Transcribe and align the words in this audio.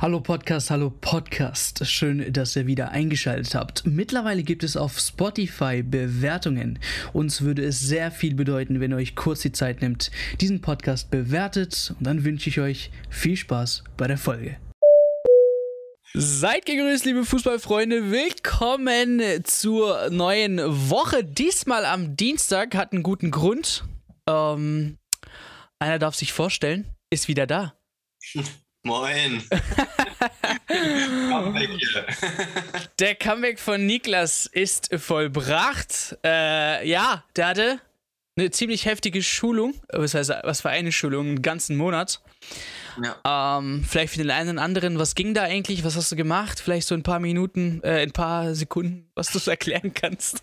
Hallo 0.00 0.20
Podcast, 0.20 0.70
hallo 0.70 0.88
Podcast. 0.88 1.86
Schön, 1.86 2.32
dass 2.32 2.56
ihr 2.56 2.66
wieder 2.66 2.90
eingeschaltet 2.90 3.54
habt. 3.54 3.86
Mittlerweile 3.86 4.42
gibt 4.42 4.64
es 4.64 4.74
auf 4.74 4.98
Spotify 4.98 5.82
Bewertungen. 5.82 6.78
Uns 7.12 7.42
würde 7.42 7.62
es 7.62 7.80
sehr 7.80 8.10
viel 8.10 8.34
bedeuten, 8.34 8.80
wenn 8.80 8.92
ihr 8.92 8.96
euch 8.96 9.14
kurz 9.14 9.40
die 9.40 9.52
Zeit 9.52 9.82
nimmt, 9.82 10.10
diesen 10.40 10.62
Podcast 10.62 11.10
bewertet. 11.10 11.92
Und 11.98 12.06
dann 12.06 12.24
wünsche 12.24 12.48
ich 12.48 12.60
euch 12.60 12.90
viel 13.10 13.36
Spaß 13.36 13.84
bei 13.98 14.06
der 14.06 14.16
Folge. 14.16 14.56
Seid 16.14 16.64
gegrüßt, 16.64 17.04
liebe 17.04 17.26
Fußballfreunde. 17.26 18.10
Willkommen 18.10 19.20
zur 19.44 20.08
neuen 20.08 20.60
Woche. 20.88 21.24
Diesmal 21.24 21.84
am 21.84 22.16
Dienstag 22.16 22.74
hat 22.74 22.94
einen 22.94 23.02
guten 23.02 23.30
Grund. 23.30 23.84
Ähm, 24.26 24.96
einer 25.78 25.98
darf 25.98 26.14
sich 26.14 26.32
vorstellen, 26.32 26.86
ist 27.10 27.28
wieder 27.28 27.46
da. 27.46 27.74
Moin. 28.82 29.42
Comeback 30.66 31.68
hier. 31.68 32.06
Der 32.98 33.14
Comeback 33.14 33.58
von 33.58 33.84
Niklas 33.84 34.46
ist 34.46 34.88
vollbracht. 34.98 36.16
Äh, 36.24 36.88
ja, 36.88 37.24
der 37.36 37.46
hatte 37.46 37.80
eine 38.36 38.50
ziemlich 38.50 38.86
heftige 38.86 39.22
Schulung. 39.22 39.74
Was 39.90 40.14
heißt, 40.14 40.30
was 40.44 40.62
für 40.62 40.70
eine 40.70 40.92
Schulung? 40.92 41.26
Einen 41.26 41.42
ganzen 41.42 41.76
Monat. 41.76 42.22
Ja. 43.02 43.58
Ähm, 43.58 43.84
vielleicht 43.88 44.12
für 44.12 44.18
den 44.18 44.30
einen 44.30 44.56
oder 44.56 44.62
anderen, 44.62 44.98
was 44.98 45.14
ging 45.14 45.34
da 45.34 45.42
eigentlich? 45.42 45.84
Was 45.84 45.96
hast 45.96 46.10
du 46.12 46.16
gemacht? 46.16 46.60
Vielleicht 46.60 46.86
so 46.86 46.94
ein 46.94 47.02
paar 47.02 47.20
Minuten, 47.20 47.80
äh, 47.82 48.02
ein 48.02 48.12
paar 48.12 48.54
Sekunden, 48.54 49.10
was 49.14 49.30
du 49.30 49.38
so 49.38 49.50
erklären 49.50 49.94
kannst. 49.94 50.42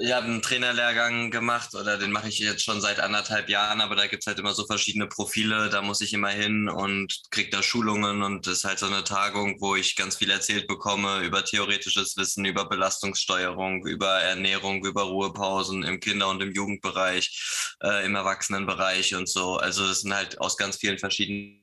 ich 0.00 0.12
habe 0.12 0.26
einen 0.26 0.42
Trainerlehrgang 0.42 1.30
gemacht 1.30 1.74
oder 1.74 1.98
den 1.98 2.12
mache 2.12 2.28
ich 2.28 2.38
jetzt 2.38 2.64
schon 2.64 2.80
seit 2.80 3.00
anderthalb 3.00 3.48
Jahren, 3.48 3.80
aber 3.80 3.96
da 3.96 4.06
gibt 4.06 4.22
es 4.22 4.26
halt 4.26 4.38
immer 4.38 4.54
so 4.54 4.64
verschiedene 4.66 5.06
Profile. 5.06 5.68
Da 5.68 5.82
muss 5.82 6.00
ich 6.00 6.12
immer 6.12 6.30
hin 6.30 6.68
und 6.68 7.22
kriege 7.30 7.50
da 7.50 7.62
Schulungen 7.62 8.22
und 8.22 8.46
das 8.46 8.58
ist 8.58 8.64
halt 8.64 8.78
so 8.78 8.86
eine 8.86 9.04
Tagung, 9.04 9.60
wo 9.60 9.76
ich 9.76 9.96
ganz 9.96 10.16
viel 10.16 10.30
erzählt 10.30 10.66
bekomme 10.66 11.20
über 11.20 11.44
theoretisches 11.44 12.16
Wissen, 12.16 12.44
über 12.44 12.68
Belastungssteuerung, 12.68 13.86
über 13.86 14.20
Ernährung, 14.20 14.84
über 14.84 15.02
Ruhepausen 15.02 15.82
im 15.82 16.00
Kinder- 16.00 16.28
und 16.28 16.42
im 16.42 16.52
Jugendbereich, 16.52 17.76
äh, 17.82 18.04
im 18.06 18.14
Erwachsenenbereich 18.14 19.14
und 19.14 19.28
so. 19.28 19.56
Also 19.56 19.86
das 19.86 20.00
sind 20.00 20.14
halt 20.14 20.40
aus 20.40 20.56
ganz 20.56 20.76
vielen 20.76 20.98
verschiedenen 21.02 21.62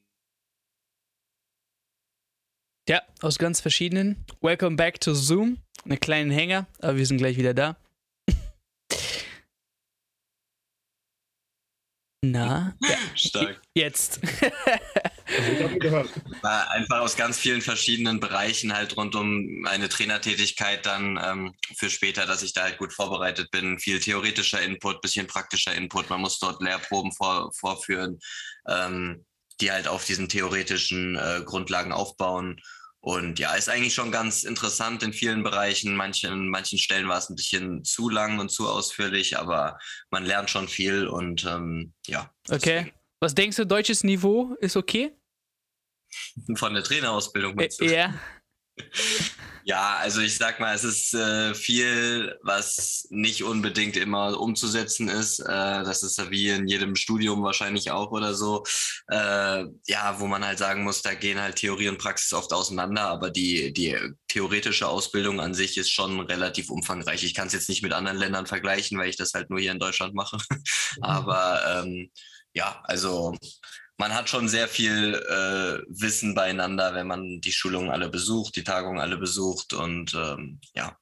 ja, 2.90 3.02
aus 3.22 3.38
ganz 3.38 3.62
verschiedenen. 3.62 4.26
Welcome 4.42 4.76
back 4.76 5.00
to 5.02 5.14
Zoom. 5.14 5.60
Eine 5.86 5.98
kleinen 5.98 6.32
Hänger, 6.32 6.66
aber 6.80 6.98
wir 6.98 7.06
sind 7.06 7.18
gleich 7.18 7.38
wieder 7.38 7.54
da. 7.54 7.78
Na? 12.26 12.76
Ja. 12.82 12.98
Stark. 13.14 13.62
Jetzt. 13.76 14.20
War 16.42 16.72
einfach 16.72 17.02
aus 17.02 17.16
ganz 17.16 17.38
vielen 17.38 17.62
verschiedenen 17.62 18.20
Bereichen 18.20 18.74
halt 18.74 18.98
rund 18.98 19.16
um 19.16 19.68
eine 19.68 19.88
Trainertätigkeit 19.88 20.84
dann 20.88 21.20
ähm, 21.24 21.54
für 21.76 21.92
später, 21.92 22.26
dass 22.26 22.42
ich 22.42 22.54
da 22.54 22.64
halt 22.64 22.80
gut 22.80 22.92
vorbereitet 22.92 23.52
bin. 23.52 23.78
Viel 23.78 24.00
theoretischer 24.00 24.64
Input, 24.64 25.02
bisschen 25.02 25.28
praktischer 25.28 25.76
Input. 25.76 26.10
Man 26.10 26.22
muss 26.22 26.40
dort 26.40 26.60
Lehrproben 26.60 27.12
vor, 27.12 27.52
vorführen, 27.54 28.18
ähm, 28.68 29.28
die 29.62 29.72
halt 29.72 29.88
auf 29.88 30.06
diesen 30.06 30.30
theoretischen 30.30 31.16
äh, 31.16 31.42
Grundlagen 31.46 31.92
aufbauen. 31.92 32.62
Und 33.02 33.40
ja, 33.40 33.56
ist 33.56 33.70
eigentlich 33.70 33.94
schon 33.94 34.12
ganz 34.12 34.44
interessant 34.44 35.04
in 35.04 35.14
vielen 35.14 35.42
Bereichen. 35.42 35.96
Manchen, 35.96 36.50
manchen 36.50 36.78
Stellen 36.78 37.08
war 37.08 37.18
es 37.18 37.30
ein 37.30 37.36
bisschen 37.36 37.84
zu 37.86 38.10
lang 38.10 38.40
und 38.40 38.50
zu 38.50 38.68
ausführlich, 38.68 39.38
aber 39.38 39.78
man 40.12 40.26
lernt 40.26 40.50
schon 40.50 40.68
viel 40.68 41.08
und 41.08 41.46
ähm, 41.46 41.94
ja. 42.08 42.30
Okay. 42.50 42.94
Was 43.22 43.36
denkst 43.36 43.58
du, 43.58 43.66
deutsches 43.66 44.04
Niveau 44.04 44.56
ist 44.60 44.76
okay? 44.76 45.14
Von 46.56 46.74
der 46.74 46.84
Trainerausbildung? 46.84 47.58
Ja. 47.82 48.14
Ja, 49.70 49.98
also 49.98 50.22
ich 50.22 50.36
sag 50.36 50.60
mal, 50.60 50.74
es 50.74 50.84
ist 50.84 51.14
äh, 51.14 51.54
viel, 51.54 52.36
was 52.42 53.06
nicht 53.12 53.44
unbedingt 53.44 53.98
immer 53.98 54.40
umzusetzen 54.40 55.10
ist. 55.10 55.42
Äh, 55.42 55.46
das 55.84 56.02
ist 56.02 56.18
ja 56.18 56.32
wie 56.32 56.50
in 56.50 56.68
jedem 56.68 56.96
Studium 56.96 57.44
wahrscheinlich 57.44 57.92
auch 57.92 58.10
oder 58.10 58.34
so. 58.34 58.64
Äh, 59.12 59.66
ja, 59.86 60.20
wo 60.20 60.26
man 60.26 60.44
halt 60.44 60.58
sagen 60.58 60.84
muss, 60.84 61.04
da 61.04 61.14
gehen 61.14 61.40
halt 61.40 61.58
Theorie 61.58 61.90
und 61.90 62.00
Praxis 62.00 62.34
oft 62.34 62.52
auseinander, 62.52 63.04
aber 63.04 63.30
die, 63.30 63.72
die 63.72 63.96
theoretische 64.28 64.88
Ausbildung 64.88 65.40
an 65.40 65.54
sich 65.54 65.78
ist 65.78 65.92
schon 65.92 66.20
relativ 66.22 66.72
umfangreich. 66.72 67.24
Ich 67.24 67.36
kann 67.36 67.48
es 67.48 67.54
jetzt 67.54 67.70
nicht 67.70 67.84
mit 67.84 67.94
anderen 67.94 68.18
Ländern 68.18 68.48
vergleichen, 68.48 68.98
weil 68.98 69.10
ich 69.10 69.18
das 69.18 69.34
halt 69.36 69.52
nur 69.52 69.60
hier 69.60 69.72
in 69.72 69.80
Deutschland 69.80 70.16
mache. 70.16 70.38
aber 71.02 71.84
ähm, 71.84 72.10
ja, 72.54 72.82
also 72.86 73.36
man 74.00 74.16
hat 74.16 74.30
schon 74.30 74.48
sehr 74.48 74.68
viel 74.68 75.14
äh, 75.14 75.84
Wissen 75.90 76.34
beieinander, 76.34 76.96
wenn 76.96 77.06
man 77.06 77.42
die 77.42 77.52
Schulungen 77.52 77.92
alle 77.92 78.10
besucht, 78.10 78.56
die 78.56 78.64
Tagungen 78.64 79.00
alle 79.00 79.18
besucht 79.18 79.74
und 79.74 80.14
ähm, 80.16 80.60
ja. 80.74 80.98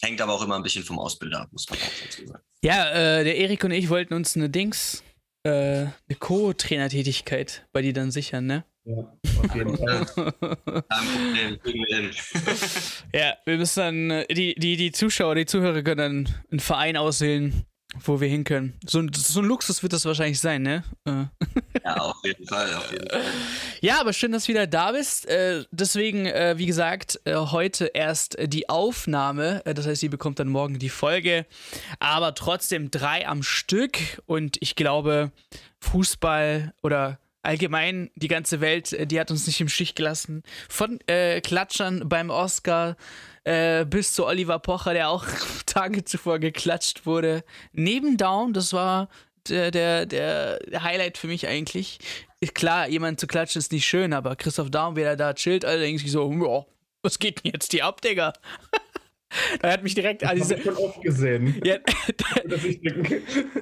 Hängt 0.00 0.20
aber 0.20 0.34
auch 0.34 0.42
immer 0.42 0.56
ein 0.56 0.62
bisschen 0.62 0.84
vom 0.84 0.98
Ausbilder 0.98 1.42
ab, 1.42 1.48
muss 1.50 1.68
man 1.68 1.78
auch 1.78 2.02
dazu 2.02 2.26
sagen. 2.26 2.44
Ja, 2.62 2.90
äh, 2.90 3.24
der 3.24 3.36
Erik 3.36 3.64
und 3.64 3.70
ich 3.70 3.88
wollten 3.88 4.14
uns 4.14 4.36
eine 4.36 4.50
Dings, 4.50 5.02
äh, 5.44 5.50
eine 5.50 6.16
Co-Trainertätigkeit 6.18 7.66
bei 7.72 7.82
dir 7.82 7.92
dann 7.92 8.10
sichern, 8.10 8.46
ne? 8.46 8.64
Ja, 8.84 8.96
auf 9.42 9.54
jeden 9.54 9.76
Fall. 9.76 10.06
Kein 10.06 11.58
Problem, 11.58 12.10
ja, 13.14 13.36
wir 13.44 13.56
müssen 13.56 13.80
dann, 13.80 14.10
äh, 14.10 14.26
die, 14.34 14.54
die, 14.54 14.76
die 14.76 14.92
Zuschauer, 14.92 15.34
die 15.36 15.46
Zuhörer 15.46 15.82
können 15.82 16.24
dann 16.26 16.34
einen 16.50 16.60
Verein 16.60 16.96
auswählen, 16.96 17.64
wo 18.02 18.20
wir 18.20 18.28
hin 18.28 18.44
können. 18.44 18.74
So, 18.86 19.02
so 19.14 19.40
ein 19.40 19.46
Luxus 19.46 19.82
wird 19.82 19.92
das 19.92 20.04
wahrscheinlich 20.04 20.40
sein, 20.40 20.62
ne? 20.62 20.84
Äh. 21.04 21.24
Ja, 21.84 21.96
auf 21.96 22.16
jeden 22.24 22.46
Fall, 22.46 22.74
auf 22.74 22.90
jeden 22.90 23.08
Fall. 23.08 23.22
Ja, 23.80 24.00
aber 24.00 24.12
schön, 24.12 24.32
dass 24.32 24.44
du 24.44 24.48
wieder 24.48 24.66
da 24.66 24.92
bist. 24.92 25.26
Äh, 25.28 25.64
deswegen, 25.70 26.26
äh, 26.26 26.54
wie 26.56 26.66
gesagt, 26.66 27.20
heute 27.26 27.86
erst 27.94 28.36
die 28.40 28.68
Aufnahme. 28.68 29.62
Das 29.64 29.86
heißt, 29.86 30.00
sie 30.00 30.08
bekommt 30.08 30.38
dann 30.38 30.48
morgen 30.48 30.78
die 30.78 30.88
Folge. 30.88 31.46
Aber 32.00 32.34
trotzdem 32.34 32.90
drei 32.90 33.26
am 33.26 33.42
Stück. 33.42 33.98
Und 34.26 34.56
ich 34.60 34.76
glaube, 34.76 35.32
Fußball 35.80 36.72
oder 36.82 37.18
allgemein 37.42 38.10
die 38.14 38.28
ganze 38.28 38.60
Welt, 38.60 38.96
die 39.10 39.20
hat 39.20 39.30
uns 39.30 39.46
nicht 39.46 39.60
im 39.60 39.68
Stich 39.68 39.94
gelassen. 39.94 40.42
Von 40.68 40.98
Klatschern 41.42 42.08
beim 42.08 42.30
Oscar 42.30 42.96
äh, 43.44 43.84
bis 43.84 44.12
zu 44.14 44.26
Oliver 44.26 44.58
Pocher, 44.58 44.94
der 44.94 45.08
auch 45.08 45.24
Tage 45.66 46.04
zuvor 46.04 46.38
geklatscht 46.38 47.06
wurde. 47.06 47.44
Neben 47.72 48.16
Down, 48.16 48.52
das 48.52 48.72
war 48.72 49.08
der, 49.48 49.70
der, 49.70 50.06
der 50.06 50.58
Highlight 50.82 51.18
für 51.18 51.26
mich 51.26 51.46
eigentlich. 51.46 51.98
Klar, 52.54 52.88
jemand 52.88 53.20
zu 53.20 53.26
klatschen 53.26 53.58
ist 53.58 53.72
nicht 53.72 53.86
schön, 53.86 54.12
aber 54.12 54.36
Christoph 54.36 54.70
Daum, 54.70 54.96
wie 54.96 55.02
er 55.02 55.16
da 55.16 55.32
chillt, 55.34 55.64
Alter, 55.64 55.80
denkt 55.80 56.00
sich 56.00 56.12
so, 56.12 56.24
oh, 56.24 56.66
was 57.02 57.18
geht 57.18 57.44
denn 57.44 57.52
jetzt 57.52 57.72
die 57.72 57.82
ab, 57.82 58.00
Digga? 58.00 58.32
Da 59.60 59.72
hat 59.72 59.82
mich 59.82 59.94
direkt 59.96 60.22
an 60.22 60.36
diese. 60.36 60.60
Schon 60.60 60.76
oft 60.76 61.02
gesehen. 61.02 61.60
Ja, 61.64 61.78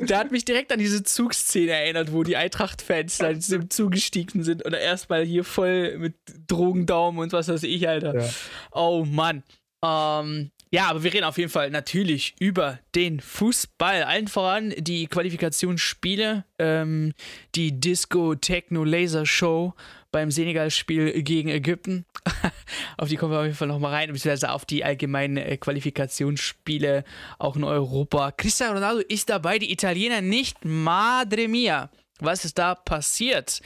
der, 0.02 0.18
hat 0.18 0.30
mich 0.30 0.44
direkt 0.44 0.70
an 0.70 0.78
diese 0.78 1.02
Zugszene 1.02 1.72
erinnert, 1.72 2.12
wo 2.12 2.24
die 2.24 2.36
Eintracht-Fans 2.36 3.16
da 3.16 3.40
zugestiegen 3.40 4.44
sind 4.44 4.66
oder 4.66 4.78
erstmal 4.78 5.24
hier 5.24 5.44
voll 5.44 5.96
mit 5.96 6.14
Drogendaumen 6.46 7.20
und 7.22 7.32
was 7.32 7.48
weiß 7.48 7.62
ich, 7.62 7.88
Alter. 7.88 8.20
Ja. 8.20 8.28
Oh 8.72 9.06
Mann. 9.06 9.42
Ähm, 9.84 10.50
ja, 10.74 10.88
aber 10.88 11.04
wir 11.04 11.12
reden 11.12 11.24
auf 11.24 11.36
jeden 11.36 11.50
Fall 11.50 11.68
natürlich 11.68 12.34
über 12.40 12.78
den 12.94 13.20
Fußball. 13.20 14.04
Allen 14.04 14.26
voran 14.26 14.72
die 14.78 15.06
Qualifikationsspiele, 15.06 16.46
ähm, 16.58 17.12
die 17.54 17.78
Disco-Techno-Laser-Show 17.78 19.74
beim 20.10 20.30
Senegal-Spiel 20.30 21.22
gegen 21.22 21.50
Ägypten. 21.50 22.06
auf 22.96 23.10
die 23.10 23.16
kommen 23.16 23.32
wir 23.32 23.40
auf 23.40 23.44
jeden 23.44 23.56
Fall 23.56 23.68
nochmal 23.68 23.92
rein, 23.92 24.12
beziehungsweise 24.12 24.50
auf 24.50 24.64
die 24.64 24.82
allgemeinen 24.82 25.36
äh, 25.36 25.58
Qualifikationsspiele 25.58 27.04
auch 27.38 27.56
in 27.56 27.64
Europa. 27.64 28.32
Cristiano 28.32 28.72
Ronaldo 28.72 29.02
ist 29.06 29.28
dabei, 29.28 29.58
die 29.58 29.72
Italiener 29.72 30.22
nicht. 30.22 30.64
Madre 30.64 31.48
mia. 31.48 31.90
Was 32.20 32.46
ist 32.46 32.56
da 32.56 32.74
passiert? 32.74 33.60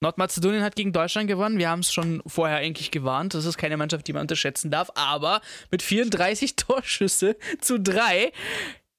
Nordmazedonien 0.00 0.62
hat 0.62 0.76
gegen 0.76 0.92
Deutschland 0.92 1.28
gewonnen. 1.28 1.58
Wir 1.58 1.70
haben 1.70 1.80
es 1.80 1.92
schon 1.92 2.22
vorher 2.26 2.58
eigentlich 2.58 2.90
gewarnt. 2.90 3.34
Das 3.34 3.44
ist 3.44 3.56
keine 3.56 3.76
Mannschaft, 3.76 4.06
die 4.06 4.12
man 4.12 4.22
unterschätzen 4.22 4.70
darf. 4.70 4.90
Aber 4.94 5.40
mit 5.70 5.82
34 5.82 6.56
Torschüsse 6.56 7.36
zu 7.60 7.80
drei, 7.80 8.32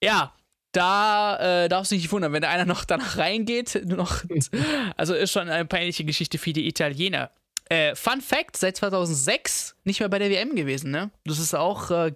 ja, 0.04 0.34
da 0.72 1.66
äh, 1.66 1.70
darfst 1.70 1.92
du 1.92 1.96
dich 1.96 2.04
nicht 2.04 2.12
wundern, 2.12 2.34
wenn 2.34 2.42
da 2.42 2.50
einer 2.50 2.66
noch 2.66 2.84
danach 2.84 3.18
reingeht. 3.18 3.82
Noch, 3.86 4.24
also 4.98 5.14
ist 5.14 5.32
schon 5.32 5.50
eine 5.50 5.66
peinliche 5.66 6.04
Geschichte 6.04 6.38
für 6.38 6.54
die 6.54 6.68
Italiener. 6.68 7.32
Äh, 7.70 7.96
Fun 7.96 8.22
Fact: 8.22 8.58
Seit 8.58 8.78
2006 8.78 9.76
nicht 9.84 10.00
mehr 10.00 10.10
bei 10.10 10.20
der 10.20 10.30
WM 10.30 10.56
gewesen, 10.56 10.90
ne? 10.90 11.12
Das 11.26 11.38
ist 11.38 11.54
auch 11.54 11.92
äh, 11.92 12.14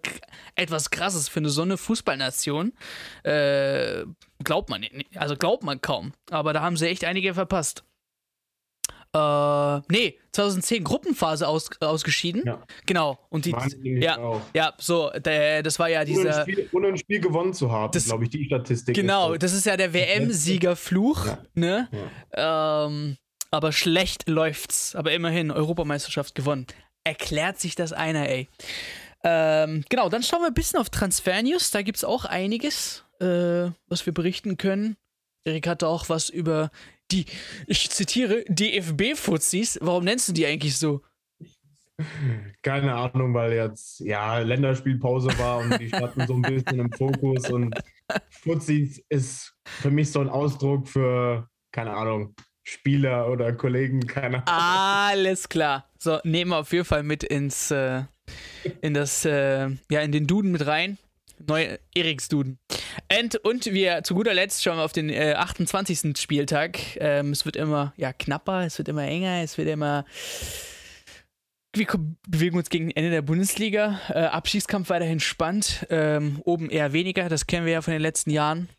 etwas 0.55 0.89
Krasses 0.89 1.27
für 1.27 1.39
eine 1.39 1.49
so 1.49 1.61
eine 1.61 1.77
Fußballnation. 1.77 2.73
Äh, 3.23 4.05
glaubt 4.43 4.69
man, 4.69 4.85
also 5.15 5.35
glaubt 5.35 5.63
man 5.63 5.81
kaum. 5.81 6.13
Aber 6.29 6.53
da 6.53 6.61
haben 6.61 6.77
sie 6.77 6.87
echt 6.87 7.03
einige 7.03 7.33
verpasst 7.33 7.83
äh, 9.13 9.81
nee, 9.89 10.17
2010 10.31 10.83
Gruppenphase 10.83 11.47
aus, 11.47 11.69
ausgeschieden. 11.81 12.43
Ja. 12.45 12.63
Genau. 12.85 13.19
Und 13.29 13.45
die, 13.45 13.53
ja, 13.83 14.17
auch. 14.17 14.41
ja, 14.53 14.73
so, 14.77 15.09
der, 15.09 15.63
das 15.63 15.79
war 15.79 15.89
ja 15.89 16.05
dieser. 16.05 16.45
Ohne 16.71 16.87
ein 16.87 16.97
Spiel, 16.97 17.19
gewonnen 17.19 17.53
zu 17.53 17.71
haben, 17.71 17.91
glaube 17.91 18.23
ich, 18.23 18.29
die 18.29 18.45
Statistik. 18.45 18.95
Genau, 18.95 19.33
ist 19.33 19.43
das. 19.43 19.53
ist 19.53 19.65
ja 19.65 19.75
der 19.75 19.93
WM-Siegerfluch, 19.93 21.25
ja. 21.25 21.37
ne? 21.55 21.89
Ja. 22.33 22.85
Ähm, 22.85 23.17
Aber 23.49 23.73
schlecht 23.73 24.29
läuft's. 24.29 24.95
Aber 24.95 25.11
immerhin, 25.11 25.51
Europameisterschaft 25.51 26.33
gewonnen. 26.33 26.65
Erklärt 27.03 27.59
sich 27.59 27.75
das 27.75 27.91
einer, 27.91 28.29
ey. 28.29 28.47
Ähm, 29.23 29.83
genau, 29.89 30.07
dann 30.07 30.23
schauen 30.23 30.41
wir 30.41 30.47
ein 30.47 30.53
bisschen 30.53 30.79
auf 30.79 30.89
Transfer-News. 30.89 31.71
Da 31.71 31.81
gibt's 31.81 32.03
auch 32.03 32.23
einiges, 32.25 33.03
äh, 33.19 33.69
was 33.87 34.05
wir 34.05 34.13
berichten 34.13 34.55
können. 34.55 34.95
Erik 35.43 35.67
hatte 35.67 35.87
auch 35.87 36.07
was 36.07 36.29
über 36.29 36.71
die, 37.11 37.25
ich 37.67 37.89
zitiere, 37.89 38.43
DFB-Fuzis. 38.47 39.79
Warum 39.81 40.05
nennst 40.05 40.27
du 40.29 40.33
die 40.33 40.45
eigentlich 40.45 40.77
so? 40.77 41.01
Keine 42.63 42.93
Ahnung, 42.95 43.33
weil 43.33 43.53
jetzt 43.53 43.99
ja 43.99 44.39
Länderspielpause 44.39 45.37
war 45.37 45.59
und 45.59 45.79
die 45.79 45.87
standen 45.87 46.25
so 46.25 46.33
ein 46.33 46.41
bisschen 46.41 46.79
im 46.79 46.91
Fokus 46.91 47.49
und 47.49 47.75
Fuzis 48.29 49.03
ist 49.09 49.53
für 49.63 49.91
mich 49.91 50.11
so 50.11 50.19
ein 50.19 50.29
Ausdruck 50.29 50.87
für, 50.87 51.47
keine 51.71 51.91
Ahnung, 51.91 52.33
Spieler 52.63 53.29
oder 53.29 53.53
Kollegen, 53.53 54.05
keine 54.07 54.47
Ahnung. 54.47 55.11
Alles 55.27 55.49
klar. 55.49 55.89
So, 55.97 56.19
nehmen 56.23 56.51
wir 56.51 56.57
auf 56.57 56.71
jeden 56.73 56.85
Fall 56.85 57.03
mit 57.03 57.23
ins, 57.23 57.71
äh, 57.71 58.03
in 58.81 58.93
das, 58.93 59.25
äh, 59.25 59.69
ja, 59.89 60.01
in 60.01 60.11
den 60.11 60.27
Duden 60.27 60.51
mit 60.51 60.65
rein. 60.65 60.97
Neue 61.45 61.79
Eriks 61.95 62.29
Duden. 62.29 62.59
Und, 63.19 63.35
und 63.37 63.65
wir 63.65 64.03
zu 64.03 64.15
guter 64.15 64.33
Letzt 64.33 64.63
schauen 64.63 64.77
wir 64.77 64.83
auf 64.83 64.93
den 64.93 65.09
äh, 65.09 65.33
28. 65.37 66.17
Spieltag. 66.17 66.79
Ähm, 66.97 67.31
es 67.31 67.45
wird 67.45 67.55
immer 67.55 67.93
ja, 67.97 68.13
knapper, 68.13 68.65
es 68.65 68.77
wird 68.77 68.87
immer 68.87 69.03
enger, 69.03 69.41
es 69.43 69.57
wird 69.57 69.67
immer. 69.67 70.05
Wir 71.73 71.87
bewegen 72.27 72.57
uns 72.57 72.69
gegen 72.69 72.91
Ende 72.91 73.11
der 73.11 73.21
Bundesliga. 73.21 73.99
Äh, 74.09 74.23
Abschießkampf 74.23 74.89
weiterhin 74.89 75.19
spannend. 75.19 75.85
Ähm, 75.89 76.41
oben 76.43 76.69
eher 76.69 76.93
weniger, 76.93 77.29
das 77.29 77.47
kennen 77.47 77.65
wir 77.65 77.73
ja 77.73 77.81
von 77.81 77.93
den 77.93 78.01
letzten 78.01 78.29
Jahren. 78.29 78.69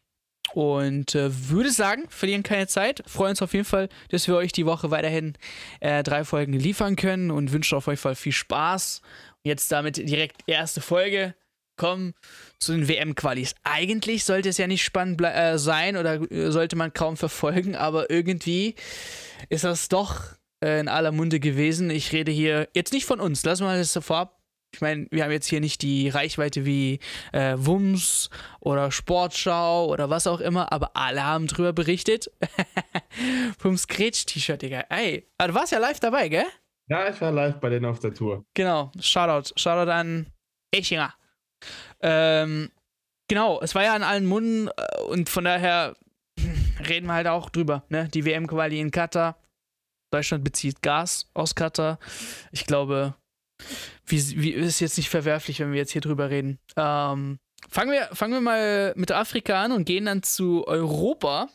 Und 0.55 1.15
äh, 1.15 1.31
würde 1.49 1.71
sagen, 1.71 2.05
verlieren 2.09 2.43
keine 2.43 2.67
Zeit. 2.67 3.03
Freuen 3.07 3.31
uns 3.31 3.43
auf 3.43 3.55
jeden 3.55 3.65
Fall, 3.65 3.89
dass 4.11 4.29
wir 4.29 4.37
euch 4.37 4.53
die 4.53 4.67
Woche 4.67 4.91
weiterhin 4.91 5.35
äh, 5.81 6.03
drei 6.03 6.25
Folgen 6.25 6.53
liefern 6.53 6.97
können 6.97 7.31
und 7.31 7.53
wünschen 7.53 7.77
auf 7.77 7.87
jeden 7.87 7.99
Fall 7.99 8.15
viel 8.15 8.33
Spaß. 8.33 9.01
Jetzt 9.45 9.73
damit 9.73 9.97
direkt 9.97 10.43
erste 10.47 10.81
Folge. 10.83 11.35
Kommen 11.83 12.15
zu 12.61 12.71
den 12.71 12.87
WM-Qualis. 12.87 13.57
Eigentlich 13.65 14.23
sollte 14.23 14.51
es 14.51 14.57
ja 14.57 14.69
nicht 14.69 14.85
spannend 14.85 15.21
äh, 15.21 15.59
sein 15.59 15.97
oder 15.97 16.31
äh, 16.31 16.53
sollte 16.53 16.77
man 16.77 16.93
kaum 16.93 17.17
verfolgen, 17.17 17.75
aber 17.75 18.09
irgendwie 18.09 18.77
ist 19.49 19.65
das 19.65 19.89
doch 19.89 20.21
äh, 20.65 20.79
in 20.79 20.87
aller 20.87 21.11
Munde 21.11 21.41
gewesen. 21.41 21.91
Ich 21.91 22.13
rede 22.13 22.31
hier 22.31 22.69
jetzt 22.73 22.93
nicht 22.93 23.05
von 23.05 23.19
uns, 23.19 23.45
lassen 23.45 23.65
wir 23.65 23.77
das 23.77 23.99
vorab 24.01 24.39
ich 24.75 24.81
meine, 24.81 25.07
wir 25.11 25.25
haben 25.25 25.33
jetzt 25.33 25.49
hier 25.49 25.61
nicht 25.61 25.83
die 25.83 26.09
Reichweite 26.09 26.65
wie 26.65 26.99
äh, 27.33 27.57
Wums 27.57 28.31
oder 28.61 28.91
Sportschau 28.91 29.87
oder 29.87 30.09
was 30.09 30.27
auch 30.27 30.41
immer, 30.41 30.73
aber 30.73 30.93
alle 30.95 31.25
haben 31.25 31.47
drüber 31.47 31.73
berichtet. 31.73 32.31
Vom 33.59 33.77
Scratch-T-Shirt, 33.77 34.63
Digga. 34.63 34.85
Ey, 34.89 35.29
ah, 35.37 35.49
du 35.49 35.55
warst 35.55 35.73
ja 35.73 35.79
live 35.79 36.01
dabei, 36.01 36.29
gell? 36.29 36.47
Ja, 36.89 37.09
ich 37.11 37.21
war 37.21 37.33
live 37.33 37.61
bei 37.61 37.69
denen 37.69 37.85
auf 37.85 37.99
der 37.99 38.15
Tour. 38.15 38.47
Genau, 38.55 38.91
Shoutout. 38.99 39.53
Shoutout 39.57 39.91
an 39.91 40.27
Echinger. 40.75 41.13
Ähm, 42.01 42.71
genau, 43.29 43.61
es 43.61 43.75
war 43.75 43.83
ja 43.85 43.95
an 43.95 44.03
allen 44.03 44.27
Munden 44.27 44.69
äh, 44.69 45.01
und 45.03 45.29
von 45.29 45.45
daher 45.45 45.97
reden 46.89 47.07
wir 47.07 47.15
halt 47.15 47.27
auch 47.27 47.51
drüber, 47.51 47.85
ne? 47.89 48.09
Die 48.09 48.25
WM-Quali 48.25 48.81
in 48.81 48.91
Katar. 48.91 49.37
Deutschland 50.11 50.45
bezieht 50.45 50.83
Gas 50.83 51.31
aus 51.33 51.55
Katar. 51.55 51.99
Ich 52.51 52.67
glaube, 52.67 53.15
wie, 54.07 54.43
wie 54.43 54.51
ist 54.51 54.81
jetzt 54.81 54.99
nicht 54.99 55.09
verwerflich, 55.09 55.61
wenn 55.61 55.73
wir 55.73 55.79
jetzt 55.79 55.93
hier 55.93 56.01
drüber 56.01 56.31
reden. 56.31 56.59
Ähm, 56.77 57.39
fangen, 57.69 57.93
wir, 57.93 58.09
fangen 58.13 58.35
wir 58.35 58.41
mal 58.41 58.93
mit 58.97 59.11
Afrika 59.11 59.63
an 59.63 59.73
und 59.73 59.85
gehen 59.85 60.05
dann 60.07 60.23
zu 60.23 60.67
Europa. 60.67 61.49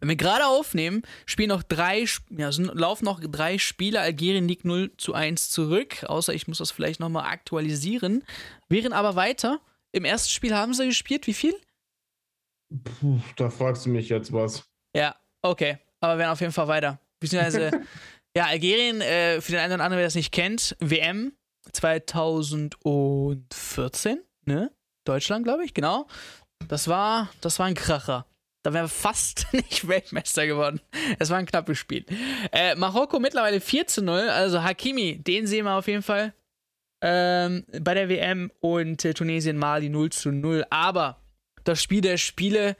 Wenn 0.00 0.08
wir 0.08 0.16
gerade 0.16 0.46
aufnehmen, 0.46 1.02
spielen 1.26 1.48
noch 1.48 1.62
drei, 1.62 2.04
ja, 2.30 2.50
laufen 2.56 3.04
noch 3.04 3.20
drei 3.20 3.58
Spiele. 3.58 4.00
Algerien 4.00 4.48
liegt 4.48 4.64
0 4.64 4.92
zu 4.96 5.14
1 5.14 5.50
zurück, 5.50 6.04
außer 6.04 6.32
ich 6.32 6.48
muss 6.48 6.58
das 6.58 6.70
vielleicht 6.70 7.00
nochmal 7.00 7.30
aktualisieren. 7.30 8.24
Wären 8.68 8.92
aber 8.92 9.16
weiter. 9.16 9.60
Im 9.92 10.04
ersten 10.04 10.30
Spiel 10.30 10.54
haben 10.54 10.74
sie 10.74 10.86
gespielt. 10.86 11.26
Wie 11.26 11.34
viel? 11.34 11.54
Puh, 12.82 13.20
da 13.36 13.50
fragst 13.50 13.86
du 13.86 13.90
mich 13.90 14.08
jetzt 14.08 14.32
was. 14.32 14.64
Ja, 14.96 15.14
okay. 15.42 15.78
Aber 16.00 16.14
wir 16.14 16.18
werden 16.18 16.32
auf 16.32 16.40
jeden 16.40 16.52
Fall 16.52 16.68
weiter. 16.68 16.98
Beziehungsweise 17.20 17.70
Ja, 18.36 18.46
Algerien, 18.46 19.00
äh, 19.00 19.40
für 19.40 19.52
den 19.52 19.60
einen 19.60 19.74
oder 19.74 19.84
anderen, 19.84 20.00
wer 20.00 20.06
das 20.06 20.16
nicht 20.16 20.32
kennt, 20.32 20.76
WM 20.80 21.34
2014, 21.70 24.20
ne? 24.44 24.72
Deutschland, 25.04 25.44
glaube 25.44 25.64
ich, 25.64 25.72
genau. 25.72 26.08
Das 26.66 26.88
war, 26.88 27.30
das 27.40 27.60
war 27.60 27.66
ein 27.66 27.74
Kracher. 27.74 28.26
Da 28.64 28.72
wären 28.72 28.84
wir 28.84 28.88
fast 28.88 29.46
nicht 29.52 29.86
Weltmeister 29.86 30.46
geworden. 30.46 30.80
Es 31.18 31.30
war 31.30 31.36
ein 31.36 31.46
knappes 31.46 31.78
Spiel. 31.78 32.04
Äh, 32.50 32.74
Marokko 32.74 33.20
mittlerweile 33.20 33.60
4 33.60 33.86
zu 33.86 34.02
0. 34.02 34.30
Also 34.30 34.64
Hakimi, 34.64 35.18
den 35.18 35.46
sehen 35.46 35.66
wir 35.66 35.74
auf 35.74 35.86
jeden 35.86 36.02
Fall 36.02 36.32
ähm, 37.02 37.66
bei 37.80 37.92
der 37.92 38.08
WM. 38.08 38.50
Und 38.60 39.04
äh, 39.04 39.12
Tunesien, 39.12 39.58
Mali 39.58 39.90
0 39.90 40.10
zu 40.10 40.32
0. 40.32 40.64
Aber 40.70 41.20
das 41.64 41.82
Spiel 41.82 42.00
der 42.00 42.16
Spiele 42.16 42.76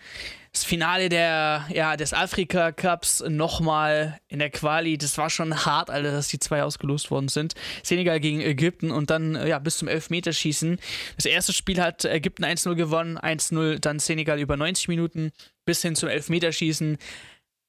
das 0.55 0.63
Finale 0.63 1.09
der, 1.09 1.67
ja, 1.69 1.97
des 1.97 2.15
Afrika 2.15 2.71
Cups 2.71 3.25
nochmal 3.29 4.21
in 4.29 4.39
der 4.39 4.51
Quali, 4.51 4.97
das 4.97 5.19
war 5.19 5.29
schon 5.29 5.67
hart, 5.67 5.91
Alter, 5.91 6.13
dass 6.13 6.29
die 6.29 6.39
zwei 6.39 6.63
ausgelost 6.63 7.11
worden 7.11 7.27
sind. 7.27 7.55
Senegal 7.83 8.21
gegen 8.21 8.41
Ägypten 8.41 8.93
und 8.93 9.11
dann, 9.11 9.35
ja, 9.47 9.59
bis 9.59 9.79
zum 9.79 9.89
Elfmeterschießen. 9.89 10.79
Das 11.17 11.27
erste 11.27 11.53
Spiel 11.53 11.81
hat 11.81 12.05
Ägypten 12.05 12.45
1-0 12.45 12.77
gewonnen, 12.77 13.19
1-0, 13.19 13.81
dann 13.81 13.99
Senegal 13.99 14.39
über 14.39 14.57
90 14.57 14.87
Minuten 14.87 15.33
bis 15.65 15.83
hin 15.83 15.97
zum 15.97 16.09
Elfmeterschießen. 16.09 16.99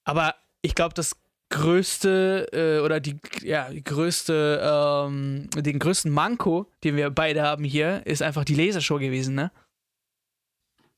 Aber 0.03 0.35
ich 0.61 0.75
glaube, 0.75 0.93
das 0.93 1.15
größte 1.49 2.49
äh, 2.53 2.85
oder 2.85 2.99
die, 2.99 3.17
ja, 3.41 3.69
die 3.69 3.83
größte, 3.83 4.61
ähm, 4.63 5.49
den 5.55 5.79
größten 5.79 6.11
Manko, 6.11 6.69
den 6.83 6.97
wir 6.97 7.09
beide 7.09 7.41
haben 7.41 7.63
hier, 7.63 8.05
ist 8.05 8.21
einfach 8.21 8.45
die 8.45 8.55
Lasershow 8.55 8.99
gewesen, 8.99 9.33
ne? 9.33 9.51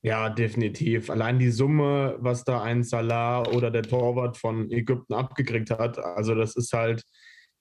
Ja, 0.07 0.30
definitiv. 0.30 1.09
Allein 1.09 1.38
die 1.38 1.51
Summe, 1.51 2.15
was 2.19 2.45
da 2.45 2.62
ein 2.62 2.81
Salah 2.83 3.45
oder 3.45 3.69
der 3.69 3.83
Torwart 3.83 4.38
von 4.38 4.71
Ägypten 4.71 5.13
abgekriegt 5.13 5.69
hat, 5.69 6.00
also 6.00 6.33
das 6.33 6.56
ist 6.56 6.71
halt, 6.71 7.04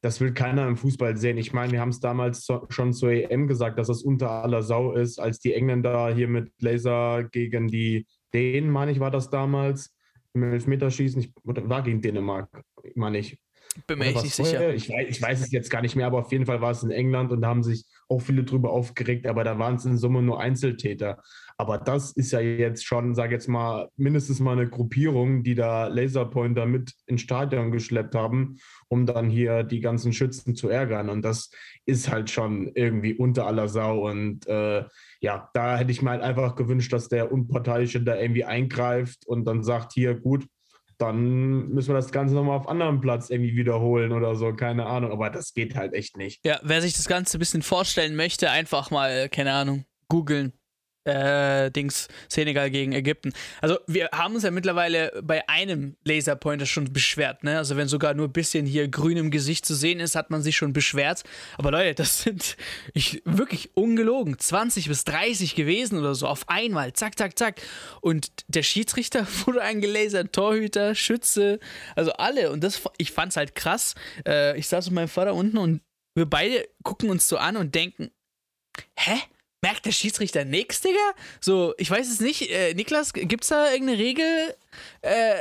das 0.01 0.21
will 0.21 0.33
keiner 0.33 0.69
im 0.69 0.77
Fußball 0.77 1.17
sehen. 1.17 1.39
Ich 1.39 1.53
meine, 1.53 1.73
wir 1.73 1.81
haben 1.81 1.89
es 1.89 1.99
damals 1.99 2.47
schon 2.69 2.93
zur 2.93 3.11
EM 3.11 3.49
gesagt, 3.49 3.81
dass 3.81 3.89
das 3.89 4.03
unter 4.03 4.31
aller 4.31 4.63
Sau 4.63 4.93
ist, 4.93 5.19
als 5.19 5.41
die 5.41 5.55
Engländer 5.55 6.15
hier 6.15 6.29
mit 6.29 6.53
Laser 6.61 7.25
gegen 7.25 7.67
die 7.67 8.07
Dänen, 8.33 8.71
meine 8.71 8.93
ich, 8.93 9.01
war 9.01 9.11
das 9.11 9.29
damals, 9.29 9.93
im 10.33 10.45
Elfmeterschießen, 10.45 11.23
ich, 11.23 11.33
war 11.43 11.83
gegen 11.83 12.01
Dänemark, 12.01 12.63
meine 12.95 13.19
ich. 13.19 13.41
Bin 13.87 13.99
mir 13.99 14.06
echt 14.06 14.23
nicht 14.23 14.34
sicher. 14.34 14.75
Ich 14.75 14.88
weiß, 14.88 15.06
ich 15.08 15.23
weiß 15.23 15.40
es 15.40 15.52
jetzt 15.52 15.70
gar 15.70 15.82
nicht 15.82 15.96
mehr, 15.96 16.06
aber 16.06 16.19
auf 16.19 16.32
jeden 16.32 16.46
Fall 16.46 16.61
war 16.61 16.70
es 16.70 16.82
in 16.82 16.90
England 16.90 17.33
und 17.33 17.40
da 17.40 17.49
haben 17.49 17.62
sich 17.62 17.85
auch 18.09 18.21
viele 18.21 18.45
drüber 18.45 18.71
aufgeregt, 18.71 19.26
aber 19.26 19.45
da 19.45 19.59
waren 19.59 19.76
es 19.76 19.85
in 19.85 19.99
Summe 19.99 20.23
nur 20.23 20.40
Einzeltäter. 20.40 21.18
Aber 21.59 21.78
das 21.78 22.12
ist 22.12 22.33
ja 22.33 22.40
jetzt 22.40 22.85
schon, 22.85 23.14
sage 23.14 23.35
jetzt 23.35 23.49
mal, 23.49 23.88
mindestens 23.97 24.40
mal 24.40 24.52
eine 24.52 24.68
Gruppierung, 24.68 25.42
die 25.42 25.54
da 25.54 25.87
Laserpointer 25.87 26.66
mit 26.66 26.92
ins 27.06 27.23
Stadion 27.23 27.73
geschleppt 27.73 28.14
haben, 28.14 28.59
um 28.88 29.06
dann 29.06 29.30
hier 29.30 29.62
die 29.62 29.80
ganzen 29.80 30.12
Schützen 30.12 30.54
zu 30.54 30.68
ärgern. 30.68 31.09
Und 31.09 31.23
das 31.23 31.50
ist 31.87 32.11
halt 32.11 32.30
schon 32.30 32.71
irgendwie 32.75 33.14
unter 33.14 33.47
aller 33.47 33.68
Sau. 33.68 34.06
Und 34.06 34.47
äh, 34.47 34.85
ja, 35.21 35.49
da 35.54 35.78
hätte 35.78 35.90
ich 35.90 36.02
mir 36.02 36.11
halt 36.11 36.23
einfach 36.23 36.56
gewünscht, 36.56 36.92
dass 36.92 37.09
der 37.09 37.33
Unparteiische 37.33 38.02
da 38.02 38.16
irgendwie 38.16 38.45
eingreift 38.45 39.26
und 39.26 39.47
dann 39.47 39.62
sagt, 39.62 39.95
hier, 39.95 40.14
gut, 40.14 40.47
dann 40.99 41.69
müssen 41.69 41.88
wir 41.88 41.95
das 41.95 42.12
Ganze 42.12 42.35
nochmal 42.35 42.59
auf 42.59 42.69
anderem 42.69 43.00
Platz 43.00 43.31
irgendwie 43.31 43.57
wiederholen 43.57 44.12
oder 44.12 44.35
so, 44.35 44.53
keine 44.55 44.87
Ahnung. 44.87 45.12
Aber 45.12 45.31
das 45.31 45.53
geht 45.53 45.75
halt 45.75 45.93
echt 45.95 46.17
nicht. 46.17 46.45
Ja, 46.45 46.61
wer 46.62 46.81
sich 46.81 46.95
das 46.95 47.07
Ganze 47.07 47.37
ein 47.37 47.41
bisschen 47.41 47.62
vorstellen 47.62 48.17
möchte, 48.17 48.50
einfach 48.50 48.91
mal, 48.91 49.29
keine 49.29 49.53
Ahnung, 49.53 49.85
googeln 50.09 50.53
äh, 51.07 51.71
Dings 51.71 52.09
Senegal 52.29 52.71
gegen 52.71 52.93
Ägypten. 52.93 53.33
Also 53.61 53.79
wir 53.87 54.09
haben 54.13 54.35
uns 54.35 54.45
ja 54.45 54.51
mittlerweile 54.51 55.13
bei 55.23 55.49
einem 55.49 55.97
Laserpointer 56.05 56.67
schon 56.67 56.93
beschwert, 56.93 57.45
ne? 57.45 57.59
Also 57.59 57.77
wenn 57.77 57.89
sogar 57.89 58.15
nur 58.15 58.29
ein 58.29 58.33
bisschen 58.33 58.67
hier 58.67 58.89
grün 58.89 59.17
im 59.17 59.31
Gesicht 59.31 59.65
zu 59.65 59.75
sehen 59.75 60.01
ist, 60.01 60.17
hat 60.17 60.31
man 60.31 60.43
sich 60.43 60.57
schon 60.57 60.73
beschwert. 60.73 61.23
Aber 61.57 61.71
Leute, 61.71 61.95
das 61.95 62.23
sind 62.23 62.57
ich, 62.93 63.23
wirklich 63.25 63.71
ungelogen 63.75 64.39
20 64.39 64.89
bis 64.89 65.05
30 65.05 65.55
gewesen 65.55 65.99
oder 65.99 66.15
so 66.15 66.27
auf 66.27 66.49
einmal. 66.49 66.93
Zack, 66.93 67.19
zack, 67.19 67.39
zack. 67.39 67.61
Und 68.01 68.29
der 68.49 68.63
Schiedsrichter 68.63 69.27
wurde 69.47 69.63
eingelasert, 69.63 70.33
Torhüter, 70.33 70.95
Schütze, 70.95 71.61
also 71.95 72.13
alle. 72.13 72.51
Und 72.51 72.65
das, 72.65 72.83
ich 72.99 73.13
fand's 73.13 73.37
halt 73.37 73.55
krass. 73.55 73.95
Äh, 74.27 74.59
ich 74.59 74.69
saß 74.69 74.87
mit 74.87 74.95
meinem 74.95 75.09
Vater 75.09 75.35
unten 75.35 75.59
und 75.59 75.81
wir 76.15 76.27
beide 76.27 76.67
gucken 76.83 77.11
uns 77.11 77.29
so 77.29 77.37
an 77.37 77.57
und 77.57 77.75
denken, 77.75 78.11
hä? 78.99 79.19
Merkt 79.66 79.85
der 79.85 79.90
Schiedsrichter 79.90 80.44
nichts, 80.44 80.80
Digga? 80.80 80.96
So, 81.40 81.75
ich 81.76 81.90
weiß 81.90 82.08
es 82.08 82.20
nicht. 82.20 82.52
Äh, 82.52 82.75
Niklas, 82.75 83.12
gibt's 83.12 83.49
da 83.49 83.73
irgendeine 83.73 83.99
Regel, 83.99 84.54
äh, 85.02 85.35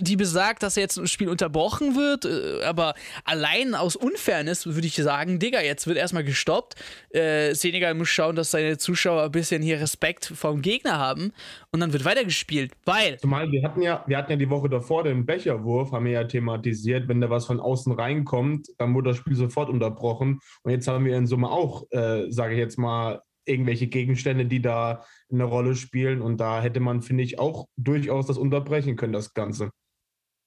die 0.00 0.16
besagt, 0.16 0.64
dass 0.64 0.74
jetzt 0.74 0.98
ein 0.98 1.06
Spiel 1.06 1.28
unterbrochen 1.28 1.94
wird? 1.94 2.24
Äh, 2.24 2.64
aber 2.64 2.94
allein 3.24 3.76
aus 3.76 3.94
Unfairness 3.94 4.66
würde 4.66 4.88
ich 4.88 4.96
sagen, 4.96 5.38
Digga, 5.38 5.60
jetzt 5.60 5.86
wird 5.86 5.96
erstmal 5.96 6.24
gestoppt. 6.24 6.74
Äh, 7.10 7.54
Senegal 7.54 7.94
muss 7.94 8.08
schauen, 8.08 8.34
dass 8.34 8.50
seine 8.50 8.78
Zuschauer 8.78 9.22
ein 9.22 9.30
bisschen 9.30 9.62
hier 9.62 9.80
Respekt 9.80 10.26
vom 10.26 10.60
Gegner 10.60 10.98
haben 10.98 11.32
und 11.70 11.78
dann 11.78 11.92
wird 11.92 12.04
weitergespielt, 12.04 12.72
weil. 12.84 13.16
Zumal 13.20 13.52
wir 13.52 13.62
hatten 13.62 13.80
ja, 13.80 14.02
wir 14.08 14.16
hatten 14.16 14.32
ja 14.32 14.36
die 14.36 14.50
Woche 14.50 14.68
davor 14.68 15.04
den 15.04 15.24
Becherwurf, 15.24 15.92
haben 15.92 16.06
wir 16.06 16.12
ja 16.12 16.24
thematisiert, 16.24 17.06
wenn 17.06 17.20
da 17.20 17.30
was 17.30 17.46
von 17.46 17.60
außen 17.60 17.92
reinkommt, 17.92 18.66
dann 18.78 18.92
wurde 18.94 19.10
das 19.10 19.18
Spiel 19.18 19.36
sofort 19.36 19.70
unterbrochen. 19.70 20.40
Und 20.64 20.72
jetzt 20.72 20.88
haben 20.88 21.04
wir 21.04 21.16
in 21.16 21.28
Summe 21.28 21.48
auch, 21.48 21.84
äh, 21.92 22.28
sage 22.30 22.54
ich 22.54 22.58
jetzt 22.58 22.76
mal, 22.76 23.22
irgendwelche 23.48 23.86
Gegenstände, 23.86 24.46
die 24.46 24.62
da 24.62 25.04
eine 25.30 25.44
Rolle 25.44 25.74
spielen. 25.76 26.22
Und 26.22 26.38
da 26.38 26.62
hätte 26.62 26.80
man, 26.80 27.02
finde 27.02 27.24
ich, 27.24 27.38
auch 27.38 27.66
durchaus 27.76 28.26
das 28.26 28.38
unterbrechen 28.38 28.96
können, 28.96 29.12
das 29.12 29.34
Ganze. 29.34 29.70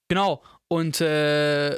Genau. 0.10 0.44
Und 0.68 1.02
äh, 1.02 1.78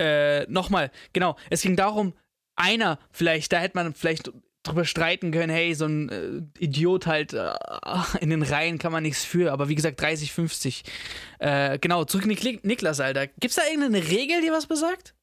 äh, 0.00 0.46
nochmal, 0.48 0.90
genau, 1.12 1.36
es 1.50 1.62
ging 1.62 1.76
darum, 1.76 2.14
einer 2.56 2.98
vielleicht, 3.12 3.52
da 3.52 3.58
hätte 3.58 3.76
man 3.76 3.94
vielleicht 3.94 4.32
drüber 4.62 4.84
streiten 4.84 5.30
können, 5.30 5.50
hey, 5.50 5.74
so 5.74 5.86
ein 5.86 6.08
äh, 6.08 6.64
Idiot 6.64 7.06
halt 7.06 7.32
äh, 7.32 7.52
in 8.20 8.30
den 8.30 8.42
Reihen 8.42 8.78
kann 8.78 8.92
man 8.92 9.02
nichts 9.02 9.24
für, 9.24 9.52
aber 9.52 9.68
wie 9.68 9.74
gesagt 9.74 10.00
30, 10.00 10.32
50. 10.32 10.84
Äh, 11.38 11.78
genau, 11.78 12.04
zurück 12.04 12.26
Nik 12.26 12.64
Niklas, 12.64 13.00
Alter. 13.00 13.26
Gibt's 13.26 13.56
da 13.56 13.62
irgendeine 13.70 14.06
Regel, 14.08 14.40
die 14.42 14.50
was 14.50 14.66
besagt? 14.66 15.14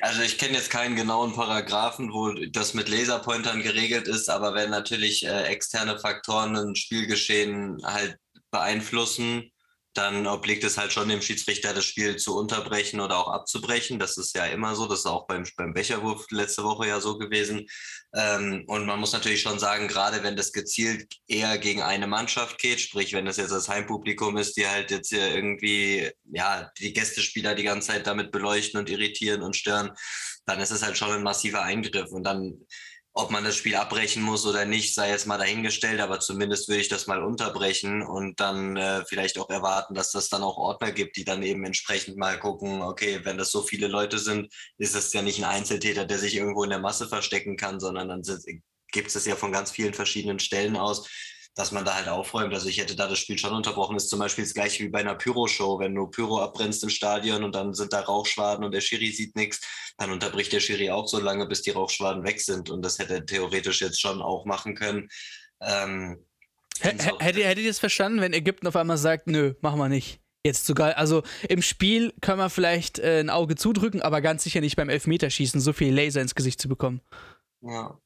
Also 0.00 0.22
ich 0.22 0.38
kenne 0.38 0.54
jetzt 0.54 0.70
keinen 0.70 0.96
genauen 0.96 1.34
Paragraphen, 1.34 2.12
wo 2.12 2.32
das 2.50 2.74
mit 2.74 2.88
Laserpointern 2.88 3.62
geregelt 3.62 4.08
ist, 4.08 4.28
aber 4.28 4.54
wenn 4.54 4.70
natürlich 4.70 5.24
äh, 5.24 5.44
externe 5.44 5.98
Faktoren 5.98 6.56
ein 6.56 6.76
Spielgeschehen 6.76 7.80
halt 7.84 8.16
beeinflussen, 8.50 9.50
dann 9.94 10.26
obliegt 10.26 10.64
es 10.64 10.76
halt 10.76 10.92
schon 10.92 11.08
dem 11.08 11.22
Schiedsrichter, 11.22 11.72
das 11.72 11.84
Spiel 11.84 12.16
zu 12.16 12.36
unterbrechen 12.36 13.00
oder 13.00 13.18
auch 13.18 13.28
abzubrechen. 13.28 14.00
Das 14.00 14.16
ist 14.16 14.34
ja 14.36 14.46
immer 14.46 14.74
so. 14.74 14.86
Das 14.86 15.00
ist 15.00 15.06
auch 15.06 15.26
beim, 15.26 15.44
beim 15.56 15.72
Becherwurf 15.72 16.26
letzte 16.30 16.64
Woche 16.64 16.88
ja 16.88 17.00
so 17.00 17.16
gewesen. 17.16 17.66
Ähm, 18.12 18.64
und 18.66 18.86
man 18.86 18.98
muss 18.98 19.12
natürlich 19.12 19.40
schon 19.40 19.60
sagen, 19.60 19.86
gerade 19.86 20.24
wenn 20.24 20.36
das 20.36 20.52
gezielt 20.52 21.14
eher 21.28 21.58
gegen 21.58 21.82
eine 21.82 22.08
Mannschaft 22.08 22.58
geht, 22.58 22.80
sprich, 22.80 23.12
wenn 23.12 23.24
das 23.24 23.36
jetzt 23.36 23.52
das 23.52 23.68
Heimpublikum 23.68 24.36
ist, 24.36 24.56
die 24.56 24.66
halt 24.66 24.90
jetzt 24.90 25.10
hier 25.10 25.32
irgendwie, 25.32 26.10
ja, 26.32 26.70
die 26.78 26.92
Gästespieler 26.92 27.54
die 27.54 27.64
ganze 27.64 27.88
Zeit 27.88 28.06
damit 28.06 28.32
beleuchten 28.32 28.80
und 28.80 28.90
irritieren 28.90 29.42
und 29.42 29.56
stören, 29.56 29.92
dann 30.44 30.60
ist 30.60 30.72
es 30.72 30.82
halt 30.82 30.98
schon 30.98 31.12
ein 31.12 31.22
massiver 31.22 31.62
Eingriff. 31.62 32.10
Und 32.10 32.24
dann 32.24 32.66
ob 33.16 33.30
man 33.30 33.44
das 33.44 33.54
Spiel 33.54 33.76
abbrechen 33.76 34.22
muss 34.24 34.44
oder 34.44 34.64
nicht, 34.64 34.92
sei 34.92 35.10
jetzt 35.10 35.26
mal 35.26 35.38
dahingestellt, 35.38 36.00
aber 36.00 36.18
zumindest 36.18 36.68
würde 36.68 36.80
ich 36.80 36.88
das 36.88 37.06
mal 37.06 37.22
unterbrechen 37.22 38.02
und 38.02 38.40
dann 38.40 38.76
äh, 38.76 39.04
vielleicht 39.06 39.38
auch 39.38 39.48
erwarten, 39.50 39.94
dass 39.94 40.10
das 40.10 40.28
dann 40.28 40.42
auch 40.42 40.56
Ordner 40.56 40.90
gibt, 40.90 41.16
die 41.16 41.24
dann 41.24 41.44
eben 41.44 41.64
entsprechend 41.64 42.16
mal 42.16 42.40
gucken, 42.40 42.82
okay, 42.82 43.20
wenn 43.22 43.38
das 43.38 43.52
so 43.52 43.62
viele 43.62 43.86
Leute 43.86 44.18
sind, 44.18 44.52
ist 44.78 44.96
es 44.96 45.12
ja 45.12 45.22
nicht 45.22 45.38
ein 45.38 45.44
Einzeltäter, 45.44 46.04
der 46.04 46.18
sich 46.18 46.34
irgendwo 46.34 46.64
in 46.64 46.70
der 46.70 46.80
Masse 46.80 47.08
verstecken 47.08 47.56
kann, 47.56 47.78
sondern 47.78 48.08
dann 48.08 48.22
gibt 48.90 49.14
es 49.14 49.24
ja 49.24 49.36
von 49.36 49.52
ganz 49.52 49.70
vielen 49.70 49.94
verschiedenen 49.94 50.40
Stellen 50.40 50.76
aus 50.76 51.08
dass 51.54 51.70
man 51.70 51.84
da 51.84 51.94
halt 51.94 52.08
aufräumt. 52.08 52.52
Also 52.52 52.68
ich 52.68 52.78
hätte 52.78 52.96
da 52.96 53.06
das 53.06 53.18
Spiel 53.18 53.38
schon 53.38 53.52
unterbrochen. 53.54 53.96
Ist 53.96 54.10
zum 54.10 54.18
Beispiel 54.18 54.44
das 54.44 54.54
gleiche 54.54 54.82
wie 54.82 54.88
bei 54.88 55.00
einer 55.00 55.14
Pyro-Show. 55.14 55.78
Wenn 55.78 55.94
du 55.94 56.08
Pyro 56.08 56.40
abbrennst 56.40 56.82
im 56.82 56.90
Stadion 56.90 57.44
und 57.44 57.54
dann 57.54 57.74
sind 57.74 57.92
da 57.92 58.00
Rauchschwaden 58.00 58.64
und 58.64 58.72
der 58.72 58.80
Schiri 58.80 59.12
sieht 59.12 59.36
nichts, 59.36 59.60
dann 59.96 60.10
unterbricht 60.10 60.52
der 60.52 60.60
Schiri 60.60 60.90
auch 60.90 61.06
so 61.06 61.20
lange, 61.20 61.46
bis 61.46 61.62
die 61.62 61.70
Rauchschwaden 61.70 62.24
weg 62.24 62.40
sind. 62.40 62.70
Und 62.70 62.82
das 62.82 62.98
hätte 62.98 63.14
er 63.14 63.26
theoretisch 63.26 63.80
jetzt 63.80 64.00
schon 64.00 64.20
auch 64.20 64.44
machen 64.44 64.74
können. 64.74 65.08
Ähm, 65.60 66.24
Hättet 66.80 67.20
hätte 67.20 67.60
ihr 67.60 67.68
das 67.68 67.78
verstanden, 67.78 68.20
wenn 68.20 68.32
Ägypten 68.32 68.66
auf 68.66 68.74
einmal 68.74 68.98
sagt, 68.98 69.28
nö, 69.28 69.54
machen 69.60 69.78
wir 69.78 69.88
nicht? 69.88 70.20
Jetzt 70.44 70.66
sogar, 70.66 70.98
also 70.98 71.22
im 71.48 71.62
Spiel 71.62 72.12
können 72.20 72.38
wir 72.38 72.50
vielleicht 72.50 72.98
äh, 72.98 73.20
ein 73.20 73.30
Auge 73.30 73.56
zudrücken, 73.56 74.02
aber 74.02 74.20
ganz 74.20 74.42
sicher 74.42 74.60
nicht 74.60 74.76
beim 74.76 74.88
Elfmeterschießen 74.88 75.60
so 75.60 75.72
viel 75.72 75.94
Laser 75.94 76.20
ins 76.20 76.34
Gesicht 76.34 76.60
zu 76.60 76.68
bekommen. 76.68 77.00
Ja. 77.62 77.98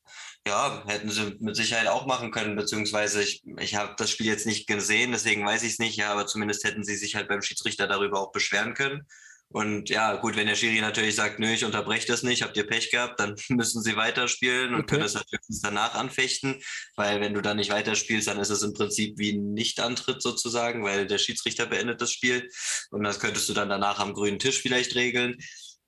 Ja, 0.49 0.83
hätten 0.87 1.11
sie 1.11 1.37
mit 1.40 1.57
Sicherheit 1.57 1.88
auch 1.88 2.07
machen 2.07 2.31
können, 2.31 2.57
beziehungsweise 2.57 3.23
ich, 3.23 3.43
ich 3.59 3.76
habe 3.76 3.95
das 3.99 4.11
Spiel 4.11 4.26
jetzt 4.26 4.47
nicht 4.47 4.67
gesehen, 4.67 5.12
deswegen 5.12 5.45
weiß 5.45 5.62
ich 5.62 5.73
es 5.73 5.78
nicht, 5.78 5.97
ja, 5.97 6.11
aber 6.11 6.26
zumindest 6.26 6.64
hätten 6.64 6.85
sie 6.85 6.97
sich 6.97 7.14
halt 7.14 7.28
beim 7.28 7.43
Schiedsrichter 7.43 7.87
darüber 7.87 8.21
auch 8.21 8.33
beschweren 8.33 8.73
können. 8.73 9.07
Und 9.50 9.88
ja, 9.88 10.17
gut, 10.17 10.37
wenn 10.37 10.47
der 10.47 10.57
Schiri 10.57 10.81
natürlich 10.81 11.17
sagt, 11.17 11.38
nö, 11.38 11.50
ich 11.50 11.64
unterbreche 11.64 12.07
das 12.07 12.23
nicht, 12.23 12.43
habt 12.43 12.57
ihr 12.57 12.67
Pech 12.67 12.90
gehabt, 12.90 13.21
dann 13.21 13.35
müssen 13.49 13.83
sie 13.83 13.97
weiterspielen 13.97 14.75
und 14.75 14.81
okay. 14.83 14.95
können 14.95 15.05
es 15.05 15.14
natürlich 15.14 15.61
danach 15.62 15.95
anfechten, 15.95 16.62
weil 16.97 17.21
wenn 17.21 17.35
du 17.35 17.40
dann 17.43 17.57
nicht 17.57 17.71
weiterspielst, 17.71 18.28
dann 18.28 18.40
ist 18.40 18.50
es 18.50 18.62
im 18.62 18.75
Prinzip 18.75 19.19
wie 19.19 19.33
ein 19.33 19.55
Nichtantritt 19.55 20.23
sozusagen, 20.23 20.85
weil 20.85 21.07
der 21.07 21.19
Schiedsrichter 21.19 21.67
beendet 21.67 22.00
das 22.00 22.12
Spiel 22.12 22.50
und 22.90 23.05
das 23.05 23.21
könntest 23.21 23.49
du 23.49 23.55
dann 23.55 23.69
danach 23.69 23.99
am 24.00 24.14
grünen 24.14 24.38
Tisch 24.38 24.61
vielleicht 24.61 24.95
regeln. 24.95 25.37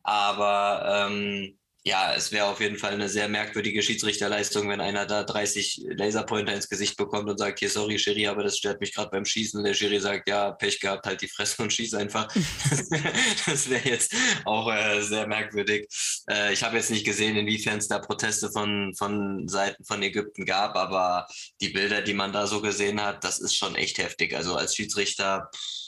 Aber 0.02 1.09
ähm, 1.09 1.59
ja, 1.83 2.13
es 2.15 2.31
wäre 2.31 2.45
auf 2.47 2.61
jeden 2.61 2.77
Fall 2.77 2.93
eine 2.93 3.09
sehr 3.09 3.27
merkwürdige 3.29 3.83
Schiedsrichterleistung, 3.83 4.69
wenn 4.69 4.83
einer 4.83 5.07
da 5.07 5.23
30 5.25 5.87
Laserpointer 5.97 6.53
ins 6.53 6.69
Gesicht 6.69 6.99
bekommt 6.99 7.31
und 7.31 7.39
sagt, 7.39 7.59
hier, 7.61 7.71
sorry, 7.71 7.99
Schiri, 7.99 8.27
aber 8.27 8.43
das 8.43 8.59
stört 8.59 8.81
mich 8.81 8.95
gerade 8.95 9.11
beim 9.11 9.25
Schießen. 9.25 9.59
Und 9.59 9.65
der 9.65 9.73
Schiri 9.73 9.99
sagt, 9.99 10.29
ja, 10.29 10.53
Pech 10.53 10.79
gehabt, 10.81 11.07
halt 11.07 11.23
die 11.23 11.29
Fresse 11.29 11.63
und 11.63 11.73
schieß 11.73 11.95
einfach. 11.95 12.29
das 13.47 13.71
wäre 13.71 13.89
jetzt 13.89 14.15
auch 14.45 14.71
äh, 14.71 15.01
sehr 15.01 15.27
merkwürdig. 15.27 15.89
Äh, 16.29 16.53
ich 16.53 16.63
habe 16.63 16.77
jetzt 16.77 16.91
nicht 16.91 17.07
gesehen, 17.07 17.37
inwiefern 17.37 17.79
es 17.79 17.89
da 17.89 17.99
Proteste 17.99 18.51
von, 18.51 18.93
von 18.95 19.49
Seiten 19.49 19.83
von 19.85 20.03
Ägypten 20.03 20.45
gab, 20.45 20.77
aber 20.77 21.27
die 21.63 21.71
Bilder, 21.71 22.03
die 22.03 22.15
man 22.15 22.33
da 22.33 22.47
so 22.47 22.61
gesehen 22.61 23.01
hat, 23.01 23.25
das 23.25 23.39
ist 23.39 23.57
schon 23.57 23.75
echt 23.75 23.97
heftig. 23.97 24.37
Also 24.37 24.55
als 24.55 24.77
Schiedsrichter, 24.77 25.49
pff, 25.55 25.80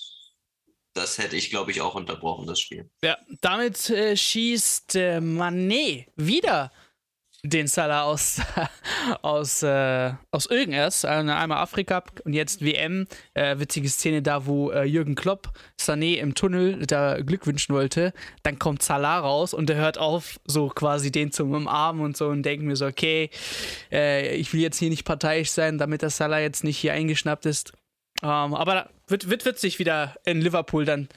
das 0.95 1.19
hätte 1.19 1.37
ich, 1.37 1.51
glaube 1.51 1.71
ich, 1.71 1.81
auch 1.81 1.95
unterbrochen, 1.95 2.47
das 2.47 2.61
Spiel. 2.61 2.91
Ja, 3.03 3.17
damit 3.41 3.91
äh, 3.91 4.17
schießt 4.17 4.97
äh, 4.97 5.19
Mané 5.19 6.07
wieder 6.17 6.71
den 7.45 7.67
Salah 7.67 8.05
aus, 8.05 8.41
aus, 9.23 9.65
äh, 9.65 10.13
aus 10.31 10.47
irgendwas, 10.47 11.05
also 11.05 11.31
einmal 11.31 11.59
Afrika 11.59 12.05
und 12.25 12.35
jetzt 12.35 12.65
WM. 12.65 13.09
Äh, 13.35 13.59
witzige 13.59 13.89
Szene 13.89 14.23
da, 14.23 14.47
wo 14.47 14.71
äh, 14.71 14.85
Jürgen 14.85 15.17
Klopp 15.17 15.53
Sané 15.81 16.19
im 16.19 16.35
Tunnel 16.35 16.87
da 16.87 17.21
Glück 17.21 17.47
wünschen 17.47 17.75
wollte. 17.75 18.13
Dann 18.45 18.61
kommt 18.61 18.83
Salah 18.83 19.19
raus 19.19 19.55
und 19.55 19.69
er 19.71 19.77
hört 19.77 19.99
auf, 19.99 20.39
so 20.45 20.69
quasi 20.69 21.11
den 21.11 21.33
zum 21.33 21.53
Umarmen 21.53 22.05
und 22.05 22.17
so 22.17 22.29
und 22.29 22.45
denkt 22.45 22.65
mir 22.65 22.77
so, 22.77 22.87
okay, 22.87 23.31
äh, 23.91 24.37
ich 24.37 24.53
will 24.53 24.61
jetzt 24.61 24.79
hier 24.79 24.91
nicht 24.91 25.05
parteiisch 25.05 25.51
sein, 25.51 25.79
damit 25.79 26.03
der 26.03 26.11
Salah 26.11 26.39
jetzt 26.39 26.63
nicht 26.63 26.79
hier 26.79 26.93
eingeschnappt 26.93 27.47
ist. 27.47 27.73
Um, 28.23 28.29
ähm, 28.29 28.55
aber 28.55 28.89
wird, 29.09 29.29
wird 29.29 29.45
witzig 29.45 29.79
wieder 29.79 30.15
in 30.25 30.41
Liverpool 30.41 30.85
dann 30.85 31.09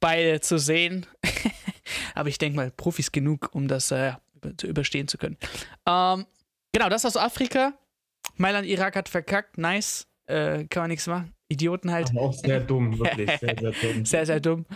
beide 0.00 0.40
zu 0.40 0.58
sehen. 0.58 1.06
aber 2.14 2.28
ich 2.28 2.38
denke 2.38 2.56
mal, 2.56 2.70
Profis 2.70 3.12
genug, 3.12 3.50
um 3.52 3.68
das 3.68 3.90
äh, 3.92 4.12
zu 4.56 4.66
überstehen 4.66 5.06
zu 5.06 5.18
können. 5.18 5.36
Um, 5.84 6.20
ähm, 6.20 6.26
genau, 6.72 6.88
das 6.88 7.06
aus 7.06 7.16
Afrika. 7.16 7.74
Mailand, 8.36 8.66
Irak 8.66 8.96
hat 8.96 9.08
verkackt. 9.08 9.56
Nice. 9.56 10.06
Äh, 10.26 10.64
kann 10.64 10.82
man 10.82 10.90
nichts 10.90 11.06
machen. 11.06 11.32
Idioten 11.48 11.90
halt. 11.90 12.10
Aber 12.10 12.20
auch 12.22 12.34
sehr 12.34 12.60
dumm, 12.60 12.98
wirklich. 12.98 13.30
Sehr, 13.38 13.56
sehr 13.56 13.72
dumm. 13.72 14.04
sehr, 14.04 14.26
sehr 14.26 14.40
dumm. 14.40 14.66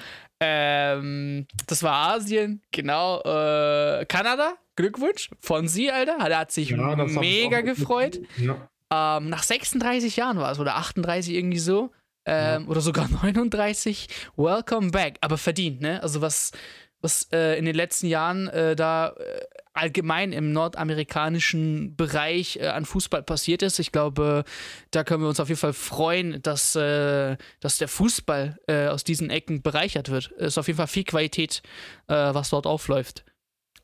Ähm, 0.41 1.47
das 1.67 1.83
war 1.83 2.15
Asien, 2.15 2.63
genau. 2.71 3.21
Äh, 3.21 4.07
Kanada, 4.07 4.55
Glückwunsch 4.77 5.31
von 5.41 5.69
Sie, 5.69 5.91
Alter. 5.91 6.19
Der 6.27 6.39
hat 6.39 6.53
sich 6.53 6.71
ja, 6.71 6.97
mega 6.97 7.61
gefreut. 7.61 8.21
Ja. 8.39 8.69
Ähm, 8.93 9.31
nach 9.31 9.43
36 9.43 10.17
Jahren 10.17 10.39
war 10.39 10.53
es, 10.53 10.59
oder 10.59 10.77
38 10.77 11.35
irgendwie 11.35 11.59
so. 11.59 11.91
Ähm, 12.27 12.63
ja. 12.63 12.69
Oder 12.69 12.81
sogar 12.81 13.09
39. 13.23 14.09
Welcome 14.37 14.91
back. 14.91 15.17
Aber 15.23 15.39
verdient, 15.39 15.81
ne? 15.81 16.03
Also 16.03 16.21
was, 16.21 16.53
was 17.01 17.29
äh, 17.33 17.59
in 17.59 17.65
den 17.65 17.75
letzten 17.75 18.07
Jahren 18.07 18.49
äh, 18.49 18.77
da 18.77 19.09
äh, 19.09 19.41
allgemein 19.73 20.33
im 20.33 20.53
nordamerikanischen 20.53 21.97
Bereich 21.97 22.59
äh, 22.59 22.67
an 22.67 22.85
Fußball 22.85 23.23
passiert 23.23 23.63
ist. 23.63 23.79
Ich 23.79 23.93
glaube, 23.93 24.45
da 24.91 25.05
können 25.05 25.23
wir 25.23 25.29
uns 25.29 25.41
auf 25.41 25.49
jeden 25.49 25.61
Fall 25.61 25.73
freuen, 25.73 26.43
dass, 26.43 26.77
äh, 26.77 27.39
dass 27.61 27.79
der 27.79 27.89
Fußball 27.89 28.59
äh, 28.69 28.89
aus 28.89 29.05
diesen 29.05 29.31
Ecken 29.31 29.63
bereichert 29.63 30.11
wird. 30.11 30.33
Es 30.37 30.49
ist 30.49 30.59
auf 30.59 30.67
jeden 30.67 30.77
Fall 30.77 30.87
viel 30.87 31.05
Qualität, 31.05 31.63
was 32.07 32.51
dort 32.51 32.67
aufläuft. 32.67 33.25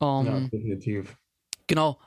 Um, 0.01 0.27
ja, 0.27 0.37
ähm, 0.37 0.51
definitiv. 0.51 1.17
Genau. 1.67 1.99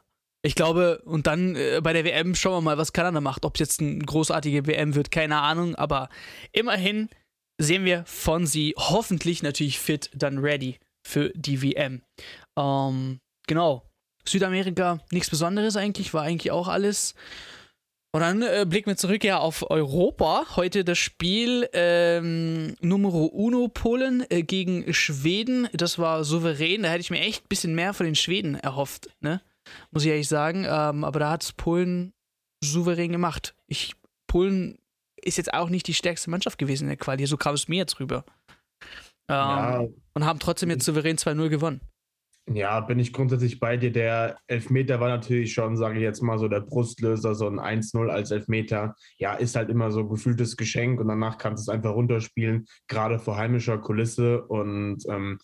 Ich 0.44 0.56
glaube, 0.56 1.02
und 1.06 1.28
dann 1.28 1.56
äh, 1.56 1.82
bei 1.84 1.94
der 1.94 2.04
WM 2.04 2.34
schauen 2.34 2.56
wir 2.56 2.62
mal, 2.62 2.78
was 2.78 2.94
Kanada 2.94 3.22
macht. 3.22 3.46
Ob 3.46 3.56
es 3.56 3.60
jetzt 3.60 3.82
eine 3.82 4.00
großartige 4.00 4.66
WM 4.66 4.96
wird, 4.96 5.12
keine 5.12 5.40
Ahnung. 5.40 5.76
Aber 5.76 6.10
immerhin 6.52 7.10
sehen 7.60 7.86
wir 7.86 8.04
von 8.06 8.48
sie 8.48 8.74
hoffentlich 8.78 9.44
natürlich 9.44 9.80
fit, 9.80 10.10
dann 10.16 10.40
ready 10.40 10.80
für 11.08 11.30
die 11.36 11.62
WM. 11.62 12.02
Ähm, 12.58 13.20
genau. 13.48 13.84
Südamerika, 14.28 15.00
nichts 15.12 15.30
Besonderes 15.30 15.76
eigentlich, 15.76 16.14
war 16.14 16.24
eigentlich 16.24 16.52
auch 16.52 16.68
alles. 16.68 17.16
Und 18.14 18.22
dann 18.22 18.42
äh, 18.42 18.66
blicken 18.68 18.90
wir 18.90 18.98
zurück 18.98 19.24
ja 19.24 19.40
auf 19.40 19.70
Europa. 19.72 20.46
Heute 20.56 20.84
das 20.84 20.98
Spiel 20.98 21.70
ähm, 21.72 22.76
Numero 22.82 23.26
Uno 23.26 23.70
Polen 23.70 24.26
äh, 24.30 24.44
gegen 24.44 24.94
Schweden. 24.94 25.70
Das 25.72 25.98
war 25.98 26.26
souverän. 26.26 26.84
Da 26.84 26.90
hätte 26.90 27.02
ich 27.02 27.10
mir 27.10 27.22
echt 27.22 27.46
ein 27.46 27.50
bisschen 27.50 27.74
mehr 27.74 27.94
von 27.94 28.06
den 28.06 28.16
Schweden 28.16 28.56
erhofft. 28.56 29.10
Ne? 29.22 29.42
Muss 29.92 30.04
ich 30.04 30.10
ehrlich 30.10 30.28
sagen. 30.28 30.66
Ähm, 30.68 31.04
aber 31.04 31.20
da 31.20 31.32
hat 31.32 31.44
es 31.44 31.54
Polen 31.54 32.14
souverän 32.64 33.12
gemacht. 33.12 33.56
Ich, 33.68 33.94
Polen 34.28 34.78
ist 35.24 35.38
jetzt 35.38 35.54
auch 35.54 35.70
nicht 35.70 35.88
die 35.88 35.94
stärkste 35.94 36.30
Mannschaft 36.30 36.58
gewesen 36.58 36.84
in 36.84 36.90
der 36.90 36.98
Quali, 36.98 37.26
so 37.26 37.38
kam 37.38 37.56
es 37.56 37.68
mir 37.68 37.78
jetzt 37.78 38.00
rüber. 38.00 38.24
Ähm, 39.28 39.36
ja. 39.36 39.88
Und 40.14 40.26
haben 40.26 40.40
trotzdem 40.40 40.70
jetzt 40.70 40.86
souverän 40.86 41.18
2-0 41.18 41.50
gewonnen. 41.50 41.82
Ja, 42.48 42.80
bin 42.80 43.00
ich 43.00 43.14
grundsätzlich 43.14 43.60
bei 43.60 43.78
dir. 43.78 43.92
Der 43.92 44.38
Elfmeter 44.48 45.00
war 45.00 45.10
natürlich 45.10 45.54
schon, 45.54 45.78
sage 45.78 45.98
ich 45.98 46.02
jetzt 46.02 46.22
mal 46.22 46.40
so, 46.40 46.48
der 46.48 46.62
Brustlöser, 46.62 47.36
so 47.36 47.48
ein 47.48 47.60
1-0 47.60 48.10
als 48.10 48.32
Elfmeter. 48.32 48.96
Ja, 49.18 49.36
ist 49.36 49.56
halt 49.56 49.70
immer 49.70 49.92
so 49.92 50.08
gefühltes 50.08 50.58
Geschenk 50.58 51.00
und 51.00 51.08
danach 51.08 51.38
kannst 51.38 51.68
du 51.68 51.72
es 51.72 51.76
einfach 51.76 51.94
runterspielen, 51.94 52.66
gerade 52.88 53.20
vor 53.20 53.38
heimischer 53.38 53.78
Kulisse. 53.78 54.44
Und 54.44 55.06
ähm, 55.08 55.38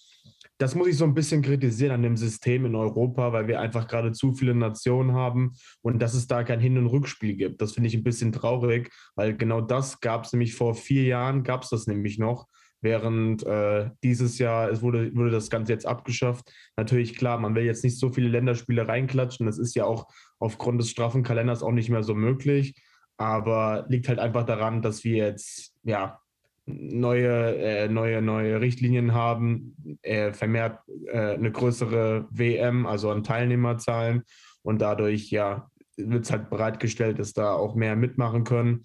das 0.58 0.76
muss 0.76 0.88
ich 0.88 0.98
so 0.98 1.06
ein 1.06 1.14
bisschen 1.14 1.42
kritisieren 1.42 1.92
an 1.92 2.02
dem 2.02 2.18
System 2.18 2.66
in 2.66 2.76
Europa, 2.76 3.32
weil 3.32 3.48
wir 3.48 3.60
einfach 3.60 3.88
gerade 3.88 4.12
zu 4.12 4.34
viele 4.34 4.56
Nationen 4.56 5.14
haben 5.14 5.54
und 5.82 6.00
dass 6.02 6.14
es 6.14 6.28
da 6.28 6.44
kein 6.44 6.60
Hin- 6.60 6.78
und 6.78 6.88
Rückspiel 6.88 7.36
gibt. 7.36 7.62
Das 7.62 7.74
finde 7.74 7.88
ich 7.88 7.96
ein 7.96 8.04
bisschen 8.04 8.32
traurig, 8.32 8.92
weil 9.16 9.36
genau 9.38 9.62
das 9.62 10.00
gab 10.00 10.26
es 10.26 10.34
nämlich 10.34 10.56
vor 10.56 10.74
vier 10.74 11.04
Jahren, 11.04 11.44
gab 11.44 11.64
es 11.64 11.70
das 11.70 11.88
nämlich 11.88 12.18
noch 12.18 12.48
während 12.82 13.44
äh, 13.46 13.90
dieses 14.04 14.38
Jahr, 14.38 14.70
es 14.70 14.82
wurde, 14.82 15.16
wurde 15.16 15.32
das 15.32 15.50
Ganze 15.50 15.74
jetzt 15.74 15.86
abgeschafft. 15.86 16.52
Natürlich, 16.76 17.18
klar, 17.18 17.40
man 17.40 17.56
will 17.56 17.64
jetzt 17.64 17.84
nicht 17.84 18.00
so 18.00 18.10
viele 18.10 18.30
Länderspiele 18.30 18.88
reinklatschen. 18.88 19.46
Das 19.46 19.58
ist 19.58 19.76
ja 19.76 19.86
auch 19.86 20.08
aufgrund 20.40 20.80
des 20.80 20.90
straffen 20.90 21.24
Kalenders 21.24 21.64
auch 21.64 21.72
nicht 21.72 21.90
mehr 21.90 22.04
so 22.04 22.14
möglich. 22.14 22.76
Aber 23.18 23.86
liegt 23.90 24.08
halt 24.10 24.20
einfach 24.20 24.46
daran, 24.46 24.82
dass 24.82 25.04
wir 25.04 25.18
jetzt 25.18 25.74
ja 25.84 26.20
neue, 26.68 27.56
äh, 27.58 27.88
neue, 27.88 28.22
neue 28.22 28.60
Richtlinien 28.60 29.14
haben, 29.14 30.00
äh, 30.02 30.34
vermehrt 30.34 30.80
äh, 31.06 31.34
eine 31.34 31.52
größere 31.52 32.28
WM, 32.30 32.86
also 32.86 33.10
an 33.10 33.24
Teilnehmerzahlen. 33.24 34.24
Und 34.62 34.82
dadurch 34.82 35.32
ja 35.32 35.70
wird 35.96 36.26
es 36.26 36.32
halt 36.32 36.50
bereitgestellt, 36.50 37.20
dass 37.20 37.34
da 37.34 37.54
auch 37.54 37.74
mehr 37.74 37.96
mitmachen 37.96 38.44
können. 38.44 38.84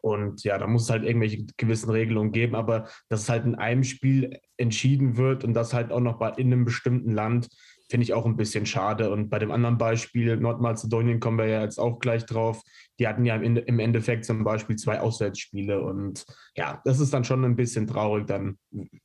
Und 0.00 0.42
ja, 0.42 0.58
da 0.58 0.66
muss 0.66 0.84
es 0.84 0.90
halt 0.90 1.04
irgendwelche 1.04 1.46
gewissen 1.56 1.90
Regelungen 1.90 2.32
geben, 2.32 2.56
aber 2.56 2.88
dass 3.08 3.22
es 3.22 3.28
halt 3.28 3.44
in 3.44 3.54
einem 3.54 3.84
Spiel 3.84 4.40
entschieden 4.56 5.16
wird 5.16 5.44
und 5.44 5.54
das 5.54 5.72
halt 5.72 5.92
auch 5.92 6.00
noch 6.00 6.20
in 6.38 6.52
einem 6.52 6.64
bestimmten 6.64 7.12
Land, 7.12 7.48
finde 7.92 8.04
ich 8.04 8.14
auch 8.14 8.24
ein 8.24 8.38
bisschen 8.38 8.64
schade. 8.64 9.10
Und 9.10 9.28
bei 9.28 9.38
dem 9.38 9.50
anderen 9.50 9.76
Beispiel, 9.76 10.38
Nordmazedonien, 10.38 11.20
kommen 11.20 11.36
wir 11.36 11.46
ja 11.46 11.60
jetzt 11.60 11.78
auch 11.78 11.98
gleich 11.98 12.24
drauf. 12.24 12.62
Die 12.98 13.06
hatten 13.06 13.26
ja 13.26 13.36
im 13.36 13.78
Endeffekt 13.78 14.24
zum 14.24 14.44
Beispiel 14.44 14.76
zwei 14.76 14.98
Auswärtsspiele. 14.98 15.82
Und 15.82 16.24
ja, 16.56 16.80
das 16.86 17.00
ist 17.00 17.12
dann 17.12 17.24
schon 17.24 17.44
ein 17.44 17.54
bisschen 17.54 17.86
traurig 17.86 18.26
dann, 18.26 18.56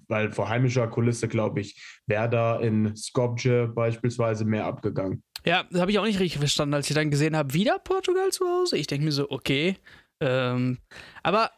weil 0.08 0.32
vor 0.32 0.48
heimischer 0.48 0.88
Kulisse, 0.88 1.28
glaube 1.28 1.60
ich, 1.60 2.00
wäre 2.06 2.30
da 2.30 2.60
in 2.62 2.96
Skopje 2.96 3.68
beispielsweise 3.68 4.46
mehr 4.46 4.66
abgegangen. 4.66 5.22
Ja, 5.46 5.66
das 5.70 5.82
habe 5.82 5.92
ich 5.92 6.00
auch 6.00 6.06
nicht 6.06 6.22
richtig 6.22 6.40
verstanden, 6.40 6.74
als 6.74 6.90
ich 6.90 6.96
dann 6.96 7.12
gesehen 7.12 7.36
habe, 7.36 7.54
wieder 7.54 7.80
Portugal 7.80 8.32
zu 8.32 8.46
Hause. 8.46 8.78
Ich 8.78 8.88
denke 8.88 9.04
mir 9.04 9.12
so, 9.12 9.30
okay, 9.30 9.76
ähm, 10.22 10.78
aber 11.24 11.52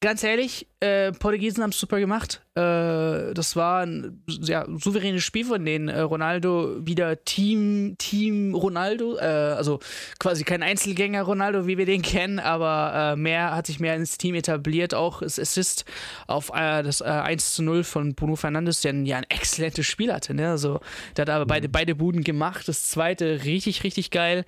ganz 0.00 0.24
ehrlich, 0.24 0.66
äh, 0.80 1.12
Portugiesen 1.12 1.62
haben 1.62 1.70
es 1.70 1.78
super 1.78 2.00
gemacht. 2.00 2.44
Äh, 2.58 3.34
das 3.34 3.54
war 3.54 3.82
ein 3.82 4.20
ja, 4.26 4.66
souveränes 4.66 5.22
Spiel 5.22 5.44
von 5.44 5.64
denen. 5.64 5.88
Äh, 5.88 6.00
Ronaldo 6.00 6.84
wieder 6.84 7.24
Team, 7.24 7.94
Team 7.98 8.54
Ronaldo, 8.54 9.16
äh, 9.16 9.22
also 9.22 9.78
quasi 10.18 10.42
kein 10.42 10.64
Einzelgänger 10.64 11.22
Ronaldo, 11.22 11.68
wie 11.68 11.78
wir 11.78 11.86
den 11.86 12.02
kennen, 12.08 12.40
aber 12.40 13.12
äh, 13.12 13.16
mehr 13.16 13.54
hat 13.54 13.66
sich 13.66 13.78
mehr 13.78 13.94
ins 13.94 14.18
Team 14.18 14.34
etabliert. 14.34 14.92
Auch 14.92 15.20
das 15.20 15.38
Assist 15.38 15.84
auf 16.26 16.50
äh, 16.52 16.82
das 16.82 17.00
1 17.00 17.54
zu 17.54 17.62
0 17.62 17.84
von 17.84 18.14
Bruno 18.14 18.34
Fernandes, 18.34 18.80
der 18.80 18.94
ja 19.04 19.18
ein 19.18 19.26
exzellentes 19.28 19.86
Spiel 19.86 20.12
hatte. 20.12 20.34
Ne? 20.34 20.50
Also, 20.50 20.80
der 21.16 21.22
hat 21.22 21.30
aber 21.30 21.46
beide, 21.46 21.68
mhm. 21.68 21.72
beide 21.72 21.94
Buden 21.94 22.24
gemacht. 22.24 22.66
Das 22.66 22.88
zweite 22.88 23.44
richtig, 23.44 23.84
richtig 23.84 24.10
geil. 24.10 24.44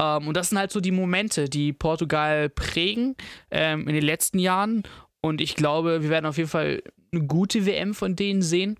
Ähm, 0.00 0.28
und 0.28 0.36
das 0.36 0.48
sind 0.48 0.58
halt 0.58 0.72
so 0.72 0.80
die 0.80 0.92
Momente, 0.92 1.48
die 1.50 1.74
Portugal 1.74 2.48
prägen 2.48 3.16
ähm, 3.50 3.86
in 3.86 3.94
den 3.94 4.04
letzten 4.04 4.38
Jahren. 4.38 4.84
Und 5.20 5.42
ich 5.42 5.54
glaube, 5.54 6.02
wir 6.02 6.08
werden 6.08 6.24
auf 6.24 6.38
jeden 6.38 6.48
Fall 6.48 6.82
eine 7.12 7.26
gute 7.26 7.66
WM 7.66 7.94
von 7.94 8.16
denen 8.16 8.42
sehen. 8.42 8.78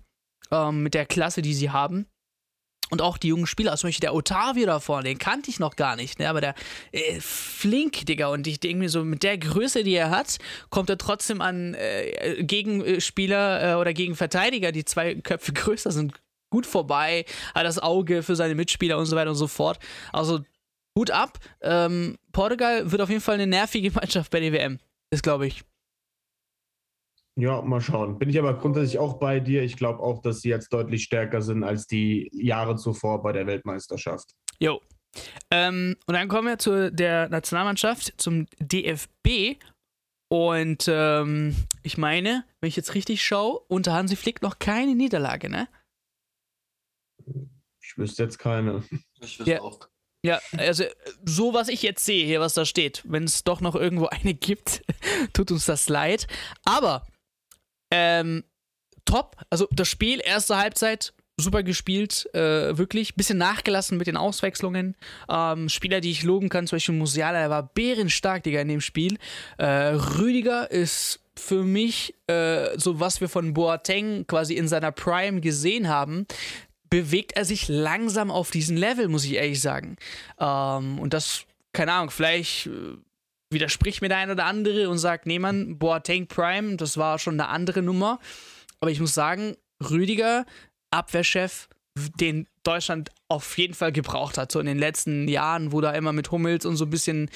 Ähm, 0.51 0.83
mit 0.83 0.93
der 0.93 1.05
Klasse, 1.05 1.41
die 1.41 1.53
sie 1.53 1.69
haben. 1.69 2.07
Und 2.89 3.01
auch 3.01 3.17
die 3.17 3.29
jungen 3.29 3.47
Spieler, 3.47 3.75
zum 3.77 3.87
Beispiel 3.87 4.01
der 4.01 4.13
Otavio 4.13 4.65
da 4.65 4.81
vorne, 4.81 5.05
den 5.05 5.17
kannte 5.17 5.49
ich 5.49 5.59
noch 5.59 5.77
gar 5.77 5.95
nicht, 5.95 6.19
ne? 6.19 6.27
aber 6.27 6.41
der 6.41 6.55
äh, 6.91 7.21
flink, 7.21 8.05
Digga. 8.05 8.27
Und 8.27 8.47
ich 8.47 8.59
denke 8.59 8.79
mir 8.79 8.89
so, 8.89 9.05
mit 9.05 9.23
der 9.23 9.37
Größe, 9.37 9.83
die 9.83 9.93
er 9.93 10.09
hat, 10.09 10.39
kommt 10.69 10.89
er 10.89 10.97
trotzdem 10.97 11.39
an 11.39 11.73
äh, 11.73 12.43
Gegenspieler 12.43 13.75
äh, 13.75 13.75
oder 13.75 13.93
gegen 13.93 14.15
Verteidiger, 14.15 14.73
die 14.73 14.83
zwei 14.83 15.15
Köpfe 15.15 15.53
größer 15.53 15.91
sind, 15.91 16.19
gut 16.49 16.65
vorbei. 16.65 17.23
Hat 17.55 17.65
das 17.65 17.79
Auge 17.79 18.23
für 18.23 18.35
seine 18.35 18.55
Mitspieler 18.55 18.97
und 18.97 19.05
so 19.05 19.15
weiter 19.15 19.29
und 19.29 19.37
so 19.37 19.47
fort. 19.47 19.79
Also 20.11 20.41
Hut 20.99 21.11
ab. 21.11 21.39
Ähm, 21.61 22.17
Portugal 22.33 22.91
wird 22.91 23.01
auf 23.01 23.09
jeden 23.09 23.21
Fall 23.21 23.35
eine 23.35 23.47
nervige 23.47 23.89
Mannschaft 23.95 24.29
bei 24.31 24.41
der 24.41 24.51
WM. 24.51 24.79
Das 25.11 25.21
glaube 25.21 25.47
ich. 25.47 25.63
Ja, 27.41 27.59
mal 27.63 27.81
schauen. 27.81 28.19
Bin 28.19 28.29
ich 28.29 28.37
aber 28.37 28.53
grundsätzlich 28.53 28.99
auch 28.99 29.17
bei 29.17 29.39
dir. 29.39 29.63
Ich 29.63 29.75
glaube 29.75 29.99
auch, 29.99 30.21
dass 30.21 30.41
sie 30.41 30.49
jetzt 30.49 30.71
deutlich 30.71 31.01
stärker 31.01 31.41
sind 31.41 31.63
als 31.63 31.87
die 31.87 32.29
Jahre 32.33 32.75
zuvor 32.75 33.23
bei 33.23 33.31
der 33.31 33.47
Weltmeisterschaft. 33.47 34.35
Jo. 34.59 34.79
Ähm, 35.49 35.97
und 36.05 36.13
dann 36.13 36.27
kommen 36.27 36.47
wir 36.47 36.59
zu 36.59 36.91
der 36.91 37.29
Nationalmannschaft, 37.29 38.13
zum 38.21 38.45
DFB. 38.59 39.59
Und 40.29 40.85
ähm, 40.87 41.55
ich 41.81 41.97
meine, 41.97 42.45
wenn 42.59 42.67
ich 42.67 42.75
jetzt 42.75 42.93
richtig 42.93 43.23
schaue, 43.23 43.61
unter 43.67 43.93
Hansi 43.93 44.15
Flick 44.15 44.43
noch 44.43 44.59
keine 44.59 44.93
Niederlage, 44.93 45.49
ne? 45.49 45.67
Ich 47.81 47.97
wüsste 47.97 48.21
jetzt 48.21 48.37
keine. 48.37 48.83
Ich 49.19 49.39
wüsste 49.39 49.51
ja. 49.51 49.61
auch. 49.61 49.89
Ja, 50.23 50.39
also 50.55 50.83
so 51.25 51.55
was 51.55 51.69
ich 51.69 51.81
jetzt 51.81 52.05
sehe, 52.05 52.23
hier 52.23 52.39
was 52.39 52.53
da 52.53 52.65
steht, 52.65 53.01
wenn 53.07 53.23
es 53.23 53.43
doch 53.43 53.61
noch 53.61 53.73
irgendwo 53.73 54.05
eine 54.05 54.35
gibt, 54.35 54.83
tut 55.33 55.49
uns 55.49 55.65
das 55.65 55.89
leid. 55.89 56.27
Aber 56.63 57.07
ähm, 57.91 58.43
top. 59.05 59.35
Also 59.49 59.67
das 59.71 59.87
Spiel, 59.87 60.21
erste 60.23 60.57
Halbzeit, 60.57 61.13
super 61.37 61.63
gespielt, 61.63 62.29
äh, 62.33 62.77
wirklich. 62.77 63.15
Bisschen 63.15 63.37
nachgelassen 63.37 63.97
mit 63.97 64.07
den 64.07 64.17
Auswechslungen. 64.17 64.95
Ähm, 65.29 65.69
Spieler, 65.69 66.01
die 66.01 66.11
ich 66.11 66.23
loben 66.23 66.49
kann, 66.49 66.67
zum 66.67 66.77
Beispiel 66.77 66.95
Musiala, 66.95 67.39
der 67.39 67.49
war 67.49 67.63
bärenstark, 67.73 68.43
Digga, 68.43 68.61
in 68.61 68.69
dem 68.69 68.81
Spiel. 68.81 69.17
Äh, 69.57 69.65
Rüdiger 69.65 70.71
ist 70.71 71.19
für 71.37 71.63
mich 71.63 72.13
äh, 72.27 72.77
so, 72.77 72.99
was 72.99 73.21
wir 73.21 73.29
von 73.29 73.53
Boateng 73.53 74.25
quasi 74.27 74.55
in 74.55 74.67
seiner 74.67 74.91
Prime 74.91 75.41
gesehen 75.41 75.87
haben. 75.87 76.27
Bewegt 76.89 77.33
er 77.37 77.45
sich 77.45 77.67
langsam 77.69 78.31
auf 78.31 78.51
diesen 78.51 78.75
Level, 78.75 79.07
muss 79.07 79.25
ich 79.25 79.35
ehrlich 79.35 79.61
sagen. 79.61 79.95
Ähm, 80.39 80.99
und 80.99 81.13
das, 81.13 81.45
keine 81.73 81.93
Ahnung, 81.93 82.11
vielleicht 82.11 82.67
äh, 82.67 82.97
widerspricht 83.51 84.01
mir 84.01 84.09
der 84.09 84.17
ein 84.17 84.31
oder 84.31 84.45
andere 84.45 84.89
und 84.89 84.97
sagt, 84.97 85.25
nee, 85.25 85.39
man, 85.39 85.77
Boateng 85.77 86.27
Prime, 86.27 86.77
das 86.77 86.97
war 86.97 87.19
schon 87.19 87.39
eine 87.39 87.49
andere 87.49 87.81
Nummer. 87.81 88.19
Aber 88.79 88.91
ich 88.91 88.99
muss 88.99 89.13
sagen, 89.13 89.55
Rüdiger, 89.81 90.45
Abwehrchef, 90.91 91.67
den 92.19 92.47
Deutschland 92.63 93.09
auf 93.27 93.57
jeden 93.57 93.73
Fall 93.73 93.91
gebraucht 93.91 94.37
hat. 94.37 94.51
So 94.51 94.59
in 94.59 94.65
den 94.65 94.79
letzten 94.79 95.27
Jahren, 95.27 95.71
wo 95.71 95.81
da 95.81 95.91
immer 95.91 96.13
mit 96.13 96.31
Hummels 96.31 96.65
und 96.65 96.77
so 96.77 96.85
ein 96.85 96.89
bisschen 96.89 97.29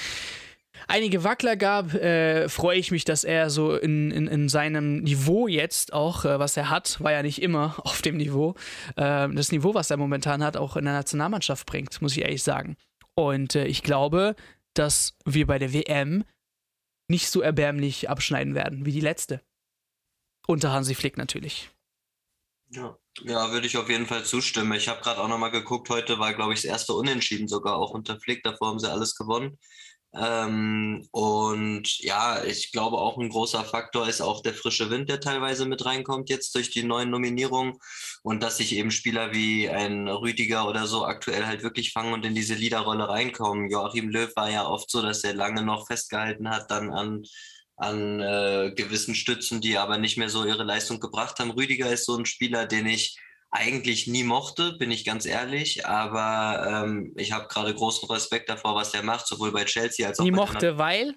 einige 0.87 1.23
Wackler 1.23 1.55
gab, 1.55 1.93
äh, 1.93 2.47
freue 2.49 2.77
ich 2.77 2.91
mich, 2.91 3.05
dass 3.05 3.23
er 3.23 3.49
so 3.49 3.75
in, 3.75 4.11
in, 4.11 4.27
in 4.27 4.49
seinem 4.49 4.99
Niveau 4.99 5.47
jetzt 5.47 5.93
auch, 5.93 6.25
äh, 6.25 6.39
was 6.39 6.57
er 6.57 6.69
hat, 6.69 7.01
war 7.01 7.11
ja 7.11 7.23
nicht 7.23 7.41
immer 7.41 7.75
auf 7.83 8.01
dem 8.01 8.17
Niveau, 8.17 8.55
äh, 8.95 9.27
das 9.29 9.51
Niveau, 9.51 9.73
was 9.73 9.91
er 9.91 9.97
momentan 9.97 10.43
hat, 10.43 10.57
auch 10.57 10.77
in 10.77 10.85
der 10.85 10.93
Nationalmannschaft 10.93 11.65
bringt, 11.65 12.01
muss 12.01 12.15
ich 12.15 12.23
ehrlich 12.23 12.43
sagen. 12.43 12.75
Und 13.15 13.55
äh, 13.55 13.65
ich 13.65 13.83
glaube, 13.83 14.35
dass 14.77 15.17
wir 15.25 15.47
bei 15.47 15.59
der 15.59 15.73
WM 15.73 16.23
nicht 17.07 17.29
so 17.29 17.41
erbärmlich 17.41 18.09
abschneiden 18.09 18.55
werden 18.55 18.85
wie 18.85 18.91
die 18.91 19.01
letzte. 19.01 19.41
Unter 20.47 20.71
Hansi 20.71 20.95
Flick 20.95 21.17
natürlich. 21.17 21.69
Ja, 22.69 22.97
ja 23.21 23.51
würde 23.51 23.67
ich 23.67 23.77
auf 23.77 23.89
jeden 23.89 24.05
Fall 24.05 24.23
zustimmen. 24.23 24.73
Ich 24.73 24.87
habe 24.87 25.01
gerade 25.01 25.21
auch 25.21 25.27
nochmal 25.27 25.51
geguckt, 25.51 25.89
heute 25.89 26.19
war, 26.19 26.33
glaube 26.33 26.53
ich, 26.53 26.61
das 26.61 26.69
erste 26.69 26.93
Unentschieden 26.93 27.47
sogar 27.47 27.75
auch 27.75 27.91
unter 27.91 28.19
Flick. 28.19 28.43
Davor 28.43 28.69
haben 28.69 28.79
sie 28.79 28.91
alles 28.91 29.15
gewonnen. 29.15 29.57
Ähm, 30.17 31.07
und 31.11 31.99
ja, 31.99 32.43
ich 32.43 32.71
glaube 32.71 32.97
auch 32.97 33.17
ein 33.17 33.29
großer 33.29 33.63
Faktor 33.65 34.07
ist 34.07 34.21
auch 34.21 34.41
der 34.41 34.53
frische 34.53 34.89
Wind, 34.89 35.09
der 35.09 35.19
teilweise 35.19 35.65
mit 35.65 35.85
reinkommt 35.85 36.29
jetzt 36.29 36.55
durch 36.55 36.69
die 36.69 36.83
neuen 36.83 37.09
Nominierungen 37.09 37.73
und 38.23 38.41
dass 38.41 38.57
sich 38.57 38.75
eben 38.75 38.91
Spieler 38.91 39.33
wie 39.33 39.69
ein 39.69 40.07
Rüdiger 40.07 40.67
oder 40.69 40.87
so 40.87 41.05
aktuell 41.05 41.45
halt 41.45 41.63
wirklich 41.63 41.91
fangen 41.91 42.13
und 42.13 42.25
in 42.25 42.35
diese 42.35 42.53
Leaderrolle 42.53 43.09
reinkommen. 43.09 43.69
Joachim 43.69 44.09
Löw 44.09 44.33
war 44.35 44.49
ja 44.49 44.65
oft 44.65 44.89
so, 44.89 45.01
dass 45.01 45.23
er 45.23 45.33
lange 45.33 45.63
noch 45.63 45.87
festgehalten 45.87 46.49
hat 46.49 46.71
dann 46.71 46.91
an 46.91 47.23
an 47.77 48.21
äh, 48.21 48.71
gewissen 48.73 49.15
Stützen, 49.15 49.59
die 49.59 49.77
aber 49.77 49.97
nicht 49.97 50.17
mehr 50.17 50.29
so 50.29 50.45
ihre 50.45 50.63
Leistung 50.63 51.01
gebracht 51.01 51.39
haben. 51.39 51.51
Rüdiger 51.51 51.91
ist 51.91 52.05
so 52.05 52.15
ein 52.15 52.25
Spieler, 52.25 52.65
den 52.65 52.85
ich 52.85 53.19
eigentlich 53.55 54.07
nie 54.07 54.23
mochte, 54.23 54.73
bin 54.73 54.91
ich 54.91 55.05
ganz 55.05 55.25
ehrlich. 55.25 55.85
Aber 55.85 56.85
ähm, 56.85 57.13
ich 57.15 57.31
habe 57.31 57.47
gerade 57.47 57.73
großen 57.73 58.07
Respekt 58.09 58.49
davor, 58.49 58.75
was 58.75 58.91
der 58.91 59.03
macht, 59.03 59.27
sowohl 59.27 59.51
bei 59.51 59.65
Chelsea 59.65 60.07
als 60.07 60.19
auch 60.19 60.23
nie 60.23 60.31
bei 60.31 60.37
mochte, 60.37 60.77
weil? 60.77 61.15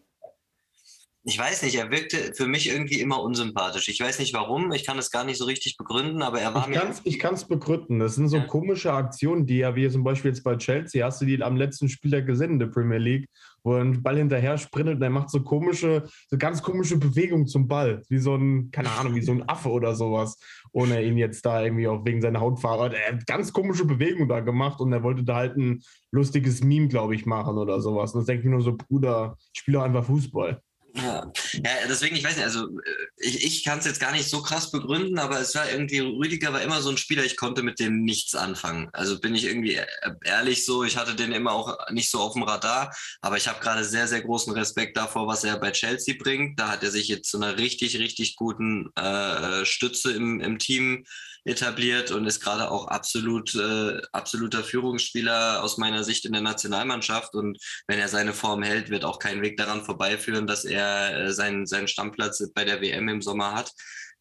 ich 1.29 1.39
weiß 1.39 1.63
nicht, 1.63 1.75
er 1.75 1.91
wirkte 1.91 2.33
für 2.35 2.47
mich 2.47 2.69
irgendwie 2.69 3.01
immer 3.01 3.21
unsympathisch. 3.21 3.89
Ich 3.89 4.01
weiß 4.01 4.19
nicht 4.19 4.33
warum, 4.33 4.73
ich 4.73 4.87
kann 4.87 4.99
es 4.99 5.11
gar 5.11 5.25
nicht 5.25 5.37
so 5.37 5.45
richtig 5.45 5.77
begründen, 5.77 6.23
aber 6.23 6.41
er 6.41 6.55
war 6.55 6.63
ich 6.63 6.69
mir. 6.69 6.95
ich 7.05 7.19
kann 7.19 7.35
es 7.35 7.45
begründen. 7.45 7.99
Das 7.99 8.15
sind 8.15 8.29
so 8.29 8.39
ja. 8.39 8.45
komische 8.45 8.93
Aktionen, 8.93 9.45
die 9.45 9.59
ja, 9.59 9.77
wie 9.77 9.91
zum 9.91 10.05
Beispiel 10.05 10.31
jetzt 10.31 10.43
bei 10.43 10.57
Chelsea, 10.57 11.05
hast 11.05 11.21
du 11.21 11.27
die 11.27 11.43
am 11.43 11.57
letzten 11.57 11.89
Spieler 11.91 12.23
gesehen 12.23 12.53
in 12.53 12.59
der 12.59 12.69
Premier 12.69 12.99
League, 12.99 13.29
wo 13.69 13.75
er 13.75 13.83
einen 13.83 14.03
Ball 14.03 14.17
hinterher 14.17 14.57
sprintet 14.57 14.97
und 14.97 15.03
er 15.03 15.11
macht 15.11 15.31
so 15.31 15.43
komische, 15.43 16.05
so 16.29 16.39
ganz 16.39 16.63
komische 16.63 16.97
Bewegungen 16.97 17.47
zum 17.47 17.69
Ball. 17.69 18.03
Wie 18.09 18.19
so 18.19 18.35
ein, 18.35 18.71
keine 18.71 18.91
Ahnung, 18.91 19.15
wie 19.15 19.23
so 19.23 19.33
ein 19.33 19.47
Affe 19.49 19.69
oder 19.69 19.95
sowas. 19.95 20.39
Ohne 20.73 21.03
ihn 21.03 21.19
jetzt 21.19 21.45
da 21.45 21.63
irgendwie 21.63 21.87
auch 21.87 22.05
wegen 22.05 22.23
seiner 22.23 22.41
Hautfarbe. 22.41 22.97
Er 22.97 23.13
hat 23.13 23.27
ganz 23.27 23.53
komische 23.53 23.85
Bewegungen 23.85 24.29
da 24.29 24.41
gemacht 24.41 24.81
und 24.81 24.93
er 24.93 25.03
wollte 25.03 25.23
da 25.23 25.37
halt 25.37 25.57
ein 25.57 25.83
lustiges 26.11 26.65
Meme, 26.65 26.89
glaube 26.89 27.15
ich, 27.15 27.27
machen 27.27 27.59
oder 27.59 27.81
sowas. 27.81 28.15
Und 28.15 28.21
das 28.21 28.27
denke 28.27 28.41
ich 28.41 28.45
mir 28.47 28.53
nur 28.53 28.63
so, 28.63 28.77
Bruder, 28.77 29.37
ich 29.53 29.61
spiele 29.61 29.83
einfach 29.83 30.05
Fußball. 30.05 30.63
Ja. 30.95 31.31
ja, 31.53 31.71
deswegen, 31.89 32.17
ich 32.17 32.25
weiß 32.25 32.37
nicht, 32.37 32.45
also 32.45 32.67
äh, 32.67 33.07
ich, 33.19 33.45
ich 33.45 33.65
kann 33.65 33.79
es 33.79 33.85
jetzt 33.85 34.01
gar 34.01 34.13
nicht 34.13 34.29
so 34.29 34.41
krass 34.43 34.71
begründen, 34.71 35.19
aber 35.19 35.39
es 35.39 35.55
war 35.55 35.71
irgendwie, 35.71 35.99
Rüdiger 35.99 36.53
war 36.53 36.63
immer 36.63 36.81
so 36.81 36.89
ein 36.91 36.97
Spieler, 36.97 37.25
ich 37.25 37.37
konnte 37.37 37.63
mit 37.63 37.79
dem 37.79 38.05
nichts 38.05 38.35
anfangen. 38.35 38.89
Also 38.93 39.21
bin 39.21 39.35
ich 39.35 39.45
irgendwie 39.45 39.75
äh, 39.75 39.87
ehrlich 40.25 40.65
so, 40.65 40.85
ich 40.85 40.97
hatte 40.97 41.15
den 41.15 41.33
immer 41.33 41.53
auch 41.53 41.77
nicht 41.91 42.11
so 42.11 42.21
auf 42.21 42.33
dem 42.33 42.43
Radar, 42.43 42.95
aber 43.21 43.37
ich 43.37 43.49
habe 43.49 43.61
gerade 43.61 43.85
sehr, 43.85 44.09
sehr 44.09 44.23
großen 44.23 44.53
Respekt 44.55 44.97
davor, 44.97 45.27
was 45.27 45.45
er 45.45 45.59
bei 45.59 45.73
Chelsea 45.73 46.15
bringt. 46.19 46.59
Da 46.59 46.69
hat 46.69 46.83
er 46.83 46.91
sich 46.91 47.09
jetzt 47.09 47.31
zu 47.31 47.37
einer 47.37 47.59
richtig, 47.59 47.99
richtig 47.99 48.37
guten 48.37 48.91
äh, 48.97 49.65
Stütze 49.67 50.13
im, 50.13 50.41
im 50.41 50.59
Team 50.59 51.05
etabliert 51.45 52.11
und 52.11 52.27
ist 52.27 52.41
gerade 52.41 52.71
auch 52.71 52.89
absolut 52.89 53.55
äh, 53.55 54.01
absoluter 54.13 54.63
Führungsspieler 54.63 55.63
aus 55.63 55.79
meiner 55.79 56.05
Sicht 56.05 56.25
in 56.25 56.33
der 56.33 56.43
Nationalmannschaft. 56.43 57.35
Und 57.35 57.59
wenn 57.87 57.99
er 57.99 58.09
seine 58.09 58.33
Form 58.33 58.63
hält, 58.63 58.91
wird 58.91 59.05
auch 59.05 59.19
kein 59.19 59.43
Weg 59.43 59.57
daran 59.57 59.85
vorbeiführen, 59.85 60.47
dass 60.47 60.65
er 60.65 61.19
äh, 61.19 61.33
seinen, 61.33 61.67
seinen 61.67 61.89
Stammplatz 61.89 62.43
bei 62.55 62.65
der 62.65 62.81
WM 62.81 63.09
im 63.09 63.23
Sommer 63.23 63.55
hat. 63.55 63.73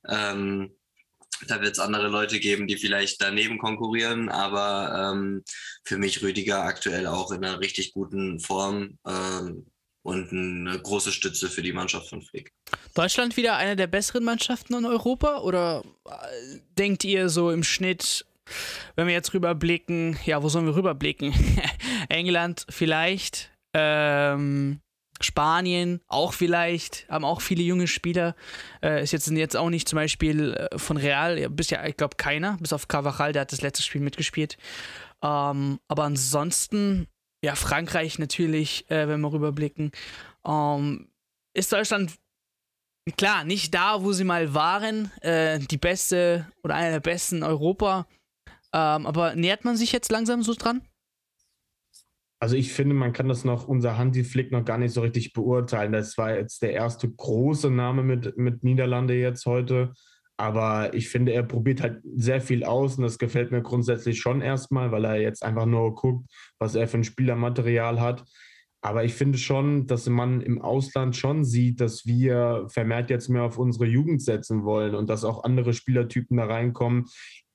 Ähm, 0.08 0.76
da 1.48 1.62
wird 1.62 1.74
es 1.74 1.80
andere 1.80 2.08
Leute 2.08 2.40
geben, 2.40 2.68
die 2.68 2.78
vielleicht 2.78 3.22
daneben 3.22 3.60
konkurrieren, 3.60 4.30
aber 4.30 5.12
ähm, 5.14 5.44
für 5.84 5.98
mich 5.98 6.24
Rüdiger 6.24 6.64
aktuell 6.64 7.06
auch 7.06 7.32
in 7.32 7.46
einer 7.46 7.60
richtig 7.60 7.94
guten 7.94 8.40
Form. 8.40 8.98
Ähm, 9.06 9.68
und 10.08 10.32
eine 10.32 10.80
große 10.80 11.12
Stütze 11.12 11.50
für 11.50 11.62
die 11.62 11.74
Mannschaft 11.74 12.08
von 12.08 12.22
Flick. 12.22 12.54
Deutschland 12.94 13.36
wieder 13.36 13.58
eine 13.58 13.76
der 13.76 13.88
besseren 13.88 14.24
Mannschaften 14.24 14.74
in 14.74 14.86
Europa 14.86 15.40
oder 15.40 15.84
äh, 16.06 16.12
denkt 16.78 17.04
ihr 17.04 17.28
so 17.28 17.52
im 17.52 17.62
Schnitt, 17.62 18.26
wenn 18.96 19.08
wir 19.08 19.14
jetzt 19.14 19.34
rüberblicken, 19.34 20.18
ja, 20.24 20.42
wo 20.42 20.48
sollen 20.48 20.66
wir 20.66 20.78
rüberblicken? 20.78 21.34
England 22.10 22.66
vielleicht, 22.70 23.52
ähm, 23.74 24.80
Spanien 25.20 26.00
auch 26.08 26.32
vielleicht, 26.32 27.06
haben 27.10 27.26
auch 27.26 27.42
viele 27.42 27.64
junge 27.64 27.88
Spieler. 27.88 28.38
Äh, 28.82 29.04
ist 29.04 29.12
jetzt, 29.12 29.28
jetzt 29.28 29.58
auch 29.58 29.70
nicht 29.70 29.90
zum 29.90 29.98
Beispiel 29.98 30.54
äh, 30.54 30.80
von 30.80 30.96
Real, 30.96 31.50
bis 31.50 31.70
ja, 31.70 31.86
ich 31.86 31.98
glaube, 31.98 32.16
keiner, 32.16 32.56
bis 32.62 32.72
auf 32.72 32.88
Carvajal, 32.88 33.34
der 33.34 33.42
hat 33.42 33.52
das 33.52 33.62
letzte 33.62 33.84
Spiel 33.84 34.00
mitgespielt. 34.00 34.58
Ähm, 35.22 35.80
aber 35.90 36.04
ansonsten 36.06 37.08
ja, 37.48 37.56
Frankreich 37.56 38.20
natürlich, 38.20 38.92
äh, 38.92 39.08
wenn 39.08 39.22
wir 39.22 39.32
rüberblicken, 39.32 39.92
ähm, 40.46 41.08
ist 41.54 41.72
Deutschland 41.72 42.14
klar 43.16 43.46
nicht 43.46 43.74
da, 43.74 44.04
wo 44.04 44.12
sie 44.12 44.26
mal 44.26 44.54
waren, 44.54 45.14
äh, 45.22 45.58
die 45.58 45.78
beste 45.78 46.46
oder 46.62 46.76
eine 46.76 46.92
der 46.92 47.00
besten 47.00 47.44
Europa. 47.44 48.06
Ähm, 48.74 49.06
aber 49.06 49.34
nähert 49.36 49.64
man 49.64 49.78
sich 49.78 49.94
jetzt 49.94 50.12
langsam 50.12 50.44
so 50.44 50.56
dran? 50.56 50.82
Also 52.42 52.58
ich 52.58 52.74
finde, 52.74 52.96
man 52.96 53.14
kann 53.14 53.30
das 53.30 53.46
noch, 53.46 53.66
unser 53.70 53.98
Hansi 53.98 54.26
Flick 54.26 54.52
noch 54.52 54.66
gar 54.66 54.78
nicht 54.78 54.94
so 54.94 55.00
richtig 55.00 55.32
beurteilen. 55.32 55.94
Das 55.94 56.18
war 56.18 56.36
jetzt 56.36 56.62
der 56.62 56.74
erste 56.74 57.10
große 57.10 57.72
Name 57.72 58.04
mit, 58.04 58.38
mit 58.38 58.66
Niederlande 58.66 59.14
jetzt 59.14 59.46
heute. 59.46 59.94
Aber 60.38 60.94
ich 60.94 61.10
finde, 61.10 61.34
er 61.34 61.44
probiert 61.44 61.82
halt 61.82 62.02
sehr 62.16 62.42
viel 62.42 62.64
aus 62.64 62.98
und 62.98 63.04
das 63.04 63.18
gefällt 63.18 63.52
mir 63.52 63.64
grundsätzlich 63.64 64.20
schon 64.20 64.42
erstmal, 64.42 64.92
weil 64.92 65.06
er 65.06 65.20
jetzt 65.20 65.44
einfach 65.44 65.66
nur 65.66 65.96
guckt, 65.96 66.30
was 66.60 66.76
er 66.76 66.88
für 66.88 66.98
ein 66.98 67.04
Spielermaterial 67.04 68.00
hat. 68.00 68.24
Aber 68.82 69.04
ich 69.04 69.16
finde 69.16 69.40
schon, 69.40 69.88
dass 69.88 70.08
man 70.08 70.42
im 70.42 70.62
Ausland 70.62 71.16
schon 71.16 71.44
sieht, 71.44 71.82
dass 71.82 72.06
wir 72.06 72.68
vermehrt 72.70 73.10
jetzt 73.10 73.28
mehr 73.28 73.44
auf 73.44 73.58
unsere 73.58 73.86
Jugend 73.86 74.22
setzen 74.22 74.64
wollen 74.64 74.94
und 74.94 75.10
dass 75.10 75.26
auch 75.26 75.44
andere 75.44 75.74
Spielertypen 75.74 76.38
da 76.38 76.46
reinkommen. 76.46 77.06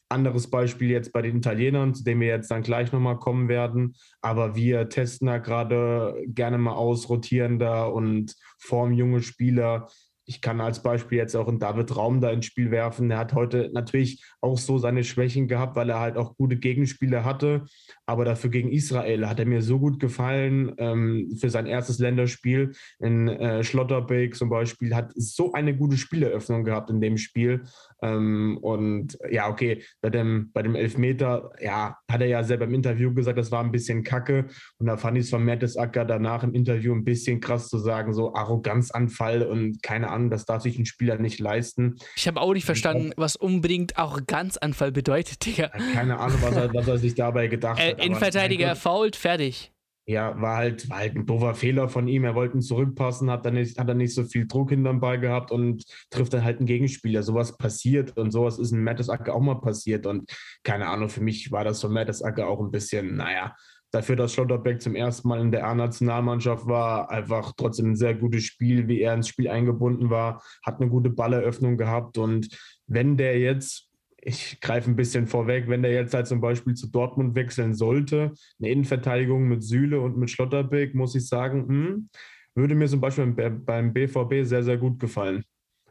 Anderes 0.09 0.51
Beispiel 0.51 0.91
jetzt 0.91 1.13
bei 1.13 1.23
den 1.23 1.37
Italienern, 1.37 1.95
zu 1.95 2.05
dem 2.05 2.21
wir 2.21 2.27
jetzt 2.27 2.51
dann 2.51 2.63
gleich 2.63 2.93
nochmal 2.93 3.19
kommen 3.19 3.49
werden. 3.49 3.95
Aber 4.21 4.57
wir 4.57 4.89
testen 4.89 5.29
da 5.29 5.39
gerade 5.39 6.23
gerne 6.27 6.59
mal 6.59 6.75
aus, 6.75 7.09
rotierender 7.09 7.95
und 7.95 8.35
formen 8.59 8.93
junge 8.93 9.23
Spieler 9.23 9.89
ich 10.33 10.41
kann 10.41 10.63
als 10.63 10.83
Beispiel 10.83 11.19
jetzt 11.19 11.37
auch 11.37 11.47
einen 11.47 11.59
David 11.59 11.95
Raum 11.95 12.23
da 12.23 12.31
ins 12.31 12.47
Spiel 12.47 12.71
werfen. 12.71 13.11
Er 13.11 13.19
hat 13.19 13.35
heute 13.35 13.69
natürlich 13.75 14.25
auch 14.41 14.57
so 14.57 14.79
seine 14.79 15.05
Schwächen 15.05 15.47
gehabt, 15.47 15.77
weil 15.77 15.91
er 15.91 16.01
halt 16.01 16.17
auch 16.17 16.37
gute 16.37 16.57
Gegenspiele 16.57 17.23
hatte. 17.23 17.67
Aber 18.07 18.25
dafür 18.25 18.49
gegen 18.49 18.73
Israel 18.73 19.29
hat 19.29 19.39
er 19.39 19.45
mir 19.45 19.61
so 19.61 19.79
gut 19.79 20.01
gefallen 20.01 20.73
ähm, 20.79 21.37
für 21.39 21.51
sein 21.51 21.67
erstes 21.67 21.99
Länderspiel. 21.99 22.73
In 22.99 23.29
äh, 23.29 23.63
Schlotterbeck 23.63 24.35
zum 24.35 24.49
Beispiel 24.49 24.95
hat 24.95 25.13
so 25.15 25.53
eine 25.53 25.77
gute 25.77 25.99
Spieleröffnung 25.99 26.65
gehabt 26.65 26.89
in 26.89 27.03
dem 27.03 27.19
Spiel. 27.19 27.65
Ähm, 28.03 28.59
und 28.61 29.17
ja, 29.31 29.49
okay, 29.49 29.83
bei 30.01 30.11
dem, 30.11 30.51
bei 30.53 30.63
dem 30.63 30.75
Elfmeter, 30.75 31.53
ja, 31.61 31.97
hat 32.11 32.21
er 32.21 32.27
ja 32.27 32.43
selber 32.43 32.65
im 32.65 32.75
Interview 32.75 33.15
gesagt, 33.15 33.39
das 33.39 33.51
war 33.51 33.63
ein 33.63 33.73
bisschen 33.73 34.03
kacke. 34.03 34.47
Und 34.79 34.87
da 34.87 34.97
fand 34.97 35.17
ich 35.17 35.25
es 35.25 35.31
von 35.31 35.45
Mertesacker 35.45 36.05
danach 36.05 36.43
im 36.43 36.55
Interview 36.55 36.95
ein 36.95 37.05
bisschen 37.05 37.41
krass 37.41 37.69
zu 37.69 37.79
sagen, 37.79 38.13
so 38.13 38.35
Arroganzanfall 38.35 39.43
und 39.43 39.83
keine 39.83 40.11
Ahnung, 40.11 40.31
das 40.31 40.45
darf 40.45 40.63
sich 40.63 40.79
ein 40.79 40.87
Spieler 40.87 41.19
nicht 41.19 41.39
leisten. 41.39 41.97
Ich 42.17 42.27
habe 42.27 42.41
auch 42.41 42.53
nicht 42.53 42.67
verstanden, 42.67 43.13
was 43.17 43.37
unbedingt 43.37 43.97
Arroganzanfall 43.97 44.93
bedeutet, 44.93 45.45
Digga. 45.47 45.69
Keine 45.95 46.19
Ahnung, 46.19 46.39
was 46.43 46.57
er, 46.57 46.75
was 46.75 46.89
er 46.89 46.99
sich 46.99 47.15
dabei 47.15 47.47
gedacht 47.47 47.81
äh, 47.81 47.93
hat. 47.93 48.05
Innenverteidiger 48.05 48.77
fault, 48.77 49.17
fertig 49.17 49.72
ja, 50.07 50.41
war 50.41 50.57
halt, 50.57 50.91
war 50.91 50.99
halt 50.99 51.15
ein 51.15 51.27
doofer 51.27 51.55
Fehler 51.55 51.89
von 51.89 52.09
ihm. 52.09 52.25
Er 52.25 52.35
wollte 52.35 52.57
ihn 52.57 52.63
zurückpassen, 52.63 53.31
hat 53.31 53.47
dann 53.47 53.55
nicht, 53.55 53.79
hat 53.79 53.89
dann 53.89 53.99
nicht 53.99 54.15
so 54.15 54.25
viel 54.25 54.47
Druck 54.47 54.71
hinterm 54.71 55.01
Ball 55.01 55.21
gehabt 55.21 55.53
und 55.53 55.85
trifft 56.11 56.35
dann 56.35 56.45
halt 56.45 56.59
einen 56.59 56.67
Gegenspieler. 56.67 57.23
Sowas 57.23 57.57
passiert 57.57 58.17
und 58.17 58.33
sowas 58.33 58.59
ist 58.59 58.73
in 58.73 58.83
Mertesacker 58.83 59.35
auch 59.35 59.41
mal 59.41 59.61
passiert. 59.61 60.07
Und 60.07 60.31
keine 60.65 60.89
Ahnung, 60.89 61.09
für 61.09 61.23
mich 61.23 61.53
war 61.53 61.65
das 61.65 61.81
von 61.81 61.93
Mertesacker 61.93 62.49
auch 62.49 62.61
ein 62.61 62.73
bisschen, 62.73 63.17
naja, 63.17 63.55
dafür, 63.93 64.17
dass 64.17 64.33
Schlotterbeck 64.33 64.83
zum 64.83 64.97
ersten 64.97 65.29
Mal 65.29 65.41
in 65.41 65.53
der 65.53 65.67
A-Nationalmannschaft 65.67 66.67
war, 66.67 67.11
einfach 67.11 67.53
trotzdem 67.57 67.93
ein 67.93 67.97
sehr 67.97 68.15
gutes 68.15 68.45
Spiel, 68.45 68.89
wie 68.89 69.03
er 69.03 69.15
ins 69.15 69.29
Spiel 69.29 69.49
eingebunden 69.49 70.11
war, 70.11 70.43
hat 70.65 70.81
eine 70.81 70.91
gute 70.91 71.11
Balleröffnung 71.11 71.77
gehabt. 71.77 72.19
Und 72.19 72.49
wenn 72.87 73.17
der 73.17 73.39
jetzt 73.39 73.92
ich 74.25 74.61
greife 74.61 74.89
ein 74.89 74.97
bisschen 74.97 75.27
vorweg, 75.27 75.69
wenn 75.69 75.83
der 75.83 75.93
jetzt 75.93 76.15
halt 76.15 76.29
zum 76.29 76.41
Beispiel 76.41 76.75
zu 76.75 76.87
Dortmund 76.87 77.35
wechseln 77.35 77.75
sollte, 77.75 78.33
eine 78.61 78.71
Innenverteidigung 78.71 79.49
mit 79.49 79.65
Süle 79.65 80.01
und 80.01 80.17
mit 80.17 80.31
Schlotterbeck, 80.31 80.95
muss 80.95 81.15
ich 81.17 81.27
sagen, 81.27 81.69
hm, 81.69 82.09
würde 82.55 82.75
mir 82.75 82.87
zum 82.87 83.01
Beispiel 83.01 83.27
beim 83.27 83.93
BVB 83.93 84.45
sehr, 84.45 84.63
sehr 84.63 84.79
gut 84.79 85.01
gefallen. 85.01 85.45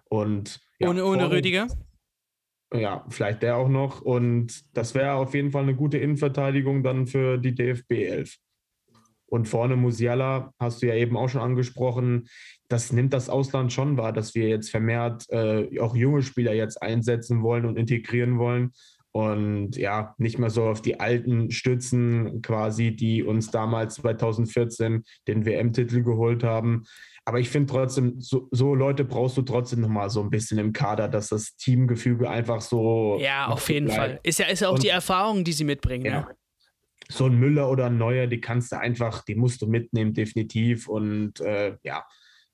Und 0.10 0.62
ja, 0.80 0.90
ohne, 0.90 1.04
ohne 1.04 1.20
vorne, 1.22 1.36
Rüdiger? 1.36 1.68
Ja, 2.74 3.06
vielleicht 3.10 3.44
der 3.44 3.58
auch 3.58 3.70
noch. 3.70 4.02
Und 4.02 4.64
das 4.74 4.96
wäre 4.96 5.14
auf 5.14 5.34
jeden 5.34 5.52
Fall 5.52 5.64
eine 5.64 5.76
gute 5.76 5.98
Innenverteidigung 5.98 6.84
dann 6.84 7.08
für 7.08 7.38
die 7.38 7.54
DFB 7.54 7.92
11. 7.92 8.38
Und 9.32 9.48
vorne 9.48 9.78
Musiala, 9.78 10.54
hast 10.60 10.82
du 10.82 10.88
ja 10.88 10.96
eben 10.96 11.16
auch 11.16 11.30
schon 11.30 11.42
angesprochen, 11.42 12.28
das 12.68 12.92
nimmt 12.92 13.14
das 13.14 13.30
Ausland 13.30 13.72
schon 13.72 13.96
wahr, 13.96 14.12
dass 14.12 14.36
wir 14.36 14.50
jetzt 14.50 14.70
vermehrt 14.70 15.26
äh, 15.30 15.80
auch 15.80 15.96
junge 15.96 16.22
Spieler 16.22 16.54
jetzt 16.54 16.82
einsetzen 16.82 17.42
wollen 17.42 17.66
und 17.66 17.78
integrieren 17.78 18.40
wollen. 18.40 18.74
Und 19.14 19.78
ja, 19.78 20.16
nicht 20.18 20.38
mehr 20.38 20.50
so 20.50 20.64
auf 20.64 20.82
die 20.82 21.00
alten 21.00 21.50
Stützen 21.50 22.42
quasi, 22.42 22.94
die 22.94 23.24
uns 23.24 23.52
damals 23.52 23.96
2014 23.96 25.04
den 25.30 25.46
WM-Titel 25.46 26.04
geholt 26.04 26.44
haben. 26.44 26.84
Aber 27.24 27.40
ich 27.40 27.50
finde 27.50 27.72
trotzdem, 27.72 28.20
so, 28.20 28.50
so, 28.52 28.76
Leute 28.76 29.06
brauchst 29.06 29.38
du 29.38 29.44
trotzdem 29.44 29.80
nochmal 29.80 30.10
so 30.10 30.22
ein 30.22 30.30
bisschen 30.30 30.58
im 30.58 30.74
Kader, 30.74 31.08
dass 31.08 31.30
das 31.30 31.56
Teamgefüge 31.56 32.30
einfach 32.30 32.60
so. 32.60 33.18
Ja, 33.22 33.48
auf 33.48 33.70
jeden 33.70 33.86
bleibt. 33.86 34.00
Fall. 34.00 34.20
Ist 34.24 34.40
ja, 34.40 34.48
ist 34.48 34.60
ja 34.60 34.68
auch 34.68 34.74
und, 34.74 34.84
die 34.84 34.90
Erfahrung, 34.90 35.46
die 35.46 35.54
sie 35.54 35.64
mitbringen. 35.64 36.06
Ja. 36.06 36.22
Ne? 36.22 36.28
So 37.12 37.26
ein 37.26 37.40
Müller 37.40 37.70
oder 37.70 37.88
ein 37.88 37.98
Neuer, 37.98 38.28
die 38.28 38.42
kannst 38.42 38.72
du 38.72 38.80
einfach, 38.80 39.24
die 39.24 39.36
musst 39.36 39.62
du 39.62 39.68
mitnehmen, 39.68 40.14
definitiv. 40.14 40.88
Und 40.88 41.40
äh, 41.42 41.78
ja, 41.84 42.06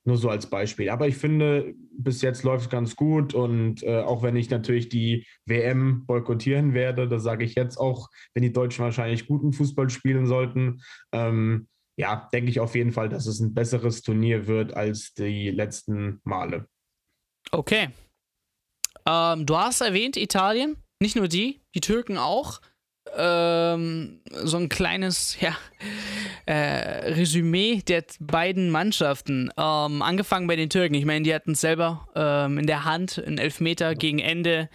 nur 0.08 0.18
so 0.18 0.30
als 0.30 0.50
Beispiel. 0.50 0.90
Aber 0.90 1.08
ich 1.08 1.18
finde, 1.18 1.76
bis 1.92 2.22
jetzt 2.22 2.44
läuft 2.44 2.66
es 2.66 2.70
ganz 2.70 2.96
gut. 2.96 3.34
Und 3.34 3.84
äh, 3.84 4.00
auch 4.00 4.24
wenn 4.24 4.36
ich 4.36 4.50
natürlich 4.50 4.90
die 4.90 5.28
WM 5.46 6.06
boykottieren 6.06 6.74
werde, 6.74 7.08
das 7.08 7.24
sage 7.24 7.44
ich 7.44 7.56
jetzt 7.56 7.78
auch, 7.78 8.10
wenn 8.34 8.42
die 8.42 8.54
Deutschen 8.54 8.86
wahrscheinlich 8.86 9.28
guten 9.28 9.52
Fußball 9.54 9.90
spielen 9.90 10.26
sollten, 10.26 10.82
ähm, 11.12 11.68
ja, 12.00 12.30
denke 12.32 12.50
ich 12.50 12.60
auf 12.60 12.76
jeden 12.76 12.92
Fall, 12.92 13.10
dass 13.10 13.26
es 13.26 13.40
ein 13.40 13.54
besseres 13.54 14.02
Turnier 14.02 14.48
wird 14.48 14.74
als 14.74 15.14
die 15.14 15.50
letzten 15.50 16.22
Male. 16.24 16.68
Okay. 17.52 17.90
Ähm, 19.06 19.46
du 19.46 19.58
hast 19.58 19.82
erwähnt 19.82 20.16
Italien, 20.16 20.78
nicht 21.02 21.16
nur 21.16 21.28
die, 21.28 21.62
die 21.76 21.82
Türken 21.82 22.18
auch. 22.18 22.62
Ähm, 23.16 24.20
so 24.44 24.58
ein 24.58 24.70
kleines 24.70 25.38
ja, 25.42 25.56
äh, 26.46 27.14
Resümee 27.14 27.82
der 27.88 28.04
beiden 28.20 28.70
Mannschaften. 28.70 29.50
Ähm, 29.58 30.02
angefangen 30.02 30.48
bei 30.48 30.56
den 30.56 30.70
Türken. 30.70 30.96
Ich 30.96 31.06
meine, 31.06 31.24
die 31.24 31.34
hatten 31.34 31.52
es 31.52 31.62
selber 31.62 32.08
ähm, 32.16 32.58
in 32.58 32.68
der 32.68 32.86
Hand, 32.86 33.24
einen 33.26 33.38
Elfmeter 33.38 33.96
gegen 33.96 34.20
Ende. 34.20 34.70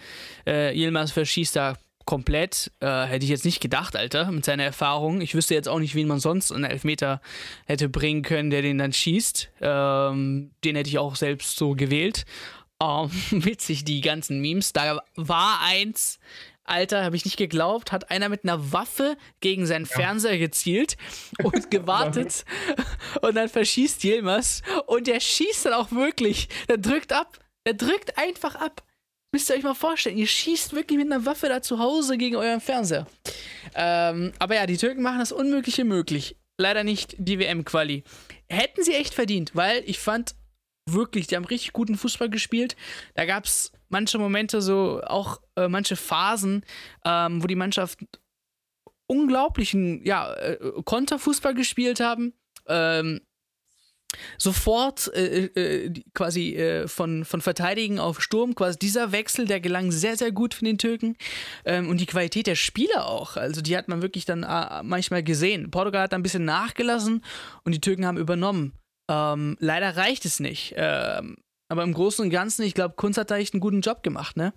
Äh, 0.45 0.75
Yilmaz 0.77 1.11
verschießt 1.11 1.55
da 1.55 1.77
komplett. 2.05 2.71
Äh, 2.79 3.05
hätte 3.05 3.23
ich 3.23 3.29
jetzt 3.29 3.45
nicht 3.45 3.61
gedacht, 3.61 3.95
Alter, 3.95 4.31
mit 4.31 4.45
seiner 4.45 4.63
Erfahrung. 4.63 5.21
Ich 5.21 5.35
wüsste 5.35 5.53
jetzt 5.53 5.69
auch 5.69 5.79
nicht, 5.79 5.95
wen 5.95 6.07
man 6.07 6.19
sonst 6.19 6.51
einen 6.51 6.65
Elfmeter 6.65 7.21
hätte 7.65 7.89
bringen 7.89 8.23
können, 8.23 8.49
der 8.49 8.61
den 8.61 8.77
dann 8.77 8.93
schießt. 8.93 9.51
Ähm, 9.61 10.51
den 10.63 10.75
hätte 10.75 10.89
ich 10.89 10.99
auch 10.99 11.15
selbst 11.15 11.57
so 11.57 11.75
gewählt. 11.75 12.25
Ähm, 12.81 13.09
witzig, 13.31 13.85
die 13.85 14.01
ganzen 14.01 14.41
Memes. 14.41 14.73
Da 14.73 15.01
war 15.15 15.61
eins, 15.61 16.19
Alter, 16.65 17.03
habe 17.03 17.15
ich 17.15 17.25
nicht 17.25 17.37
geglaubt, 17.37 17.91
hat 17.91 18.09
einer 18.09 18.29
mit 18.29 18.43
einer 18.43 18.71
Waffe 18.71 19.17
gegen 19.41 19.65
seinen 19.65 19.85
ja. 19.85 19.95
Fernseher 19.95 20.37
gezielt 20.37 20.95
und 21.43 21.69
gewartet 21.71 22.45
und 23.21 23.35
dann 23.35 23.49
verschießt 23.49 24.03
Yilmaz 24.03 24.61
und 24.87 25.07
der 25.07 25.19
schießt 25.19 25.65
dann 25.65 25.73
auch 25.73 25.91
wirklich. 25.91 26.47
Der 26.69 26.77
drückt 26.77 27.11
ab. 27.11 27.39
Der 27.65 27.73
drückt 27.73 28.17
einfach 28.17 28.55
ab. 28.55 28.83
Müsst 29.33 29.49
ihr 29.49 29.55
euch 29.55 29.63
mal 29.63 29.73
vorstellen, 29.73 30.17
ihr 30.17 30.27
schießt 30.27 30.73
wirklich 30.73 30.99
mit 30.99 31.11
einer 31.11 31.25
Waffe 31.25 31.49
da 31.49 31.61
zu 31.61 31.79
Hause 31.79 32.17
gegen 32.17 32.35
euren 32.35 32.61
Fernseher. 32.61 33.07
Ähm, 33.73 34.31
aber 34.37 34.55
ja, 34.55 34.67
die 34.67 34.77
Türken 34.77 35.01
machen 35.01 35.19
das 35.19 35.31
Unmögliche 35.31 35.85
möglich. 35.85 36.37
Leider 36.59 36.83
nicht 36.83 37.15
die 37.17 37.39
WM-Quali. 37.39 38.03
Hätten 38.47 38.83
sie 38.83 38.93
echt 38.93 39.13
verdient, 39.15 39.55
weil 39.55 39.81
ich 39.87 39.97
fand 39.97 40.35
wirklich, 40.87 41.27
die 41.27 41.35
haben 41.35 41.45
richtig 41.45 41.73
guten 41.73 41.97
Fußball 41.97 42.29
gespielt. 42.29 42.75
Da 43.15 43.25
gab 43.25 43.45
es 43.45 43.71
manche 43.93 44.17
Momente, 44.17 44.61
so 44.61 45.01
auch 45.05 45.39
äh, 45.55 45.69
manche 45.69 45.95
Phasen, 45.95 46.65
ähm, 47.05 47.41
wo 47.41 47.47
die 47.47 47.55
Mannschaft 47.55 47.99
unglaublichen 49.07 50.03
ja, 50.03 50.33
äh, 50.33 50.57
Konterfußball 50.83 51.53
gespielt 51.53 51.99
haben. 51.99 52.33
Ähm, 52.67 53.21
sofort 54.37 55.11
äh, 55.15 55.45
äh, 55.45 55.93
quasi 56.13 56.55
äh, 56.55 56.87
von, 56.87 57.25
von 57.25 57.41
Verteidigen 57.41 57.99
auf 57.99 58.21
Sturm, 58.21 58.55
quasi 58.55 58.77
dieser 58.77 59.11
Wechsel, 59.11 59.45
der 59.45 59.59
gelang 59.59 59.91
sehr, 59.91 60.17
sehr 60.17 60.31
gut 60.31 60.53
von 60.53 60.65
den 60.65 60.77
Türken 60.77 61.15
ähm, 61.65 61.89
und 61.89 61.99
die 61.99 62.05
Qualität 62.05 62.47
der 62.47 62.55
Spieler 62.55 63.07
auch, 63.07 63.37
also 63.37 63.61
die 63.61 63.77
hat 63.77 63.87
man 63.87 64.01
wirklich 64.01 64.25
dann 64.25 64.43
äh, 64.43 64.83
manchmal 64.83 65.23
gesehen. 65.23 65.71
Portugal 65.71 66.03
hat 66.03 66.13
ein 66.13 66.23
bisschen 66.23 66.45
nachgelassen 66.45 67.23
und 67.63 67.73
die 67.73 67.81
Türken 67.81 68.05
haben 68.05 68.17
übernommen. 68.17 68.73
Ähm, 69.09 69.57
leider 69.59 69.97
reicht 69.97 70.25
es 70.25 70.39
nicht, 70.39 70.73
ähm, 70.77 71.37
aber 71.73 71.83
im 71.83 71.93
Großen 71.93 72.23
und 72.23 72.29
Ganzen, 72.29 72.63
ich 72.63 72.75
glaube, 72.75 72.93
Kunz 72.95 73.17
hat 73.17 73.31
da 73.31 73.37
echt 73.37 73.53
einen 73.53 73.61
guten 73.61 73.81
Job 73.81 74.03
gemacht, 74.03 74.37
ne? 74.37 74.53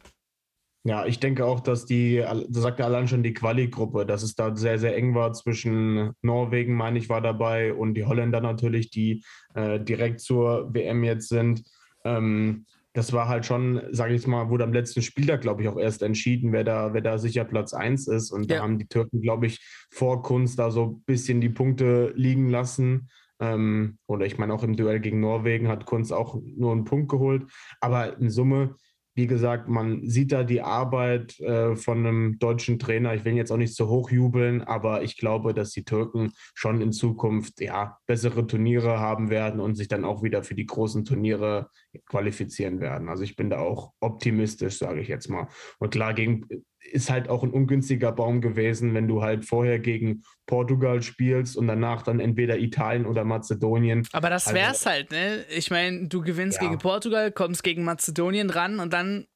Ja, 0.84 1.04
ich 1.04 1.18
denke 1.18 1.44
auch, 1.44 1.60
dass 1.60 1.86
die, 1.86 2.18
da 2.18 2.60
sagt 2.60 2.78
ja 2.78 2.84
allein 2.84 3.08
schon 3.08 3.24
die 3.24 3.34
Quali-Gruppe, 3.34 4.06
dass 4.06 4.22
es 4.22 4.36
da 4.36 4.54
sehr, 4.54 4.78
sehr 4.78 4.96
eng 4.96 5.16
war 5.16 5.32
zwischen 5.32 6.12
Norwegen, 6.22 6.74
meine 6.74 6.98
ich, 6.98 7.08
war 7.08 7.20
dabei 7.20 7.72
und 7.72 7.94
die 7.94 8.04
Holländer 8.04 8.40
natürlich, 8.40 8.90
die 8.90 9.24
äh, 9.54 9.80
direkt 9.80 10.20
zur 10.20 10.72
WM 10.72 11.02
jetzt 11.02 11.28
sind. 11.28 11.64
Ähm, 12.04 12.66
das 12.92 13.12
war 13.12 13.28
halt 13.28 13.46
schon, 13.46 13.82
sage 13.90 14.14
ich 14.14 14.26
mal, 14.26 14.48
wurde 14.48 14.64
am 14.64 14.72
letzten 14.72 15.02
Spieltag, 15.02 15.40
glaube 15.40 15.62
ich, 15.62 15.68
auch 15.68 15.78
erst 15.78 16.02
entschieden, 16.02 16.52
wer 16.52 16.64
da, 16.64 16.94
wer 16.94 17.00
da 17.00 17.18
sicher 17.18 17.44
Platz 17.44 17.74
1 17.74 18.06
ist. 18.08 18.30
Und 18.30 18.50
ja. 18.50 18.58
da 18.58 18.62
haben 18.62 18.78
die 18.78 18.86
Türken, 18.86 19.20
glaube 19.22 19.46
ich, 19.46 19.58
vor 19.90 20.22
Kunst 20.22 20.58
da 20.58 20.70
so 20.70 20.84
ein 20.84 21.02
bisschen 21.04 21.40
die 21.40 21.48
Punkte 21.48 22.12
liegen 22.14 22.48
lassen. 22.48 23.08
Ähm, 23.40 23.98
oder 24.06 24.26
ich 24.26 24.38
meine, 24.38 24.54
auch 24.54 24.62
im 24.62 24.76
Duell 24.76 25.00
gegen 25.00 25.20
Norwegen 25.20 25.68
hat 25.68 25.86
Kunst 25.86 26.12
auch 26.12 26.40
nur 26.56 26.72
einen 26.72 26.84
Punkt 26.84 27.10
geholt. 27.10 27.44
Aber 27.80 28.18
in 28.18 28.30
Summe 28.30 28.76
wie 29.16 29.26
gesagt, 29.26 29.66
man 29.66 30.06
sieht 30.06 30.30
da 30.30 30.44
die 30.44 30.60
Arbeit 30.60 31.40
äh, 31.40 31.74
von 31.74 32.06
einem 32.06 32.38
deutschen 32.38 32.78
Trainer. 32.78 33.14
Ich 33.14 33.24
will 33.24 33.32
jetzt 33.32 33.50
auch 33.50 33.56
nicht 33.56 33.74
so 33.74 33.88
hoch 33.88 34.10
jubeln, 34.10 34.60
aber 34.60 35.02
ich 35.02 35.16
glaube, 35.16 35.54
dass 35.54 35.70
die 35.70 35.84
Türken 35.84 36.32
schon 36.54 36.82
in 36.82 36.92
Zukunft 36.92 37.62
ja, 37.62 37.96
bessere 38.06 38.46
Turniere 38.46 39.00
haben 39.00 39.30
werden 39.30 39.58
und 39.58 39.74
sich 39.74 39.88
dann 39.88 40.04
auch 40.04 40.22
wieder 40.22 40.42
für 40.42 40.54
die 40.54 40.66
großen 40.66 41.06
Turniere 41.06 41.70
qualifizieren 42.04 42.78
werden. 42.80 43.08
Also 43.08 43.24
ich 43.24 43.36
bin 43.36 43.48
da 43.48 43.58
auch 43.58 43.92
optimistisch, 44.00 44.76
sage 44.76 45.00
ich 45.00 45.08
jetzt 45.08 45.30
mal. 45.30 45.48
Und 45.78 45.90
klar, 45.90 46.12
gegen, 46.12 46.46
ist 46.92 47.10
halt 47.10 47.28
auch 47.28 47.42
ein 47.42 47.50
ungünstiger 47.50 48.12
Baum 48.12 48.40
gewesen, 48.40 48.94
wenn 48.94 49.08
du 49.08 49.22
halt 49.22 49.44
vorher 49.44 49.78
gegen 49.78 50.22
Portugal 50.46 51.02
spielst 51.02 51.56
und 51.56 51.66
danach 51.66 52.02
dann 52.02 52.20
entweder 52.20 52.58
Italien 52.58 53.06
oder 53.06 53.24
Mazedonien. 53.24 54.06
Aber 54.12 54.30
das 54.30 54.46
also 54.46 54.56
wär's 54.56 54.86
also, 54.86 54.90
halt, 54.90 55.10
ne? 55.10 55.44
Ich 55.50 55.70
meine, 55.70 56.08
du 56.08 56.22
gewinnst 56.22 56.60
ja. 56.60 56.68
gegen 56.68 56.78
Portugal, 56.78 57.32
kommst 57.32 57.62
gegen 57.62 57.84
Mazedonien 57.84 58.50
ran 58.50 58.80
und 58.80 58.92
dann, 58.92 59.26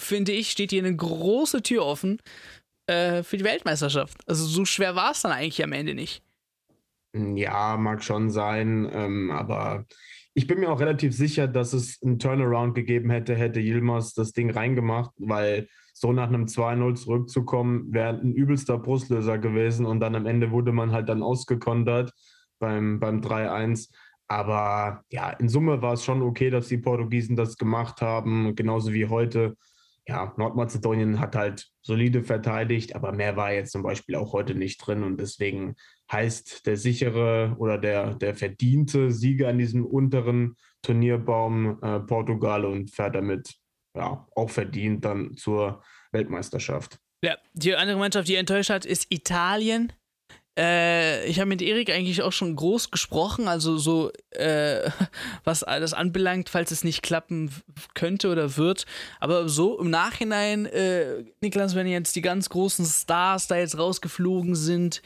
finde 0.00 0.32
ich, 0.32 0.50
steht 0.50 0.70
dir 0.70 0.82
eine 0.84 0.94
große 0.94 1.62
Tür 1.62 1.84
offen 1.84 2.18
äh, 2.86 3.22
für 3.22 3.36
die 3.36 3.44
Weltmeisterschaft. 3.44 4.18
Also 4.26 4.44
so 4.46 4.64
schwer 4.64 4.94
war 4.94 5.12
es 5.12 5.22
dann 5.22 5.32
eigentlich 5.32 5.62
am 5.62 5.72
Ende 5.72 5.94
nicht. 5.94 6.22
Ja, 7.14 7.76
mag 7.78 8.04
schon 8.04 8.30
sein, 8.30 8.90
ähm, 8.92 9.30
aber 9.30 9.86
ich 10.36 10.46
bin 10.46 10.60
mir 10.60 10.70
auch 10.70 10.80
relativ 10.80 11.16
sicher, 11.16 11.48
dass 11.48 11.72
es 11.72 11.98
einen 12.02 12.18
Turnaround 12.18 12.74
gegeben 12.74 13.08
hätte, 13.08 13.34
hätte 13.34 13.58
Yilmaz 13.58 14.12
das 14.12 14.32
Ding 14.32 14.50
reingemacht, 14.50 15.10
weil 15.16 15.66
so 15.94 16.12
nach 16.12 16.28
einem 16.28 16.44
2-0 16.44 16.94
zurückzukommen, 16.94 17.90
wäre 17.90 18.20
ein 18.20 18.34
übelster 18.34 18.76
Brustlöser 18.76 19.38
gewesen 19.38 19.86
und 19.86 19.98
dann 20.00 20.14
am 20.14 20.26
Ende 20.26 20.50
wurde 20.50 20.72
man 20.72 20.92
halt 20.92 21.08
dann 21.08 21.22
ausgekontert 21.22 22.12
beim, 22.58 23.00
beim 23.00 23.22
3-1. 23.22 23.88
Aber 24.28 25.04
ja, 25.10 25.30
in 25.30 25.48
Summe 25.48 25.80
war 25.80 25.94
es 25.94 26.04
schon 26.04 26.20
okay, 26.20 26.50
dass 26.50 26.68
die 26.68 26.76
Portugiesen 26.76 27.34
das 27.34 27.56
gemacht 27.56 28.02
haben, 28.02 28.54
genauso 28.54 28.92
wie 28.92 29.06
heute. 29.06 29.56
Ja, 30.08 30.32
Nordmazedonien 30.36 31.18
hat 31.18 31.34
halt 31.34 31.66
solide 31.82 32.22
verteidigt, 32.22 32.94
aber 32.94 33.12
mehr 33.12 33.36
war 33.36 33.52
jetzt 33.52 33.72
zum 33.72 33.82
Beispiel 33.82 34.14
auch 34.14 34.32
heute 34.32 34.54
nicht 34.54 34.78
drin 34.78 35.02
und 35.02 35.20
deswegen 35.20 35.74
heißt 36.12 36.64
der 36.66 36.76
sichere 36.76 37.56
oder 37.58 37.76
der, 37.76 38.14
der 38.14 38.36
verdiente 38.36 39.10
Sieger 39.10 39.48
an 39.48 39.58
diesem 39.58 39.84
unteren 39.84 40.56
Turnierbaum 40.82 41.82
äh, 41.82 42.00
Portugal 42.00 42.64
und 42.64 42.92
fährt 42.92 43.16
damit 43.16 43.56
ja, 43.96 44.26
auch 44.36 44.50
verdient 44.50 45.04
dann 45.04 45.34
zur 45.36 45.82
Weltmeisterschaft. 46.12 46.98
Ja, 47.22 47.36
die 47.54 47.74
andere 47.74 47.98
Mannschaft, 47.98 48.28
die 48.28 48.36
enttäuscht 48.36 48.70
hat, 48.70 48.84
ist 48.84 49.06
Italien. 49.10 49.92
Äh, 50.58 51.26
ich 51.26 51.38
habe 51.38 51.48
mit 51.48 51.60
Erik 51.60 51.90
eigentlich 51.90 52.22
auch 52.22 52.32
schon 52.32 52.56
groß 52.56 52.90
gesprochen, 52.90 53.46
also 53.46 53.76
so, 53.76 54.10
äh, 54.30 54.90
was 55.44 55.62
alles 55.62 55.92
anbelangt, 55.92 56.48
falls 56.48 56.70
es 56.70 56.82
nicht 56.82 57.02
klappen 57.02 57.50
könnte 57.94 58.30
oder 58.30 58.56
wird. 58.56 58.86
Aber 59.20 59.48
so 59.48 59.78
im 59.78 59.90
Nachhinein, 59.90 60.66
äh, 60.66 61.24
Niklas, 61.40 61.74
wenn 61.74 61.86
jetzt 61.86 62.16
die 62.16 62.22
ganz 62.22 62.48
großen 62.48 62.86
Stars 62.86 63.48
da 63.48 63.56
jetzt 63.56 63.78
rausgeflogen 63.78 64.54
sind, 64.54 65.02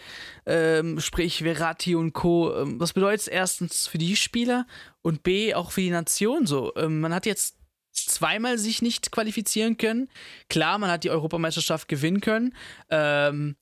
ähm, 0.47 1.01
sprich 1.01 1.43
Verratti 1.43 1.95
und 1.97 2.13
Co., 2.13 2.55
ähm, 2.55 2.79
was 2.79 2.93
bedeutet 2.93 3.23
es 3.23 3.29
erstens 3.29 3.87
für 3.89 3.99
die 3.99 4.17
Spieler 4.17 4.67
und 5.03 5.23
B 5.23 5.55
auch 5.55 5.73
für 5.73 5.81
die 5.81 5.91
Nation 5.91 6.47
so? 6.47 6.73
Ähm, 6.77 7.01
man 7.01 7.13
hat 7.13 7.27
jetzt 7.27 7.57
zweimal 7.93 8.59
sich 8.59 8.83
nicht 8.83 9.11
qualifizieren 9.11 9.77
können. 9.77 10.09
Klar, 10.49 10.79
man 10.79 10.91
hat 10.91 11.05
die 11.05 11.11
Europameisterschaft 11.11 11.89
gewinnen 11.89 12.21
können. 12.21 12.55
Ähm, 12.89 13.57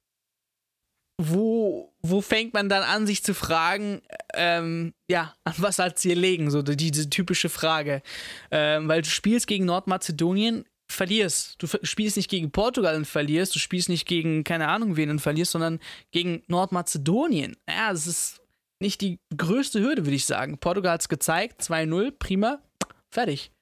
wo, 1.21 1.93
wo 2.01 2.21
fängt 2.21 2.55
man 2.55 2.69
dann 2.69 2.85
an, 2.85 3.07
sich 3.07 3.25
zu 3.25 3.35
fragen, 3.35 4.03
ähm, 4.35 4.95
ja, 5.11 5.35
an 5.45 5.55
was 5.59 5.79
hat 5.79 5.99
sie 5.99 6.15
legen? 6.15 6.51
So 6.51 6.63
diese 6.63 7.11
typische 7.11 7.49
Frage. 7.49 8.03
Ähm, 8.51 8.89
weil 8.89 9.03
du 9.03 9.11
spielst 9.11 9.49
gegen 9.49 9.65
Nordmazedonien, 9.65 10.65
verlierst. 10.91 11.57
Du 11.59 11.67
spielst 11.83 12.17
nicht 12.17 12.31
gegen 12.31 12.51
Portugal 12.51 12.97
und 12.97 13.05
verlierst, 13.05 13.55
du 13.55 13.59
spielst 13.59 13.89
nicht 13.89 14.07
gegen 14.07 14.43
keine 14.43 14.69
Ahnung 14.69 14.97
wen 14.97 15.11
und 15.11 15.21
verlierst, 15.21 15.53
sondern 15.53 15.81
gegen 16.13 16.43
Nordmazedonien. 16.47 17.57
Ja, 17.69 17.93
das 17.93 18.07
ist 18.07 18.41
nicht 18.81 19.01
die 19.01 19.19
größte 19.37 19.81
Hürde, 19.81 20.07
würde 20.07 20.17
ich 20.17 20.25
sagen. 20.25 20.59
Portugal 20.59 20.93
hat 20.93 21.03
es 21.03 21.09
gezeigt, 21.09 21.63
2-0, 21.63 22.13
prima, 22.13 22.63
fertig. 23.11 23.53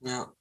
Ja, 0.00 0.32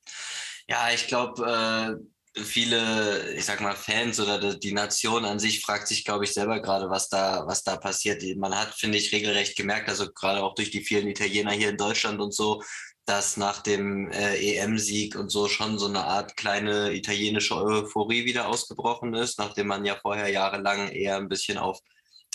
ja 0.67 0.87
ich 0.93 1.07
glaube, 1.07 1.45
äh, 1.45 2.12
viele, 2.35 3.33
ich 3.33 3.45
sag 3.45 3.61
mal, 3.61 3.75
Fans 3.75 4.19
oder 4.19 4.55
die 4.55 4.71
Nation 4.73 5.25
an 5.25 5.39
sich 5.39 5.61
fragt 5.61 5.87
sich, 5.87 6.03
glaube 6.03 6.23
ich, 6.25 6.33
selber 6.33 6.59
gerade, 6.61 6.89
was 6.89 7.09
da, 7.09 7.45
was 7.45 7.63
da 7.63 7.77
passiert. 7.77 8.23
Man 8.37 8.57
hat, 8.57 8.73
finde 8.73 8.97
ich, 8.97 9.11
regelrecht 9.11 9.55
gemerkt, 9.55 9.89
also 9.89 10.11
gerade 10.11 10.41
auch 10.43 10.55
durch 10.55 10.71
die 10.71 10.81
vielen 10.81 11.07
Italiener 11.07 11.51
hier 11.51 11.69
in 11.69 11.77
Deutschland 11.77 12.19
und 12.19 12.33
so, 12.33 12.63
dass 13.05 13.37
nach 13.37 13.61
dem 13.61 14.09
äh, 14.11 14.35
EM-Sieg 14.37 15.15
und 15.15 15.29
so 15.29 15.47
schon 15.47 15.77
so 15.77 15.87
eine 15.87 16.05
Art 16.05 16.37
kleine 16.37 16.93
italienische 16.93 17.55
Euphorie 17.55 18.25
wieder 18.25 18.47
ausgebrochen 18.47 19.13
ist, 19.13 19.39
nachdem 19.39 19.67
man 19.67 19.85
ja 19.85 19.97
vorher 20.01 20.29
jahrelang 20.29 20.89
eher 20.89 21.17
ein 21.17 21.29
bisschen 21.29 21.57
auf 21.57 21.79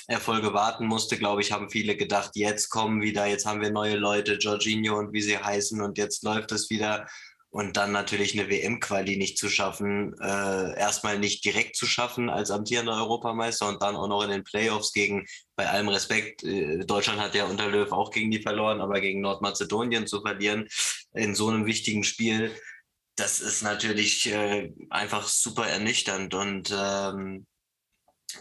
Erfolge 0.08 0.54
warten 0.54 0.87
musste, 0.87 1.18
glaube 1.18 1.42
ich, 1.42 1.52
haben 1.52 1.68
viele 1.68 1.94
gedacht, 1.94 2.30
jetzt 2.34 2.70
kommen 2.70 3.02
wieder, 3.02 3.26
jetzt 3.26 3.44
haben 3.44 3.61
wir 3.61 3.70
neue 3.70 3.96
Leute, 3.96 4.34
Jorginho 4.34 4.98
und 4.98 5.12
wie 5.12 5.20
sie 5.20 5.37
heißen 5.37 5.82
und 5.82 5.98
jetzt 5.98 6.22
läuft 6.22 6.50
es 6.52 6.70
wieder. 6.70 7.06
Und 7.50 7.78
dann 7.78 7.92
natürlich 7.92 8.38
eine 8.38 8.50
WM-Quali 8.50 9.16
nicht 9.16 9.38
zu 9.38 9.48
schaffen, 9.48 10.14
äh, 10.20 10.78
erstmal 10.78 11.18
nicht 11.18 11.44
direkt 11.44 11.76
zu 11.76 11.87
schaffen 11.87 12.28
als 12.28 12.50
amtierender 12.50 12.94
Europameister 12.94 13.68
und 13.68 13.82
dann 13.82 13.96
auch 13.96 14.06
noch 14.06 14.22
in 14.22 14.30
den 14.30 14.44
Playoffs 14.44 14.92
gegen, 14.92 15.26
bei 15.56 15.66
allem 15.66 15.88
Respekt, 15.88 16.44
äh, 16.44 16.84
Deutschland 16.84 17.20
hat 17.20 17.34
ja 17.34 17.46
unter 17.46 17.68
Löw 17.68 17.90
auch 17.90 18.11
gegen 18.11 18.30
die 18.30 18.42
verloren, 18.42 18.82
aber 18.82 19.00
gegen 19.00 19.22
Nordmazedonien 19.22 20.06
zu 20.06 20.20
verlieren 20.20 20.68
in 21.14 21.34
so 21.34 21.48
einem 21.48 21.64
wichtigen 21.64 22.04
Spiel, 22.04 22.54
das 23.18 23.40
ist 23.40 23.62
natürlich 23.62 24.32
äh, 24.32 24.72
einfach 24.90 25.26
super 25.26 25.66
ernüchternd. 25.66 26.34
Und 26.34 26.72
ähm, 26.76 27.46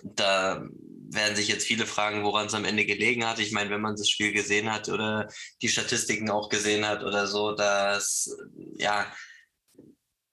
da 0.04 0.66
werden 1.10 1.36
sich 1.36 1.48
jetzt 1.48 1.66
viele 1.66 1.86
fragen, 1.86 2.24
woran 2.24 2.48
es 2.48 2.54
am 2.54 2.66
Ende 2.66 2.86
gelegen 2.86 3.26
hat. 3.26 3.40
Ich 3.40 3.52
meine, 3.52 3.70
wenn 3.70 3.82
man 3.82 3.96
das 3.96 4.10
Spiel 4.10 4.34
gesehen 4.34 4.72
hat 4.72 4.90
oder 4.90 5.30
die 5.62 5.70
Statistiken 5.70 6.30
auch 6.30 6.50
gesehen 6.50 6.86
hat 6.86 7.04
oder 7.04 7.28
so, 7.28 7.54
dass 7.54 8.36
ja 8.78 9.08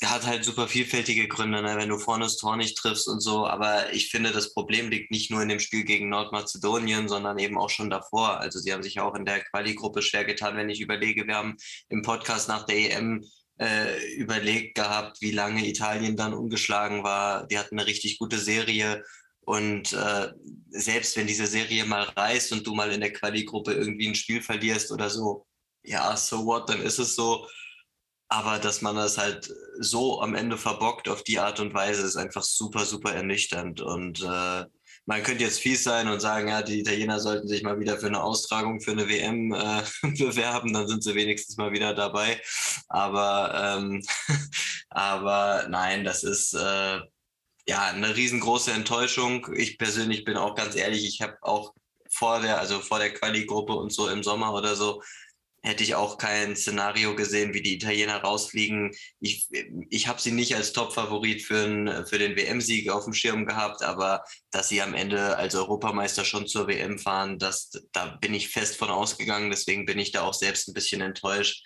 hat 0.03 0.27
halt 0.27 0.45
super 0.45 0.69
vielfältige 0.69 1.29
Gründe, 1.29 1.63
ne? 1.63 1.77
wenn 1.77 1.89
du 1.89 1.99
vorne 1.99 2.25
das 2.25 2.37
Tor 2.37 2.57
nicht 2.57 2.77
triffst 2.77 3.09
und 3.09 3.21
so. 3.21 3.47
Aber 3.47 3.93
ich 3.93 4.11
finde, 4.11 4.33
das 4.33 4.53
Problem 4.53 4.91
liegt 4.91 5.11
nicht 5.11 5.31
nur 5.31 5.43
in 5.43 5.49
dem 5.49 5.61
Spiel 5.61 5.85
gegen 5.85 6.09
Nordmazedonien, 6.09 7.09
sondern 7.09 7.39
eben 7.39 7.59
auch 7.59 7.71
schon 7.71 7.91
davor. 7.91 8.41
Also 8.41 8.59
sie 8.59 8.73
haben 8.73 8.83
sich 8.83 9.01
auch 9.01 9.15
in 9.15 9.25
der 9.25 9.43
Quali-Gruppe 9.45 10.03
schwer 10.03 10.25
getan, 10.25 10.57
wenn 10.57 10.69
ich 10.69 10.81
überlege. 10.81 11.27
Wir 11.27 11.37
haben 11.37 11.57
im 11.89 12.03
Podcast 12.03 12.49
nach 12.49 12.67
der 12.67 12.77
EM 12.77 13.25
äh, 13.59 14.15
überlegt 14.15 14.75
gehabt, 14.75 15.21
wie 15.21 15.31
lange 15.31 15.67
Italien 15.67 16.17
dann 16.17 16.35
ungeschlagen 16.35 17.05
war. 17.05 17.47
Die 17.47 17.59
hatten 17.59 17.79
eine 17.79 17.87
richtig 17.87 18.19
gute 18.19 18.39
Serie. 18.39 19.05
Und 19.45 19.93
äh, 19.93 20.33
selbst 20.71 21.17
wenn 21.17 21.27
diese 21.27 21.47
Serie 21.47 21.85
mal 21.85 22.05
reißt 22.05 22.53
und 22.53 22.67
du 22.67 22.75
mal 22.75 22.91
in 22.93 23.01
der 23.01 23.13
Quali-Gruppe 23.13 23.73
irgendwie 23.73 24.09
ein 24.09 24.15
Spiel 24.15 24.43
verlierst 24.43 24.91
oder 24.91 25.11
so, 25.11 25.47
ja, 25.83 26.17
so 26.17 26.47
what, 26.47 26.69
dann 26.69 26.81
ist 26.81 26.99
es 26.99 27.15
so. 27.15 27.47
Aber 28.29 28.59
dass 28.59 28.81
man 28.83 28.97
das 28.97 29.19
halt 29.19 29.53
so 29.79 30.21
am 30.21 30.35
Ende 30.35 30.57
verbockt 30.57 31.09
auf 31.09 31.23
die 31.23 31.39
Art 31.39 31.61
und 31.61 31.75
Weise, 31.75 32.03
ist 32.03 32.17
einfach 32.17 32.43
super, 32.43 32.85
super 32.85 33.13
ernüchternd. 33.13 33.81
Und 33.81 34.23
äh, 34.23 34.65
man 35.07 35.23
könnte 35.23 35.45
jetzt 35.45 35.61
fies 35.61 35.85
sein 35.85 36.09
und 36.09 36.21
sagen, 36.21 36.49
ja, 36.49 36.63
die 36.63 36.81
Italiener 36.81 37.21
sollten 37.21 37.47
sich 37.47 37.63
mal 37.63 37.79
wieder 37.79 37.99
für 37.99 38.07
eine 38.07 38.23
Austragung 38.23 38.81
für 38.81 38.93
eine 38.93 39.09
WM 39.09 39.53
äh, 39.53 39.83
bewerben, 40.19 40.73
dann 40.73 40.89
sind 40.89 41.05
sie 41.05 41.15
wenigstens 41.15 41.57
mal 41.59 41.73
wieder 41.73 41.95
dabei. 41.95 42.41
Aber, 42.89 43.79
ähm, 43.79 44.03
aber 44.89 45.67
nein, 45.69 46.05
das 46.05 46.25
ist 46.25 46.55
äh, 46.55 47.01
ja 47.67 47.87
eine 47.87 48.15
riesengroße 48.15 48.73
Enttäuschung. 48.73 49.47
Ich 49.55 49.79
persönlich 49.79 50.25
bin 50.25 50.37
auch 50.37 50.55
ganz 50.55 50.77
ehrlich, 50.77 51.07
ich 51.07 51.23
habe 51.23 51.37
auch 51.43 51.75
vor 52.11 52.41
der, 52.41 52.61
also 52.61 52.81
vor 52.81 52.99
der 52.99 53.13
Quali-Gruppe 53.13 53.75
und 53.75 53.93
so 53.93 54.09
im 54.09 54.23
Sommer 54.23 54.55
oder 54.55 54.77
so, 54.77 55.03
hätte 55.65 55.83
ich 55.83 55.95
auch 55.95 56.19
kein 56.19 56.57
Szenario 56.57 57.17
gesehen, 57.17 57.55
wie 57.55 57.63
die 57.63 57.77
Italiener 57.77 58.19
rausfliegen. 58.19 58.95
Ich, 59.21 59.49
ich 59.89 60.09
habe 60.09 60.21
sie 60.21 60.31
nicht 60.31 60.55
als 60.55 60.75
Top-Favorit 60.75 61.43
für, 61.43 62.05
für 62.07 62.19
den 62.19 62.37
WM-Sieg 62.37 62.91
auf 62.91 63.05
dem 63.05 63.15
Schirm 63.15 63.47
gehabt, 63.47 63.83
aber 63.83 64.23
dass 64.51 64.69
sie 64.69 64.83
am 64.83 64.93
Ende 64.93 65.39
als 65.39 65.55
Europameister 65.55 66.27
schon 66.27 66.47
zur 66.47 66.69
WM 66.69 66.99
fahren, 66.99 67.39
das, 67.39 67.71
da 67.93 68.19
bin 68.21 68.35
ich 68.35 68.51
fest 68.51 68.77
von 68.77 68.91
ausgegangen. 68.91 69.51
Deswegen 69.51 69.87
bin 69.87 69.99
ich 69.99 70.13
da 70.13 70.23
auch 70.23 70.35
selbst 70.35 70.69
ein 70.69 70.75
bisschen 70.75 71.01
enttäuscht. 71.01 71.65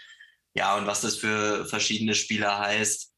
Ja, 0.55 0.77
und 0.77 0.87
was 0.87 1.01
das 1.01 1.17
für 1.17 1.67
verschiedene 1.67 2.15
Spieler 2.15 2.57
heißt, 2.57 3.13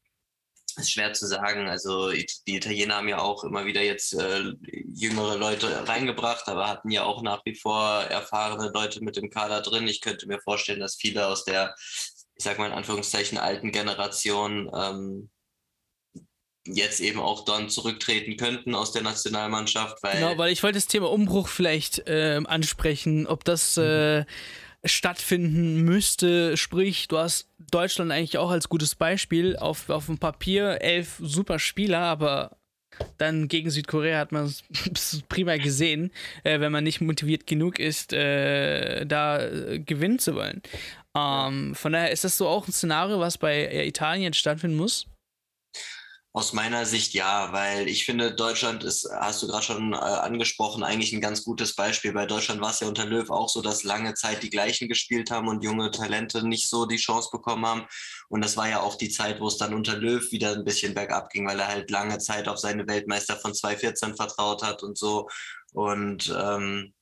ist 0.81 0.91
schwer 0.91 1.13
zu 1.13 1.27
sagen. 1.27 1.67
Also 1.67 2.11
die 2.11 2.55
Italiener 2.55 2.95
haben 2.95 3.07
ja 3.07 3.19
auch 3.19 3.43
immer 3.43 3.65
wieder 3.65 3.81
jetzt 3.81 4.13
äh, 4.13 4.53
jüngere 4.93 5.37
Leute 5.37 5.87
reingebracht, 5.87 6.47
aber 6.47 6.67
hatten 6.67 6.91
ja 6.91 7.03
auch 7.03 7.21
nach 7.21 7.41
wie 7.45 7.55
vor 7.55 8.01
erfahrene 8.03 8.71
Leute 8.73 9.03
mit 9.03 9.17
im 9.17 9.29
Kader 9.29 9.61
drin. 9.61 9.87
Ich 9.87 10.01
könnte 10.01 10.27
mir 10.27 10.39
vorstellen, 10.39 10.79
dass 10.79 10.95
viele 10.95 11.27
aus 11.27 11.45
der, 11.45 11.75
ich 12.35 12.43
sag 12.43 12.57
mal 12.57 12.67
in 12.67 12.73
Anführungszeichen, 12.73 13.37
alten 13.37 13.71
Generation 13.71 14.69
ähm, 14.73 15.29
jetzt 16.65 16.99
eben 16.99 17.19
auch 17.19 17.45
dann 17.45 17.69
zurücktreten 17.69 18.37
könnten 18.37 18.75
aus 18.75 18.91
der 18.91 19.01
Nationalmannschaft. 19.01 20.01
Weil 20.03 20.19
genau, 20.19 20.37
weil 20.37 20.51
ich 20.51 20.63
wollte 20.63 20.77
das 20.77 20.87
Thema 20.87 21.09
Umbruch 21.09 21.47
vielleicht 21.47 22.07
äh, 22.07 22.39
ansprechen, 22.45 23.27
ob 23.27 23.43
das 23.43 23.77
äh, 23.77 24.25
stattfinden 24.83 25.81
müsste. 25.81 26.57
Sprich, 26.57 27.07
du 27.07 27.17
hast 27.17 27.49
Deutschland 27.71 28.11
eigentlich 28.11 28.37
auch 28.37 28.51
als 28.51 28.69
gutes 28.69 28.95
Beispiel. 28.95 29.55
Auf, 29.57 29.89
auf 29.89 30.07
dem 30.07 30.17
Papier 30.17 30.81
elf 30.81 31.17
super 31.21 31.59
Spieler, 31.59 31.99
aber 31.99 32.57
dann 33.17 33.47
gegen 33.47 33.69
Südkorea 33.69 34.17
hat 34.19 34.31
man 34.31 34.45
es 34.45 34.63
prima 35.29 35.57
gesehen, 35.57 36.11
äh, 36.43 36.59
wenn 36.59 36.71
man 36.71 36.83
nicht 36.83 37.01
motiviert 37.01 37.47
genug 37.47 37.79
ist, 37.79 38.13
äh, 38.13 39.05
da 39.05 39.41
äh, 39.41 39.79
gewinnen 39.79 40.19
zu 40.19 40.35
wollen. 40.35 40.61
Ähm, 41.15 41.75
von 41.75 41.93
daher 41.93 42.11
ist 42.11 42.23
das 42.23 42.37
so 42.37 42.47
auch 42.47 42.67
ein 42.67 42.71
Szenario, 42.71 43.19
was 43.19 43.37
bei 43.37 43.65
äh, 43.65 43.87
Italien 43.87 44.33
stattfinden 44.33 44.77
muss. 44.77 45.07
Aus 46.33 46.53
meiner 46.53 46.85
Sicht 46.85 47.13
ja, 47.13 47.51
weil 47.51 47.89
ich 47.89 48.05
finde, 48.05 48.33
Deutschland 48.33 48.85
ist, 48.85 49.09
hast 49.19 49.43
du 49.43 49.47
gerade 49.47 49.65
schon 49.65 49.91
äh, 49.91 49.97
angesprochen, 49.97 50.81
eigentlich 50.81 51.11
ein 51.11 51.19
ganz 51.19 51.43
gutes 51.43 51.75
Beispiel. 51.75 52.13
Bei 52.13 52.25
Deutschland 52.25 52.61
war 52.61 52.71
es 52.71 52.79
ja 52.79 52.87
unter 52.87 53.05
Löw 53.05 53.29
auch 53.29 53.49
so, 53.49 53.61
dass 53.61 53.83
lange 53.83 54.13
Zeit 54.13 54.41
die 54.41 54.49
gleichen 54.49 54.87
gespielt 54.87 55.29
haben 55.29 55.49
und 55.49 55.61
junge 55.61 55.91
Talente 55.91 56.47
nicht 56.47 56.69
so 56.69 56.85
die 56.85 56.95
Chance 56.95 57.29
bekommen 57.33 57.65
haben. 57.65 57.85
Und 58.29 58.41
das 58.45 58.55
war 58.55 58.69
ja 58.69 58.79
auch 58.79 58.95
die 58.95 59.09
Zeit, 59.09 59.41
wo 59.41 59.47
es 59.47 59.57
dann 59.57 59.73
unter 59.73 59.97
Löw 59.97 60.31
wieder 60.31 60.53
ein 60.53 60.63
bisschen 60.63 60.93
bergab 60.93 61.29
ging, 61.31 61.45
weil 61.47 61.59
er 61.59 61.67
halt 61.67 61.91
lange 61.91 62.17
Zeit 62.19 62.47
auf 62.47 62.59
seine 62.59 62.87
Weltmeister 62.87 63.35
von 63.35 63.53
2014 63.53 64.15
vertraut 64.15 64.63
hat 64.63 64.83
und 64.83 64.97
so. 64.97 65.27
Und 65.73 66.33
ähm, 66.37 66.93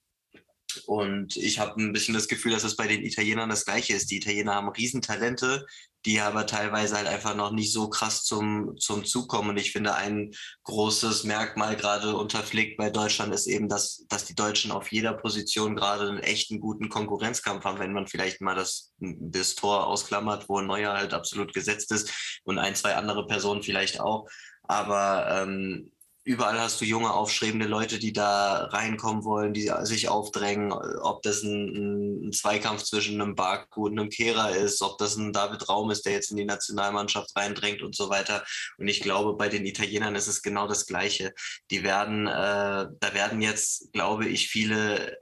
und 0.86 1.36
ich 1.36 1.60
habe 1.60 1.82
ein 1.82 1.94
bisschen 1.94 2.14
das 2.14 2.28
Gefühl, 2.28 2.52
dass 2.52 2.64
es 2.64 2.76
bei 2.76 2.88
den 2.88 3.04
Italienern 3.04 3.50
das 3.50 3.66
Gleiche 3.66 3.94
ist. 3.94 4.12
Die 4.12 4.18
Italiener 4.18 4.56
haben 4.56 4.70
Riesentalente, 4.70 5.66
die 6.06 6.22
aber 6.22 6.46
teilweise 6.46 6.96
halt 6.96 7.08
einfach 7.08 7.36
noch 7.36 7.52
nicht 7.52 7.74
so 7.74 7.90
krass 7.90 8.24
zum, 8.24 8.78
zum 8.78 9.06
Zug 9.06 9.28
kommen. 9.28 9.50
Und 9.50 9.58
ich 9.58 9.72
finde, 9.72 9.96
ein 9.96 10.32
großes 10.64 11.26
Merkmal 11.26 11.76
gerade 11.76 12.16
unter 12.16 12.42
Flick 12.42 12.78
bei 12.78 12.90
Deutschland 12.90 13.34
ist 13.34 13.48
eben, 13.48 13.68
dass, 13.68 14.06
dass 14.08 14.26
die 14.26 14.36
Deutschen 14.36 14.72
auf 14.72 14.92
jeder 14.92 15.14
Position 15.14 15.76
gerade 15.76 16.08
einen 16.08 16.20
echten 16.20 16.60
guten 16.60 16.90
Konkurrenzkampf 16.90 17.66
haben, 17.66 17.80
wenn 17.80 17.94
man 17.94 18.08
vielleicht 18.08 18.42
mal 18.42 18.56
das, 18.56 18.94
das 19.00 19.56
Tor 19.56 19.88
ausklammert, 19.88 20.48
wo 20.48 20.62
Neuer 20.62 20.94
halt 20.94 21.14
absolut 21.14 21.54
gesetzt 21.54 21.92
ist 21.92 22.42
und 22.44 22.60
ein, 22.60 22.76
zwei 22.76 22.96
andere 22.96 23.26
Personen 23.28 23.64
vielleicht 23.64 24.00
auch. 24.00 24.28
Aber 24.64 25.28
ähm, 25.30 25.92
überall 26.30 26.60
hast 26.60 26.80
du 26.80 26.86
junge, 26.86 27.12
aufstrebende 27.12 27.66
Leute, 27.66 27.98
die 27.98 28.14
da 28.14 28.66
reinkommen 28.66 29.24
wollen, 29.24 29.52
die 29.52 29.72
sich 29.82 30.10
aufdrängen, 30.10 30.72
ob 30.72 31.24
das 31.24 31.42
ein, 31.42 32.28
ein 32.28 32.32
Zweikampf 32.34 32.84
zwischen 32.84 33.20
einem 33.20 33.34
Baku 33.34 33.88
und 33.88 34.00
einem 34.00 34.12
Kehrer 34.12 34.56
ist, 34.56 34.84
ob 34.84 35.00
das 35.00 35.16
ein 35.16 35.34
David 35.34 35.68
Raum 35.68 35.90
ist, 35.90 36.06
der 36.06 36.14
jetzt 36.14 36.30
in 36.30 36.38
die 36.38 36.46
Nationalmannschaft 36.46 37.36
reindrängt 37.36 37.82
und 37.82 37.96
so 37.96 38.12
weiter. 38.12 38.46
Und 38.78 38.88
ich 38.88 39.02
glaube, 39.02 39.38
bei 39.38 39.50
den 39.50 39.66
Italienern 39.66 40.14
ist 40.14 40.28
es 40.28 40.44
genau 40.44 40.68
das 40.68 40.86
Gleiche. 40.86 41.34
Die 41.72 41.82
werden, 41.82 42.28
äh, 42.28 42.32
da 42.32 43.14
werden 43.14 43.42
jetzt, 43.42 43.92
glaube 43.92 44.28
ich, 44.28 44.50
viele 44.50 45.18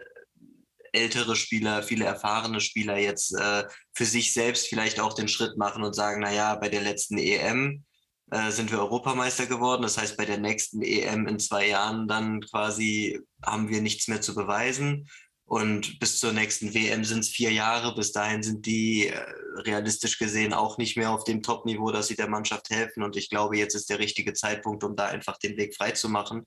ältere 0.92 1.38
Spieler, 1.38 1.84
viele 1.84 2.04
erfahrene 2.04 2.60
Spieler 2.60 2.98
jetzt 2.98 3.34
äh, 3.34 3.64
für 3.94 4.06
sich 4.06 4.34
selbst 4.34 4.68
vielleicht 4.68 5.00
auch 5.00 5.14
den 5.14 5.30
Schritt 5.30 5.56
machen 5.56 5.84
und 5.84 5.94
sagen, 5.94 6.20
naja, 6.20 6.56
bei 6.56 6.68
der 6.68 6.82
letzten 6.82 7.18
EM, 7.18 7.86
äh, 8.32 8.52
sind 8.52 8.72
wir 8.72 8.80
Europameister 8.80 9.46
geworden. 9.46 9.84
Das 9.84 9.98
heißt, 9.98 10.18
bei 10.18 10.26
der 10.26 10.38
nächsten 10.38 10.82
EM 10.82 11.28
in 11.28 11.40
zwei 11.40 11.68
Jahren 11.68 12.08
dann 12.08 12.42
quasi 12.42 13.22
haben 13.46 13.70
wir 13.70 13.82
nichts 13.82 14.08
mehr 14.08 14.22
zu 14.22 14.36
beweisen. 14.36 15.08
Und 15.46 16.00
bis 16.00 16.20
zur 16.20 16.34
nächsten 16.34 16.74
WM 16.74 17.06
sind 17.06 17.20
es 17.20 17.30
vier 17.30 17.54
Jahre. 17.54 17.96
Bis 17.96 18.12
dahin 18.12 18.44
sind 18.44 18.66
die 18.66 19.08
äh, 19.08 19.18
realistisch 19.60 20.20
gesehen 20.20 20.52
auch 20.52 20.78
nicht 20.78 20.98
mehr 20.98 21.12
auf 21.12 21.24
dem 21.24 21.42
Top-Niveau, 21.42 21.90
dass 21.92 22.08
sie 22.08 22.18
der 22.18 22.28
Mannschaft 22.28 22.70
helfen. 22.70 23.02
Und 23.02 23.16
ich 23.16 23.30
glaube, 23.30 23.58
jetzt 23.58 23.74
ist 23.74 23.90
der 23.90 24.00
richtige 24.00 24.34
Zeitpunkt, 24.34 24.84
um 24.84 24.98
da 24.98 25.06
einfach 25.06 25.38
den 25.38 25.56
Weg 25.56 25.74
frei 25.74 25.92
zu 25.92 26.10
machen, 26.10 26.46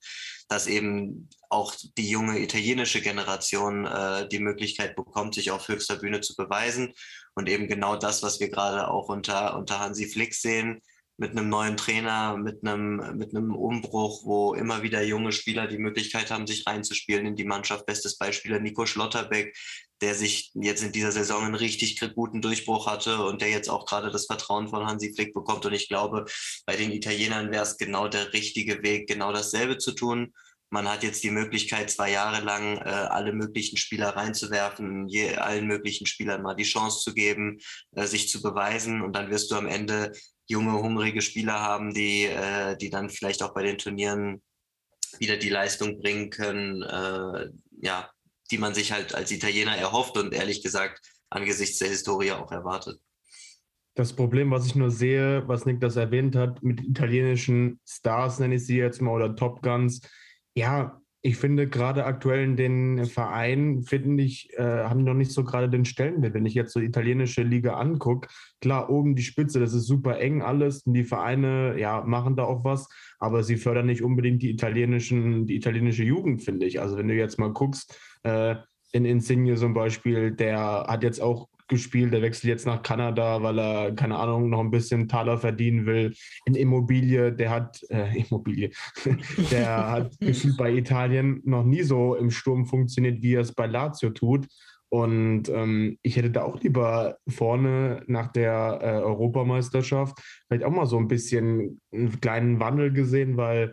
dass 0.49 0.67
eben 0.67 1.31
auch 1.49 1.75
die 1.97 2.11
junge 2.11 2.41
italienische 2.41 3.01
Generation 3.01 3.87
äh, 3.87 4.29
die 4.29 4.39
Möglichkeit 4.39 4.97
bekommt, 4.97 5.35
sich 5.35 5.51
auf 5.51 5.69
höchster 5.69 5.97
Bühne 5.97 6.21
zu 6.21 6.37
beweisen. 6.37 6.93
Und 7.35 7.49
eben 7.49 7.69
genau 7.69 7.97
das, 7.97 8.23
was 8.23 8.39
wir 8.39 8.51
gerade 8.51 8.89
auch 8.89 9.09
unter, 9.09 9.57
unter 9.57 9.81
Hansi 9.81 10.09
Flick 10.09 10.35
sehen, 10.35 10.83
mit 11.21 11.33
einem 11.33 11.51
neuen 11.51 11.77
Trainer, 11.77 12.39
mit 12.39 12.67
einem, 12.67 13.19
mit 13.19 13.37
einem 13.37 13.55
Umbruch, 13.55 14.25
wo 14.25 14.55
immer 14.55 14.83
wieder 14.83 15.03
junge 15.03 15.33
Spieler 15.33 15.67
die 15.67 15.77
Möglichkeit 15.77 16.31
haben, 16.31 16.47
sich 16.47 16.67
reinzuspielen 16.67 17.27
in 17.27 17.37
die 17.37 17.45
Mannschaft. 17.45 17.85
Bestes 17.85 18.17
Beispiel 18.17 18.59
Nico 18.59 18.87
Schlotterbeck, 18.87 19.55
der 20.01 20.15
sich 20.15 20.51
jetzt 20.55 20.83
in 20.83 20.93
dieser 20.93 21.13
Saison 21.13 21.45
einen 21.45 21.55
richtig 21.55 22.01
guten 22.15 22.41
Durchbruch 22.41 22.87
hatte 22.87 23.23
und 23.23 23.43
der 23.43 23.51
jetzt 23.51 23.69
auch 23.69 23.85
gerade 23.85 24.11
das 24.11 24.25
Vertrauen 24.25 24.69
von 24.69 24.87
Hansi 24.87 25.13
Flick 25.13 25.35
bekommt. 25.35 25.67
Und 25.67 25.75
ich 25.75 25.89
glaube, 25.89 26.25
bei 26.65 26.77
den 26.77 26.91
Italienern 26.91 27.53
wäre 27.53 27.65
es 27.65 27.77
genau 27.77 28.09
der 28.09 28.33
richtige 28.33 28.83
Weg, 28.83 29.07
genau 29.07 29.31
dasselbe 29.31 29.77
zu 29.77 29.93
tun. 29.93 30.33
Man 30.71 30.89
hat 30.89 31.03
jetzt 31.03 31.23
die 31.23 31.31
Möglichkeit, 31.31 31.91
zwei 31.91 32.13
Jahre 32.13 32.43
lang 32.43 32.79
äh, 32.79 32.89
alle 32.89 33.35
möglichen 33.35 33.77
Spieler 33.77 34.17
reinzuwerfen, 34.17 35.07
je, 35.07 35.35
allen 35.35 35.67
möglichen 35.67 36.07
Spielern 36.07 36.41
mal 36.41 36.55
die 36.55 36.63
Chance 36.63 37.01
zu 37.03 37.13
geben, 37.13 37.59
äh, 37.95 38.07
sich 38.07 38.31
zu 38.31 38.41
beweisen. 38.41 39.03
Und 39.03 39.15
dann 39.15 39.31
wirst 39.31 39.51
du 39.51 39.57
am 39.57 39.67
Ende 39.67 40.13
junge, 40.51 40.73
hungrige 40.73 41.23
Spieler 41.23 41.61
haben, 41.61 41.95
die, 41.95 42.25
äh, 42.25 42.77
die 42.77 42.91
dann 42.91 43.09
vielleicht 43.09 43.43
auch 43.43 43.55
bei 43.55 43.63
den 43.63 43.79
Turnieren 43.79 44.43
wieder 45.19 45.37
die 45.37 45.49
Leistung 45.49 46.01
bringen 46.01 46.31
können, 46.31 46.83
äh, 46.83 47.51
ja, 47.83 48.11
die 48.51 48.59
man 48.59 48.75
sich 48.75 48.93
halt 48.93 49.15
als 49.15 49.31
Italiener 49.31 49.77
erhofft 49.77 50.17
und 50.17 50.35
ehrlich 50.35 50.63
gesagt 50.63 51.01
angesichts 51.31 51.79
der 51.79 51.89
Historie 51.89 52.33
auch 52.33 52.51
erwartet. 52.51 53.01
Das 53.95 54.13
Problem, 54.13 54.51
was 54.51 54.67
ich 54.67 54.75
nur 54.75 54.91
sehe, 54.91 55.47
was 55.47 55.67
Nick 55.67 55.81
das 55.81 55.97
erwähnt 55.97 56.35
hat, 56.35 56.63
mit 56.63 56.81
italienischen 56.81 57.81
Stars, 57.87 58.39
nenne 58.41 58.57
ich 58.57 58.67
sie 58.67 58.79
jetzt 58.79 59.01
mal, 59.01 59.13
oder 59.13 59.37
Top 59.37 59.63
Guns, 59.63 60.01
ja, 60.55 61.01
ich 61.23 61.37
finde 61.37 61.69
gerade 61.69 62.07
aktuell 62.07 62.43
in 62.43 62.57
den 62.57 63.05
Vereinen, 63.05 63.83
finde 63.83 64.23
ich, 64.23 64.51
äh, 64.57 64.63
haben 64.63 65.05
noch 65.05 65.15
nicht 65.15 65.33
so 65.33 65.45
gerade 65.45 65.69
den 65.69 65.85
Stellenwert. 65.85 66.33
Wenn 66.33 66.47
ich 66.47 66.55
jetzt 66.55 66.73
so 66.73 66.81
italienische 66.81 67.43
Liga 67.43 67.75
angucke, 67.75 68.29
klar, 68.63 68.89
oben 68.89 69.15
die 69.17 69.23
Spitze, 69.23 69.61
das 69.61 69.75
ist 69.75 69.87
super 69.87 70.19
eng 70.19 70.41
alles 70.41 70.83
und 70.85 70.95
die 70.95 71.05
Vereine, 71.05 71.79
ja, 71.79 72.03
machen 72.03 72.37
da 72.37 72.45
auch 72.45 72.65
was, 72.65 72.89
aber 73.19 73.43
sie 73.43 73.57
fördern 73.57 73.87
nicht 73.87 74.03
unbedingt 74.03 74.41
die 74.41 74.51
italienischen, 74.51 75.45
die 75.47 75.57
italienische 75.57 76.05
Jugend, 76.05 76.43
finde 76.43 76.65
ich. 76.65 76.81
Also 76.81 76.97
wenn 76.97 77.09
du 77.09 77.15
jetzt 77.15 77.39
mal 77.39 77.53
guckst, 77.53 78.01
äh, 78.23 78.57
in 78.93 79.05
Insigne 79.05 79.57
zum 79.57 79.75
Beispiel, 79.75 80.33
der 80.33 80.87
hat 80.89 81.03
jetzt 81.03 81.21
auch 81.21 81.50
gespielt, 81.71 82.13
der 82.13 82.21
wechselt 82.21 82.51
jetzt 82.51 82.67
nach 82.67 82.83
Kanada, 82.83 83.43
weil 83.43 83.59
er, 83.59 83.95
keine 83.95 84.19
Ahnung, 84.19 84.51
noch 84.51 84.61
ein 84.61 84.71
bisschen 84.71 85.09
Taler 85.09 85.39
verdienen 85.39 85.87
will. 85.87 86.15
In 86.45 86.55
Immobilie, 86.55 87.33
der 87.33 87.51
hat, 87.51 87.83
äh, 87.89 88.19
Immobilie, 88.19 88.71
der 89.51 89.91
hat 89.91 90.13
gefühlt 90.21 90.59
bei 90.59 90.71
Italien 90.73 91.41
noch 91.45 91.65
nie 91.65 91.83
so 91.83 92.15
im 92.15 92.31
Sturm 92.31 92.67
funktioniert, 92.67 93.23
wie 93.23 93.35
er 93.35 93.41
es 93.41 93.55
bei 93.55 93.67
Lazio 93.67 94.11
tut. 94.11 94.47
Und 94.91 95.49
ähm, 95.49 95.99
ich 96.03 96.17
hätte 96.17 96.31
da 96.31 96.43
auch 96.43 96.61
lieber 96.61 97.17
vorne 97.29 98.03
nach 98.09 98.33
der 98.33 98.81
äh, 98.83 98.87
Europameisterschaft 99.03 100.19
vielleicht 100.49 100.65
auch 100.65 100.73
mal 100.73 100.87
so 100.87 100.99
ein 100.99 101.07
bisschen 101.07 101.81
einen 101.93 102.21
kleinen 102.21 102.59
Wandel 102.59 102.93
gesehen, 102.93 103.37
weil 103.37 103.73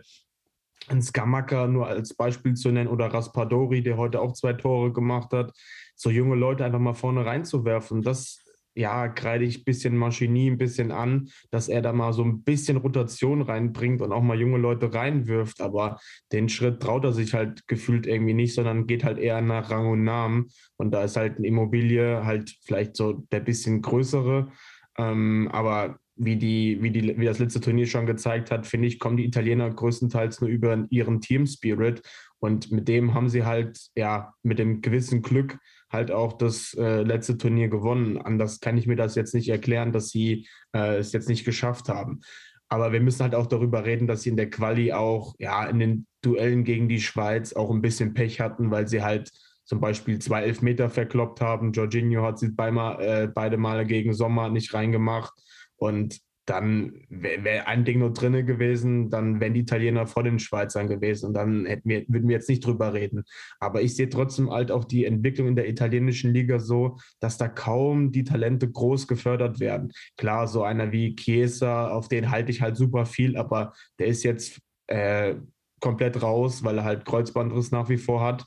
ein 0.86 1.02
Skamaka 1.02 1.66
nur 1.66 1.88
als 1.88 2.14
Beispiel 2.14 2.54
zu 2.54 2.70
nennen 2.70 2.88
oder 2.88 3.06
Raspadori, 3.06 3.82
der 3.82 3.96
heute 3.96 4.20
auch 4.20 4.32
zwei 4.32 4.52
Tore 4.52 4.92
gemacht 4.92 5.32
hat, 5.32 5.52
so 5.98 6.10
junge 6.10 6.36
Leute 6.36 6.64
einfach 6.64 6.78
mal 6.78 6.94
vorne 6.94 7.26
reinzuwerfen. 7.26 8.02
Das, 8.02 8.42
ja, 8.74 9.08
kreide 9.08 9.44
ich 9.44 9.58
ein 9.58 9.64
bisschen 9.64 9.96
Maschini 9.96 10.48
ein 10.48 10.56
bisschen 10.56 10.92
an, 10.92 11.28
dass 11.50 11.68
er 11.68 11.82
da 11.82 11.92
mal 11.92 12.12
so 12.12 12.22
ein 12.22 12.44
bisschen 12.44 12.76
Rotation 12.76 13.42
reinbringt 13.42 14.00
und 14.00 14.12
auch 14.12 14.22
mal 14.22 14.40
junge 14.40 14.58
Leute 14.58 14.94
reinwirft. 14.94 15.60
Aber 15.60 15.98
den 16.32 16.48
Schritt 16.48 16.80
traut 16.80 17.04
er 17.04 17.12
sich 17.12 17.34
halt 17.34 17.66
gefühlt 17.66 18.06
irgendwie 18.06 18.34
nicht, 18.34 18.54
sondern 18.54 18.86
geht 18.86 19.02
halt 19.02 19.18
eher 19.18 19.40
nach 19.40 19.70
Rang 19.70 19.88
und 19.88 20.04
Namen. 20.04 20.46
Und 20.76 20.92
da 20.92 21.02
ist 21.02 21.16
halt 21.16 21.38
eine 21.38 21.48
Immobilie 21.48 22.24
halt 22.24 22.56
vielleicht 22.62 22.96
so 22.96 23.24
der 23.32 23.40
bisschen 23.40 23.82
größere. 23.82 24.52
Ähm, 24.96 25.48
aber 25.50 25.98
wie, 26.14 26.36
die, 26.36 26.78
wie, 26.80 26.90
die, 26.90 27.18
wie 27.18 27.24
das 27.24 27.40
letzte 27.40 27.60
Turnier 27.60 27.86
schon 27.86 28.06
gezeigt 28.06 28.52
hat, 28.52 28.66
finde 28.66 28.86
ich, 28.86 29.00
kommen 29.00 29.16
die 29.16 29.26
Italiener 29.26 29.70
größtenteils 29.70 30.40
nur 30.40 30.50
über 30.50 30.86
ihren 30.90 31.20
Team 31.20 31.46
Spirit. 31.46 32.02
Und 32.38 32.70
mit 32.70 32.86
dem 32.86 33.14
haben 33.14 33.28
sie 33.28 33.44
halt, 33.44 33.80
ja, 33.96 34.34
mit 34.44 34.60
dem 34.60 34.82
gewissen 34.82 35.22
Glück 35.22 35.58
halt 35.90 36.10
auch 36.10 36.34
das 36.34 36.74
äh, 36.74 37.02
letzte 37.02 37.38
Turnier 37.38 37.68
gewonnen. 37.68 38.18
Anders 38.18 38.60
kann 38.60 38.76
ich 38.76 38.86
mir 38.86 38.96
das 38.96 39.14
jetzt 39.14 39.34
nicht 39.34 39.48
erklären, 39.48 39.92
dass 39.92 40.10
sie 40.10 40.46
äh, 40.74 40.96
es 40.96 41.12
jetzt 41.12 41.28
nicht 41.28 41.44
geschafft 41.44 41.88
haben. 41.88 42.20
Aber 42.68 42.92
wir 42.92 43.00
müssen 43.00 43.22
halt 43.22 43.34
auch 43.34 43.46
darüber 43.46 43.84
reden, 43.84 44.06
dass 44.06 44.22
sie 44.22 44.30
in 44.30 44.36
der 44.36 44.50
Quali 44.50 44.92
auch, 44.92 45.34
ja, 45.38 45.64
in 45.66 45.78
den 45.78 46.06
Duellen 46.22 46.64
gegen 46.64 46.88
die 46.88 47.00
Schweiz 47.00 47.54
auch 47.54 47.70
ein 47.70 47.80
bisschen 47.80 48.12
Pech 48.12 48.40
hatten, 48.40 48.70
weil 48.70 48.86
sie 48.86 49.02
halt 49.02 49.30
zum 49.64 49.80
Beispiel 49.80 50.18
zwei 50.18 50.42
Elfmeter 50.42 50.90
verkloppt 50.90 51.40
haben. 51.40 51.72
Jorginho 51.72 52.22
hat 52.22 52.38
sie 52.38 52.50
beimal, 52.50 53.00
äh, 53.02 53.28
beide 53.28 53.56
Male 53.56 53.86
gegen 53.86 54.12
Sommer 54.12 54.50
nicht 54.50 54.74
reingemacht. 54.74 55.32
Und 55.76 56.20
dann 56.48 57.02
wäre 57.10 57.44
wär 57.44 57.68
ein 57.68 57.84
Ding 57.84 57.98
nur 57.98 58.12
drinne 58.12 58.42
gewesen, 58.42 59.10
dann 59.10 59.38
wären 59.40 59.52
die 59.52 59.60
Italiener 59.60 60.06
vor 60.06 60.22
den 60.22 60.38
Schweizern 60.38 60.88
gewesen 60.88 61.26
und 61.26 61.34
dann 61.34 61.66
hätten 61.66 61.88
wir, 61.88 62.04
würden 62.08 62.28
wir 62.28 62.36
jetzt 62.36 62.48
nicht 62.48 62.64
drüber 62.64 62.94
reden. 62.94 63.24
Aber 63.60 63.82
ich 63.82 63.94
sehe 63.96 64.08
trotzdem 64.08 64.50
halt 64.50 64.70
auch 64.70 64.84
die 64.84 65.04
Entwicklung 65.04 65.48
in 65.48 65.56
der 65.56 65.68
italienischen 65.68 66.32
Liga 66.32 66.58
so, 66.58 66.96
dass 67.20 67.36
da 67.36 67.48
kaum 67.48 68.12
die 68.12 68.24
Talente 68.24 68.70
groß 68.70 69.06
gefördert 69.06 69.60
werden. 69.60 69.92
Klar, 70.16 70.48
so 70.48 70.62
einer 70.62 70.90
wie 70.90 71.14
Chiesa, 71.16 71.88
auf 71.88 72.08
den 72.08 72.30
halte 72.30 72.50
ich 72.50 72.62
halt 72.62 72.76
super 72.76 73.04
viel, 73.04 73.36
aber 73.36 73.74
der 73.98 74.06
ist 74.06 74.22
jetzt 74.22 74.58
äh, 74.86 75.34
komplett 75.80 76.22
raus, 76.22 76.64
weil 76.64 76.78
er 76.78 76.84
halt 76.84 77.04
Kreuzbandriss 77.04 77.72
nach 77.72 77.90
wie 77.90 77.98
vor 77.98 78.22
hat. 78.22 78.46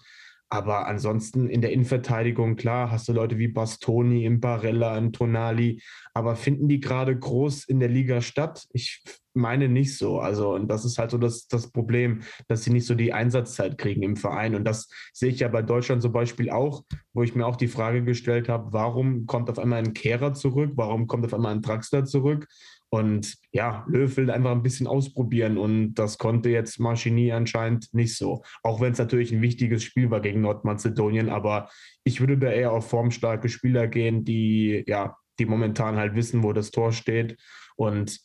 Aber 0.54 0.86
ansonsten 0.86 1.48
in 1.48 1.62
der 1.62 1.72
Innenverteidigung, 1.72 2.58
klar, 2.58 2.92
hast 2.92 3.08
du 3.08 3.14
Leute 3.14 3.38
wie 3.38 3.48
Bastoni, 3.48 4.26
Imparella, 4.26 5.00
Tonali, 5.12 5.82
aber 6.14 6.36
finden 6.36 6.68
die 6.68 6.82
gerade 6.82 7.18
groß 7.18 7.64
in 7.64 7.80
der 7.80 7.88
Liga 7.88 8.20
statt? 8.20 8.68
Ich 8.74 9.02
meine 9.34 9.70
nicht 9.70 9.98
so. 9.98 10.20
Also, 10.20 10.54
und 10.54 10.68
das 10.68 10.84
ist 10.84 10.98
halt 10.98 11.12
so 11.12 11.18
das, 11.18 11.48
das 11.48 11.72
Problem, 11.72 12.24
dass 12.50 12.66
sie 12.66 12.72
nicht 12.72 12.86
so 12.86 12.96
die 12.96 13.14
Einsatzzeit 13.14 13.78
kriegen 13.78 14.04
im 14.04 14.18
Verein. 14.18 14.54
Und 14.54 14.66
das 14.66 14.90
sehe 15.14 15.30
ich 15.30 15.40
ja 15.40 15.48
bei 15.48 15.62
Deutschland 15.62 16.02
zum 16.02 16.12
Beispiel 16.12 16.50
auch, 16.50 16.84
wo 17.14 17.24
ich 17.24 17.34
mir 17.34 17.48
auch 17.48 17.56
die 17.56 17.70
Frage 17.70 18.04
gestellt 18.04 18.50
habe, 18.50 18.74
warum 18.74 19.28
kommt 19.28 19.50
auf 19.50 19.58
einmal 19.58 19.80
ein 19.80 19.94
Kehrer 19.94 20.34
zurück? 20.34 20.74
Warum 20.76 21.08
kommt 21.08 21.26
auf 21.26 21.34
einmal 21.34 21.54
ein 21.54 21.62
Draxler 21.62 22.04
zurück? 22.04 22.50
Und 22.94 23.38
ja, 23.54 23.86
Löw 23.88 24.18
will 24.18 24.30
einfach 24.30 24.52
ein 24.52 24.64
bisschen 24.64 24.86
ausprobieren 24.86 25.58
und 25.58 25.94
das 25.94 26.18
konnte 26.18 26.50
jetzt 26.50 26.78
Marchini 26.78 27.32
anscheinend 27.32 27.88
nicht 27.94 28.18
so. 28.18 28.44
Auch 28.64 28.82
wenn 28.82 28.92
es 28.92 28.98
natürlich 28.98 29.32
ein 29.32 29.42
wichtiges 29.42 29.84
Spiel 29.84 30.12
war 30.12 30.20
gegen 30.20 30.42
Nordmazedonien, 30.42 31.30
aber 31.30 31.70
ich 32.04 32.20
würde 32.20 32.38
da 32.38 32.52
eher 32.52 32.74
auf 32.74 32.90
formstarke 32.90 33.48
Spieler 33.48 33.88
gehen, 33.88 34.26
die 34.26 34.84
ja, 34.88 35.16
die 35.40 35.46
momentan 35.46 35.96
halt 35.96 36.16
wissen, 36.16 36.44
wo 36.44 36.52
das 36.52 36.72
Tor 36.72 36.92
steht. 36.92 37.38
Und 37.78 38.20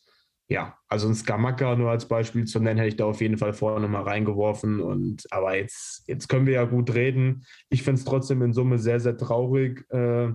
ja, 0.49 0.77
also 0.89 1.09
ein 1.09 1.15
Skamaka 1.15 1.77
nur 1.77 1.91
als 1.91 2.07
Beispiel 2.07 2.45
zu 2.45 2.59
nennen, 2.59 2.79
hätte 2.79 2.89
ich 2.89 2.97
da 2.97 3.05
auf 3.05 3.21
jeden 3.21 3.39
Fall 3.39 3.53
vorne 3.53 3.87
mal 3.87 4.03
reingeworfen. 4.03 4.81
Und 4.81 5.27
aber 5.31 5.57
jetzt, 5.57 6.05
jetzt 6.09 6.29
können 6.29 6.47
wir 6.47 6.55
ja 6.55 6.65
gut 6.65 6.93
reden. 6.93 7.45
Ich 7.69 7.85
finde 7.85 8.01
es 8.01 8.05
trotzdem 8.05 8.43
in 8.43 8.53
Summe 8.53 8.79
sehr, 8.79 8.99
sehr 8.99 9.17
traurig. 9.17 9.89
Äh, 9.91 10.33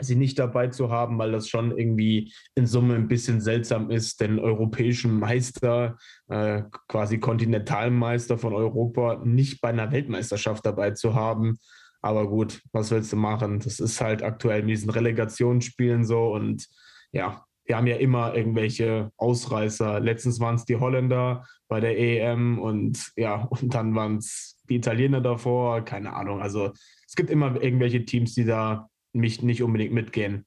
sie 0.00 0.16
nicht 0.16 0.38
dabei 0.38 0.68
zu 0.68 0.90
haben, 0.90 1.18
weil 1.18 1.32
das 1.32 1.48
schon 1.48 1.76
irgendwie 1.76 2.32
in 2.54 2.66
Summe 2.66 2.94
ein 2.94 3.08
bisschen 3.08 3.40
seltsam 3.40 3.90
ist, 3.90 4.20
den 4.20 4.38
europäischen 4.38 5.18
Meister, 5.18 5.96
äh, 6.28 6.62
quasi 6.88 7.18
Kontinentalmeister 7.18 8.38
von 8.38 8.54
Europa, 8.54 9.20
nicht 9.24 9.60
bei 9.60 9.68
einer 9.68 9.92
Weltmeisterschaft 9.92 10.64
dabei 10.66 10.92
zu 10.92 11.14
haben. 11.14 11.58
Aber 12.02 12.28
gut, 12.28 12.60
was 12.72 12.90
willst 12.90 13.12
du 13.12 13.16
machen? 13.16 13.60
Das 13.60 13.80
ist 13.80 14.00
halt 14.00 14.22
aktuell 14.22 14.60
in 14.60 14.68
diesen 14.68 14.90
Relegationsspielen 14.90 16.04
so 16.04 16.34
und 16.34 16.68
ja, 17.12 17.44
wir 17.64 17.76
haben 17.76 17.86
ja 17.86 17.96
immer 17.96 18.34
irgendwelche 18.34 19.10
Ausreißer. 19.16 20.00
Letztens 20.00 20.38
waren 20.38 20.56
es 20.56 20.64
die 20.64 20.76
Holländer 20.76 21.46
bei 21.68 21.80
der 21.80 21.98
EM 21.98 22.58
und 22.58 23.12
ja, 23.16 23.44
und 23.44 23.72
dann 23.74 23.94
waren 23.94 24.18
es 24.18 24.60
die 24.68 24.76
Italiener 24.76 25.20
davor, 25.20 25.82
keine 25.82 26.12
Ahnung. 26.12 26.42
Also 26.42 26.72
es 27.06 27.14
gibt 27.14 27.30
immer 27.30 27.60
irgendwelche 27.60 28.04
Teams, 28.04 28.34
die 28.34 28.44
da 28.44 28.88
mich 29.14 29.42
nicht 29.42 29.62
unbedingt 29.62 29.92
mitgehen. 29.92 30.44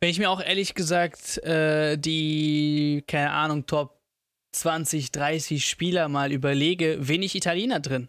Wenn 0.00 0.10
ich 0.10 0.18
mir 0.18 0.30
auch 0.30 0.42
ehrlich 0.42 0.74
gesagt 0.74 1.38
äh, 1.44 1.96
die, 1.96 3.04
keine 3.06 3.30
Ahnung, 3.30 3.66
Top 3.66 4.00
20, 4.52 5.12
30 5.12 5.68
Spieler 5.68 6.08
mal 6.08 6.32
überlege, 6.32 6.96
wenig 7.00 7.34
Italiener 7.36 7.80
drin. 7.80 8.08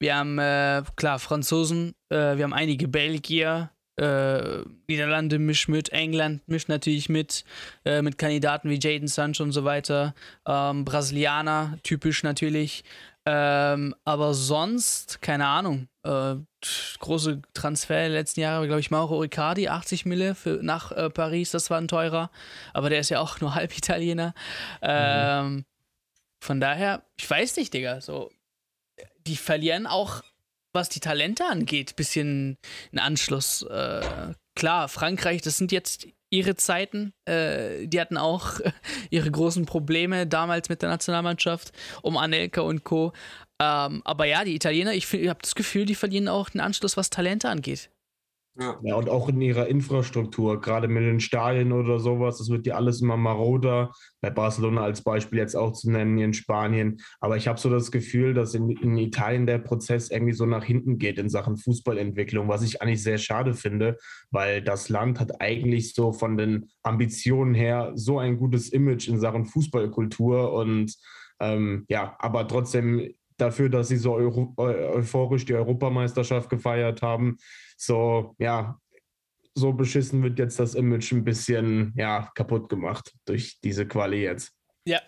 Wir 0.00 0.16
haben, 0.16 0.38
äh, 0.38 0.82
klar, 0.96 1.18
Franzosen, 1.18 1.94
äh, 2.10 2.36
wir 2.36 2.44
haben 2.44 2.52
einige 2.52 2.88
Belgier, 2.88 3.70
äh, 3.98 4.62
Niederlande 4.88 5.38
mischt 5.38 5.68
mit, 5.68 5.90
England 5.90 6.46
mischt 6.48 6.68
natürlich 6.68 7.08
mit, 7.08 7.44
äh, 7.84 8.02
mit 8.02 8.18
Kandidaten 8.18 8.68
wie 8.68 8.78
Jaden 8.78 9.08
Sancho 9.08 9.42
und 9.42 9.52
so 9.52 9.64
weiter. 9.64 10.14
Ähm, 10.46 10.84
Brasilianer, 10.84 11.78
typisch 11.82 12.22
natürlich. 12.22 12.84
Ähm, 13.24 13.94
aber 14.04 14.34
sonst, 14.34 15.22
keine 15.22 15.46
Ahnung. 15.46 15.88
Große 17.00 17.42
Transfer 17.54 17.94
der 17.94 18.08
letzten 18.10 18.40
Jahre, 18.40 18.66
glaube 18.66 18.80
ich, 18.80 18.90
Mauro 18.90 19.18
Riccardi, 19.18 19.68
80 19.68 20.06
Mille 20.06 20.34
für, 20.34 20.60
nach 20.62 20.92
äh, 20.92 21.10
Paris, 21.10 21.50
das 21.50 21.70
war 21.70 21.78
ein 21.78 21.88
teurer. 21.88 22.30
Aber 22.72 22.90
der 22.90 23.00
ist 23.00 23.10
ja 23.10 23.20
auch 23.20 23.40
nur 23.40 23.54
halb 23.56 23.76
Italiener. 23.76 24.34
Ähm, 24.82 25.54
mhm. 25.54 25.64
Von 26.40 26.60
daher, 26.60 27.02
ich 27.18 27.28
weiß 27.28 27.56
nicht, 27.56 27.74
Digga. 27.74 28.00
So, 28.00 28.30
die 29.26 29.36
verlieren 29.36 29.86
auch, 29.86 30.22
was 30.72 30.88
die 30.88 31.00
Talente 31.00 31.44
angeht, 31.46 31.96
bisschen 31.96 32.58
einen 32.92 32.98
Anschluss. 32.98 33.62
Äh, 33.62 34.34
klar, 34.54 34.88
Frankreich, 34.88 35.42
das 35.42 35.56
sind 35.56 35.72
jetzt 35.72 36.06
ihre 36.30 36.56
Zeiten. 36.56 37.12
Äh, 37.24 37.86
die 37.86 38.00
hatten 38.00 38.16
auch 38.16 38.60
ihre 39.10 39.30
großen 39.30 39.66
Probleme 39.66 40.26
damals 40.26 40.68
mit 40.68 40.82
der 40.82 40.88
Nationalmannschaft 40.88 41.72
um 42.02 42.16
Anelka 42.16 42.60
und 42.60 42.84
Co. 42.84 43.12
Ähm, 43.60 44.02
aber 44.04 44.26
ja, 44.26 44.44
die 44.44 44.54
Italiener, 44.54 44.92
ich, 44.92 45.12
ich 45.12 45.28
habe 45.28 45.40
das 45.42 45.54
Gefühl, 45.54 45.86
die 45.86 45.94
verlieren 45.94 46.28
auch 46.28 46.50
den 46.50 46.60
Anschluss, 46.60 46.96
was 46.96 47.10
Talente 47.10 47.48
angeht. 47.48 47.90
Ja. 48.58 48.78
ja, 48.82 48.94
und 48.94 49.10
auch 49.10 49.28
in 49.28 49.40
ihrer 49.42 49.66
Infrastruktur, 49.66 50.60
gerade 50.62 50.88
mit 50.88 51.02
den 51.02 51.20
Stadien 51.20 51.72
oder 51.72 51.98
sowas, 51.98 52.38
das 52.38 52.48
wird 52.48 52.66
ja 52.66 52.76
alles 52.76 53.02
immer 53.02 53.18
maroder. 53.18 53.92
Bei 54.22 54.30
Barcelona 54.30 54.82
als 54.82 55.02
Beispiel 55.02 55.38
jetzt 55.38 55.54
auch 55.54 55.72
zu 55.72 55.90
nennen, 55.90 56.16
in 56.18 56.32
Spanien. 56.32 56.98
Aber 57.20 57.36
ich 57.36 57.48
habe 57.48 57.60
so 57.60 57.68
das 57.68 57.90
Gefühl, 57.90 58.32
dass 58.32 58.54
in, 58.54 58.70
in, 58.70 58.96
Italien 58.96 59.46
der 59.46 59.58
Prozess 59.58 60.10
irgendwie 60.10 60.32
so 60.32 60.46
nach 60.46 60.64
hinten 60.64 60.98
geht 60.98 61.18
in 61.18 61.28
Sachen 61.28 61.58
Fußballentwicklung, 61.58 62.48
was 62.48 62.62
ich 62.62 62.80
eigentlich 62.80 63.02
sehr 63.02 63.18
schade 63.18 63.52
finde, 63.52 63.98
weil 64.30 64.62
das 64.62 64.88
Land 64.88 65.20
hat 65.20 65.40
eigentlich 65.42 65.92
so 65.92 66.12
von 66.12 66.38
den 66.38 66.70
Ambitionen 66.82 67.54
her 67.54 67.92
so 67.94 68.18
ein 68.18 68.38
gutes 68.38 68.70
Image 68.70 69.06
in 69.06 69.20
Sachen 69.20 69.44
Fußballkultur 69.44 70.52
und 70.52 70.96
ähm, 71.40 71.84
ja, 71.88 72.16
aber 72.18 72.48
trotzdem 72.48 73.10
dafür, 73.36 73.68
dass 73.68 73.88
sie 73.88 73.96
so 73.96 74.14
euphorisch 74.14 75.44
die 75.44 75.54
Europameisterschaft 75.54 76.48
gefeiert 76.48 77.02
haben, 77.02 77.36
so, 77.76 78.34
ja, 78.38 78.78
so 79.54 79.72
beschissen 79.72 80.22
wird 80.22 80.38
jetzt 80.38 80.58
das 80.58 80.74
Image 80.74 81.12
ein 81.12 81.24
bisschen, 81.24 81.94
ja, 81.96 82.30
kaputt 82.34 82.68
gemacht 82.68 83.12
durch 83.24 83.58
diese 83.62 83.86
Quali 83.86 84.22
jetzt. 84.22 84.52
Ja. 84.84 85.00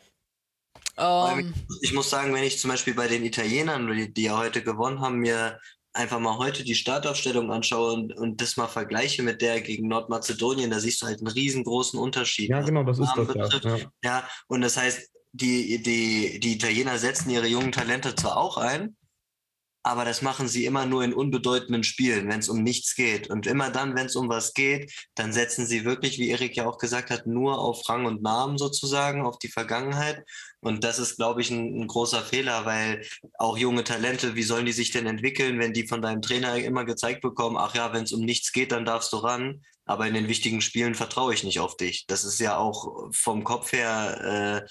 Um, 0.96 1.38
ähm. 1.38 1.54
ich 1.82 1.92
muss 1.92 2.10
sagen, 2.10 2.34
wenn 2.34 2.42
ich 2.42 2.58
zum 2.58 2.70
Beispiel 2.70 2.94
bei 2.94 3.06
den 3.06 3.24
Italienern, 3.24 3.92
die, 3.92 4.12
die 4.12 4.24
ja 4.24 4.38
heute 4.38 4.62
gewonnen 4.62 5.00
haben, 5.00 5.18
mir 5.18 5.60
einfach 5.92 6.18
mal 6.18 6.38
heute 6.38 6.64
die 6.64 6.74
Startaufstellung 6.74 7.52
anschaue 7.52 7.92
und, 7.92 8.16
und 8.16 8.40
das 8.40 8.56
mal 8.56 8.68
vergleiche 8.68 9.22
mit 9.22 9.42
der 9.42 9.60
gegen 9.60 9.88
Nordmazedonien, 9.88 10.70
da 10.70 10.80
siehst 10.80 11.02
du 11.02 11.06
halt 11.06 11.18
einen 11.18 11.28
riesengroßen 11.28 11.98
Unterschied. 11.98 12.50
Ja, 12.50 12.62
genau, 12.62 12.84
das 12.84 12.98
ist 12.98 13.12
das. 13.16 13.62
Ja. 13.62 13.78
ja, 14.02 14.28
und 14.48 14.60
das 14.60 14.76
heißt, 14.76 15.10
die, 15.32 15.82
die, 15.82 16.40
die 16.40 16.54
Italiener 16.54 16.98
setzen 16.98 17.30
ihre 17.30 17.46
jungen 17.46 17.72
Talente 17.72 18.14
zwar 18.14 18.36
auch 18.36 18.56
ein, 18.56 18.96
aber 19.82 20.04
das 20.04 20.22
machen 20.22 20.48
sie 20.48 20.64
immer 20.66 20.86
nur 20.86 21.04
in 21.04 21.14
unbedeutenden 21.14 21.84
Spielen, 21.84 22.28
wenn 22.28 22.40
es 22.40 22.48
um 22.48 22.62
nichts 22.62 22.94
geht. 22.94 23.30
Und 23.30 23.46
immer 23.46 23.70
dann, 23.70 23.94
wenn 23.94 24.06
es 24.06 24.16
um 24.16 24.28
was 24.28 24.52
geht, 24.52 24.92
dann 25.14 25.32
setzen 25.32 25.66
sie 25.66 25.84
wirklich, 25.84 26.18
wie 26.18 26.30
Erik 26.30 26.56
ja 26.56 26.66
auch 26.66 26.78
gesagt 26.78 27.10
hat, 27.10 27.26
nur 27.26 27.58
auf 27.58 27.88
Rang 27.88 28.04
und 28.06 28.22
Namen 28.22 28.58
sozusagen, 28.58 29.24
auf 29.24 29.38
die 29.38 29.48
Vergangenheit. 29.48 30.24
Und 30.60 30.84
das 30.84 30.98
ist, 30.98 31.16
glaube 31.16 31.40
ich, 31.40 31.50
ein, 31.50 31.80
ein, 31.80 31.86
großer 31.86 32.22
Fehler, 32.22 32.66
weil 32.66 33.06
auch 33.38 33.56
junge 33.56 33.84
Talente, 33.84 34.34
wie 34.34 34.42
sollen 34.42 34.66
die 34.66 34.72
sich 34.72 34.90
denn 34.90 35.06
entwickeln, 35.06 35.58
wenn 35.58 35.72
die 35.72 35.86
von 35.86 36.02
deinem 36.02 36.22
Trainer 36.22 36.56
immer 36.56 36.84
gezeigt 36.84 37.22
bekommen, 37.22 37.56
ach 37.56 37.74
ja, 37.74 37.92
wenn 37.92 38.04
es 38.04 38.12
um 38.12 38.20
nichts 38.20 38.52
geht, 38.52 38.72
dann 38.72 38.84
darfst 38.84 39.12
du 39.12 39.18
ran. 39.18 39.62
Aber 39.84 40.06
in 40.06 40.14
den 40.14 40.28
wichtigen 40.28 40.60
Spielen 40.60 40.94
vertraue 40.94 41.32
ich 41.32 41.44
nicht 41.44 41.60
auf 41.60 41.76
dich. 41.76 42.04
Das 42.08 42.24
ist 42.24 42.40
ja 42.40 42.58
auch 42.58 43.08
vom 43.12 43.42
Kopf 43.42 43.72
her 43.72 44.64
äh, 44.64 44.68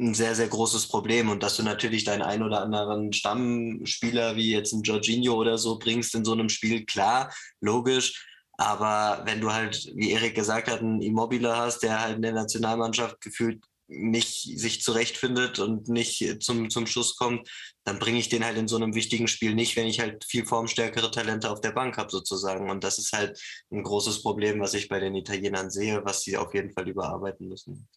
ein 0.00 0.14
sehr, 0.14 0.34
sehr 0.34 0.48
großes 0.48 0.88
Problem. 0.88 1.28
Und 1.28 1.42
dass 1.42 1.56
du 1.56 1.62
natürlich 1.62 2.04
deinen 2.04 2.22
ein 2.22 2.42
oder 2.42 2.62
anderen 2.62 3.12
Stammspieler 3.12 4.36
wie 4.36 4.52
jetzt 4.52 4.72
ein 4.72 4.82
Jorginho 4.82 5.34
oder 5.34 5.58
so 5.58 5.78
bringst 5.78 6.14
in 6.14 6.24
so 6.24 6.32
einem 6.32 6.48
Spiel, 6.48 6.84
klar, 6.84 7.32
logisch. 7.60 8.26
Aber 8.58 9.22
wenn 9.26 9.40
du 9.40 9.52
halt, 9.52 9.90
wie 9.94 10.10
Erik 10.12 10.34
gesagt 10.34 10.68
hat, 10.68 10.80
einen 10.80 11.00
Immobile 11.00 11.56
hast, 11.56 11.82
der 11.82 12.00
halt 12.00 12.16
in 12.16 12.22
der 12.22 12.32
Nationalmannschaft 12.32 13.20
gefühlt 13.20 13.64
nicht 13.88 14.58
sich 14.58 14.82
zurechtfindet 14.82 15.58
und 15.58 15.88
nicht 15.88 16.42
zum, 16.42 16.70
zum 16.70 16.86
Schuss 16.86 17.16
kommt, 17.16 17.48
dann 17.84 17.98
bringe 17.98 18.20
ich 18.20 18.28
den 18.28 18.44
halt 18.44 18.56
in 18.56 18.68
so 18.68 18.76
einem 18.76 18.94
wichtigen 18.94 19.28
Spiel 19.28 19.54
nicht, 19.54 19.76
wenn 19.76 19.86
ich 19.86 20.00
halt 20.00 20.24
viel 20.24 20.46
formstärkere 20.46 21.10
Talente 21.10 21.50
auf 21.50 21.60
der 21.60 21.72
Bank 21.72 21.96
habe 21.96 22.10
sozusagen. 22.10 22.70
Und 22.70 22.84
das 22.84 22.98
ist 22.98 23.12
halt 23.12 23.40
ein 23.72 23.82
großes 23.82 24.22
Problem, 24.22 24.60
was 24.60 24.74
ich 24.74 24.88
bei 24.88 25.00
den 25.00 25.16
Italienern 25.16 25.70
sehe, 25.70 26.04
was 26.04 26.22
sie 26.22 26.36
auf 26.36 26.54
jeden 26.54 26.72
Fall 26.72 26.88
überarbeiten 26.88 27.48
müssen. 27.48 27.88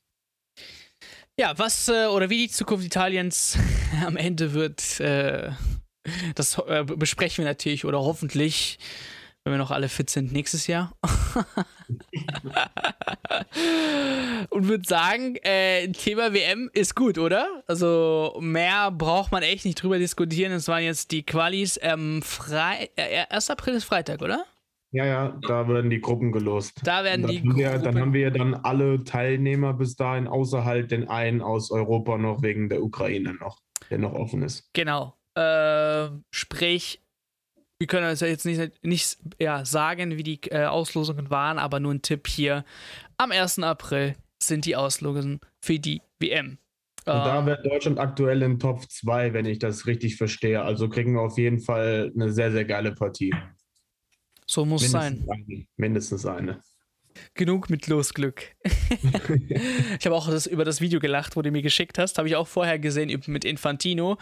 Ja, 1.40 1.58
was 1.58 1.88
äh, 1.88 2.06
oder 2.06 2.30
wie 2.30 2.46
die 2.46 2.50
Zukunft 2.50 2.86
Italiens 2.86 3.58
am 4.06 4.18
Ende 4.18 4.54
wird, 4.54 5.00
äh, 5.00 5.50
das 6.36 6.60
äh, 6.60 6.84
besprechen 6.84 7.44
wir 7.44 7.50
natürlich 7.50 7.86
oder 7.86 8.00
hoffentlich, 8.00 8.78
wenn 9.44 9.54
wir 9.54 9.58
noch 9.58 9.72
alle 9.72 9.90
fit 9.90 10.12
sind, 10.12 10.32
nächstes 10.32 10.68
Jahr. 10.68 10.96
Und 14.50 14.68
würde 14.68 14.88
sagen, 14.88 15.36
Thema 15.94 16.34
WM 16.34 16.70
ist 16.74 16.96
gut, 16.96 17.18
oder? 17.18 17.64
Also 17.68 18.38
mehr 18.40 18.92
braucht 18.92 19.32
man 19.32 19.42
echt 19.42 19.66
nicht 19.66 19.82
drüber 19.82 19.98
diskutieren. 19.98 20.52
Es 20.52 20.68
waren 20.68 20.84
jetzt 20.84 21.12
die 21.12 21.26
Qualis. 21.26 21.80
Ähm, 21.82 22.22
Frei 22.22 22.90
1. 22.96 23.50
Äh, 23.50 23.52
April 23.52 23.74
ist 23.76 23.86
Freitag, 23.86 24.22
oder? 24.22 24.46
Ja, 24.94 25.06
ja, 25.06 25.40
da 25.48 25.68
werden 25.68 25.90
die 25.90 26.00
Gruppen 26.00 26.32
gelost. 26.32 26.80
Da 26.84 27.04
werden 27.04 27.26
die 27.26 27.42
Gruppen. 27.42 27.58
Wir, 27.58 27.80
dann 27.80 28.00
haben 28.00 28.14
wir 28.14 28.30
dann 28.30 28.54
alle 28.54 29.04
Teilnehmer 29.04 29.74
bis 29.74 29.96
dahin, 29.96 30.28
außer 30.28 30.66
halt 30.66 30.92
den 30.92 31.10
einen 31.10 31.42
aus 31.42 31.72
Europa 31.72 32.20
noch 32.20 32.44
wegen 32.44 32.70
der 32.70 32.84
Ukraine 32.84 33.34
noch, 33.34 33.58
der 33.90 33.98
noch 33.98 34.14
offen 34.14 34.44
ist. 34.44 34.70
Genau. 34.74 35.18
Äh, 35.34 36.10
sprich, 36.30 37.02
wir 37.80 37.88
können 37.88 38.06
also 38.06 38.28
jetzt 38.28 38.46
nicht, 38.46 38.72
nicht 38.86 39.18
ja, 39.40 39.66
sagen, 39.66 40.16
wie 40.16 40.24
die 40.24 40.40
äh, 40.52 40.66
Auslosungen 40.66 41.32
waren, 41.32 41.58
aber 41.58 41.80
nur 41.80 41.92
ein 41.92 42.04
Tipp 42.04 42.28
hier. 42.28 42.64
Am 43.18 43.32
1. 43.32 43.60
April 43.60 44.14
sind 44.44 44.66
die 44.66 44.76
Auslosungen 44.76 45.40
für 45.60 45.80
die 45.80 46.04
WM. 46.20 46.60
Und 47.06 47.14
da 47.14 47.40
ähm, 47.40 47.48
wäre 47.48 47.64
Deutschland 47.64 48.00
aktuell 48.00 48.44
in 48.44 48.60
Top 48.60 48.90
2, 48.90 49.34
wenn 49.34 49.46
ich 49.46 49.58
das 49.58 49.88
richtig 49.88 50.18
verstehe. 50.18 50.62
Also 50.62 50.88
kriegen 50.88 51.14
wir 51.14 51.22
auf 51.22 51.40
jeden 51.40 51.60
Fall 51.60 52.12
eine 52.14 52.32
sehr, 52.32 52.52
sehr 52.52 52.64
geile 52.64 52.94
Partie. 52.94 53.34
So 54.54 54.66
muss 54.66 54.84
Mindestens 54.84 55.26
sein. 55.26 55.46
Eine. 55.48 55.66
Mindestens 55.78 56.26
eine. 56.28 56.62
Genug 57.34 57.72
mit 57.72 57.88
Losglück. 57.88 58.56
ich 58.64 60.06
habe 60.06 60.14
auch 60.14 60.30
das, 60.30 60.46
über 60.46 60.64
das 60.64 60.80
Video 60.80 61.00
gelacht, 61.00 61.36
wo 61.36 61.42
du 61.42 61.50
mir 61.50 61.64
geschickt 61.64 61.98
hast. 61.98 62.20
Habe 62.20 62.28
ich 62.28 62.36
auch 62.36 62.48
vorher 62.48 62.78
gesehen 62.78 63.20
mit 63.26 63.46
Infantino. 63.46 64.20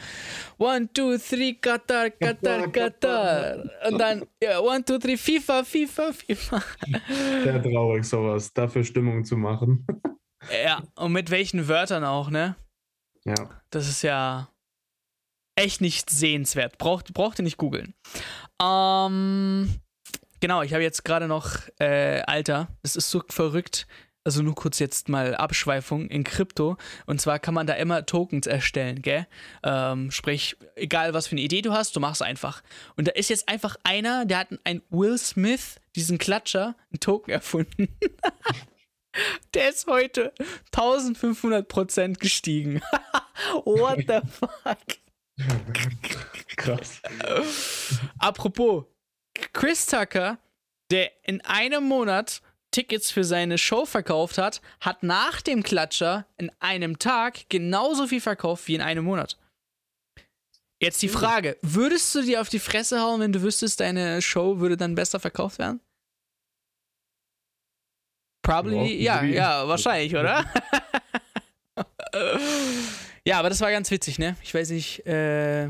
One, 0.58 0.88
two, 0.94 1.18
three, 1.18 1.56
Qatar, 1.56 2.12
Qatar, 2.12 2.72
Qatar. 2.72 3.66
Und 3.90 3.98
dann, 4.00 4.26
ja, 4.42 4.62
one, 4.62 4.86
two, 4.86 4.98
three, 5.00 5.18
FIFA, 5.18 5.66
FIFA, 5.66 6.14
FIFA. 6.14 6.64
Sehr 7.44 7.62
traurig, 7.62 8.06
sowas. 8.06 8.54
Dafür 8.54 8.86
Stimmung 8.86 9.26
zu 9.26 9.36
machen. 9.36 9.86
ja, 10.64 10.82
und 10.96 11.12
mit 11.12 11.30
welchen 11.30 11.68
Wörtern 11.68 12.06
auch, 12.06 12.30
ne? 12.30 12.56
Ja. 13.26 13.36
Das 13.70 13.90
ist 13.90 14.02
ja 14.02 14.48
echt 15.56 15.82
nicht 15.82 16.10
sehenswert. 16.10 16.78
Braucht, 16.78 17.14
braucht 17.14 17.38
ihr 17.40 17.44
nicht 17.44 17.58
googeln. 17.58 17.94
Ähm. 18.62 19.82
Genau, 20.42 20.64
ich 20.64 20.74
habe 20.74 20.82
jetzt 20.82 21.06
gerade 21.06 21.28
noch, 21.28 21.60
äh, 21.80 22.22
Alter, 22.22 22.68
das 22.82 22.96
ist 22.96 23.12
so 23.12 23.24
verrückt. 23.30 23.86
Also 24.24 24.42
nur 24.42 24.56
kurz 24.56 24.80
jetzt 24.80 25.08
mal 25.08 25.36
Abschweifung 25.36 26.08
in 26.08 26.24
Krypto. 26.24 26.78
Und 27.06 27.22
zwar 27.22 27.38
kann 27.38 27.54
man 27.54 27.68
da 27.68 27.74
immer 27.74 28.06
Tokens 28.08 28.48
erstellen, 28.48 29.02
gell? 29.04 29.28
Ähm, 29.64 30.10
sprich, 30.12 30.58
egal 30.76 31.14
was 31.14 31.28
für 31.28 31.34
eine 31.34 31.42
Idee 31.42 31.62
du 31.62 31.74
hast, 31.74 31.96
du 31.96 32.00
machst 32.00 32.24
einfach. 32.24 32.64
Und 32.98 33.08
da 33.08 33.12
ist 33.12 33.30
jetzt 33.30 33.50
einfach 33.50 33.76
einer, 33.84 34.26
der 34.26 34.39
hat 34.39 34.48
ein 34.64 34.82
Will 34.89 35.18
Smith, 35.18 35.80
diesen 35.96 36.18
Klatscher, 36.18 36.76
einen 36.92 37.00
Token 37.00 37.32
erfunden. 37.34 37.88
der 39.54 39.70
ist 39.70 39.86
heute 39.88 40.34
1500% 40.74 42.18
gestiegen. 42.20 42.82
What 43.64 44.06
the 44.08 44.22
fuck? 44.32 44.78
Krass. 46.58 47.02
Apropos, 48.20 48.86
Chris 49.54 49.86
Tucker, 49.86 50.38
der 50.92 51.12
in 51.24 51.42
einem 51.42 51.84
Monat 51.84 52.42
Tickets 52.72 53.12
für 53.12 53.24
seine 53.24 53.58
Show 53.58 53.86
verkauft 53.86 54.38
hat, 54.38 54.62
hat 54.80 55.04
nach 55.04 55.42
dem 55.42 55.62
Klatscher 55.62 56.26
in 56.38 56.52
einem 56.60 57.00
Tag 57.00 57.50
genauso 57.50 58.08
viel 58.08 58.22
verkauft 58.22 58.68
wie 58.68 58.76
in 58.76 58.82
einem 58.82 59.04
Monat. 59.04 59.38
Jetzt 60.82 61.02
die 61.02 61.10
Frage: 61.10 61.58
Würdest 61.62 62.16
du 62.16 62.22
dir 62.22 62.42
auf 62.42 62.50
die 62.50 62.60
Fresse 62.60 63.02
hauen, 63.02 63.20
wenn 63.20 63.34
du 63.34 63.42
wüsstest, 63.42 63.82
deine 63.82 64.22
Show 64.22 64.60
würde 64.60 64.78
dann 64.78 64.96
besser 64.96 65.20
verkauft 65.20 65.60
werden? 65.60 65.82
Probably, 68.42 69.04
ja, 69.04 69.22
ja, 69.22 69.68
wahrscheinlich, 69.68 70.16
oder? 70.16 70.52
ja, 73.26 73.38
aber 73.38 73.50
das 73.50 73.62
war 73.62 73.70
ganz 73.70 73.92
witzig, 73.92 74.18
ne? 74.18 74.36
Ich 74.42 74.54
weiß 74.54 74.72
nicht, 74.72 75.06
äh, 75.06 75.70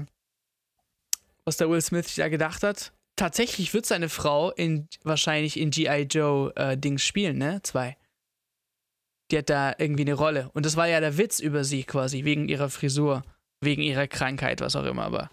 was 1.44 1.58
der 1.58 1.70
Will 1.70 1.82
Smith 1.82 2.16
da 2.16 2.30
gedacht 2.30 2.64
hat 2.64 2.94
tatsächlich 3.22 3.72
wird 3.76 3.86
seine 3.86 4.10
Frau 4.10 4.50
in, 4.50 4.88
wahrscheinlich 5.04 5.60
in 5.60 5.70
G.I. 5.70 6.08
Joe 6.10 6.52
äh, 6.56 6.76
Dings 6.76 7.04
spielen, 7.04 7.38
ne? 7.38 7.60
Zwei. 7.62 7.96
Die 9.30 9.38
hat 9.38 9.50
da 9.52 9.76
irgendwie 9.78 10.02
eine 10.02 10.16
Rolle. 10.16 10.50
Und 10.54 10.66
das 10.66 10.76
war 10.76 10.88
ja 10.88 11.00
der 11.00 11.20
Witz 11.20 11.40
über 11.40 11.64
sie 11.64 11.84
quasi, 11.84 12.26
wegen 12.26 12.50
ihrer 12.50 12.72
Frisur, 12.72 13.22
wegen 13.64 13.84
ihrer 13.84 14.08
Krankheit, 14.08 14.60
was 14.60 14.76
auch 14.76 14.86
immer, 14.86 15.04
aber. 15.04 15.30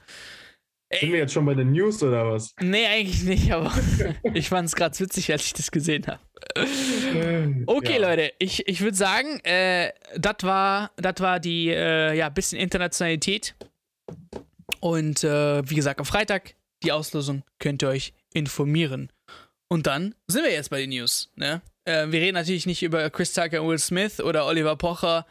Ey, 0.91 1.01
Sind 1.01 1.13
wir 1.13 1.19
jetzt 1.21 1.33
schon 1.33 1.47
bei 1.47 1.55
den 1.55 1.73
News 1.73 2.03
oder 2.03 2.31
was? 2.31 2.55
Nee, 2.61 2.87
eigentlich 2.87 3.23
nicht, 3.23 3.53
aber 3.53 3.73
ich 4.35 4.51
fand 4.51 4.69
es 4.69 4.77
gerade 4.77 4.99
witzig, 5.01 5.33
als 5.33 5.47
ich 5.47 5.55
das 5.55 5.71
gesehen 5.71 6.07
habe. 6.07 6.21
Okay, 7.67 8.01
ja. 8.01 8.09
Leute, 8.09 8.33
ich, 8.39 8.69
ich 8.69 8.83
würde 8.83 8.99
sagen, 8.99 9.41
äh, 9.45 9.93
das 10.15 10.43
war, 10.43 10.91
war 10.97 11.41
die, 11.41 11.71
äh, 11.71 12.15
ja, 12.15 12.29
bisschen 12.29 12.61
Internationalität. 12.61 13.55
Und 14.81 15.25
äh, 15.25 15.69
wie 15.69 15.75
gesagt, 15.75 15.99
am 16.01 16.07
Freitag 16.07 16.55
die 16.83 16.93
Auslosung 16.93 17.43
könnt 17.59 17.83
ihr 17.83 17.89
euch 17.89 18.13
informieren. 18.33 19.11
Und 19.71 19.87
dann 19.87 20.15
sind 20.29 20.45
wir 20.45 20.53
jetzt 20.53 20.71
bei 20.71 20.81
den 20.81 20.91
News. 20.91 21.31
Ne? 21.35 21.61
Äh, 21.85 22.11
wir 22.11 22.21
reden 22.21 22.35
natürlich 22.35 22.67
nicht 22.67 22.83
über 22.83 23.11
Chris 23.11 23.33
Tucker 23.33 23.63
und 23.63 23.69
Will 23.69 23.79
Smith 23.79 24.21
oder 24.21 24.47
Oliver 24.47 24.77
Pocher, 24.77 25.27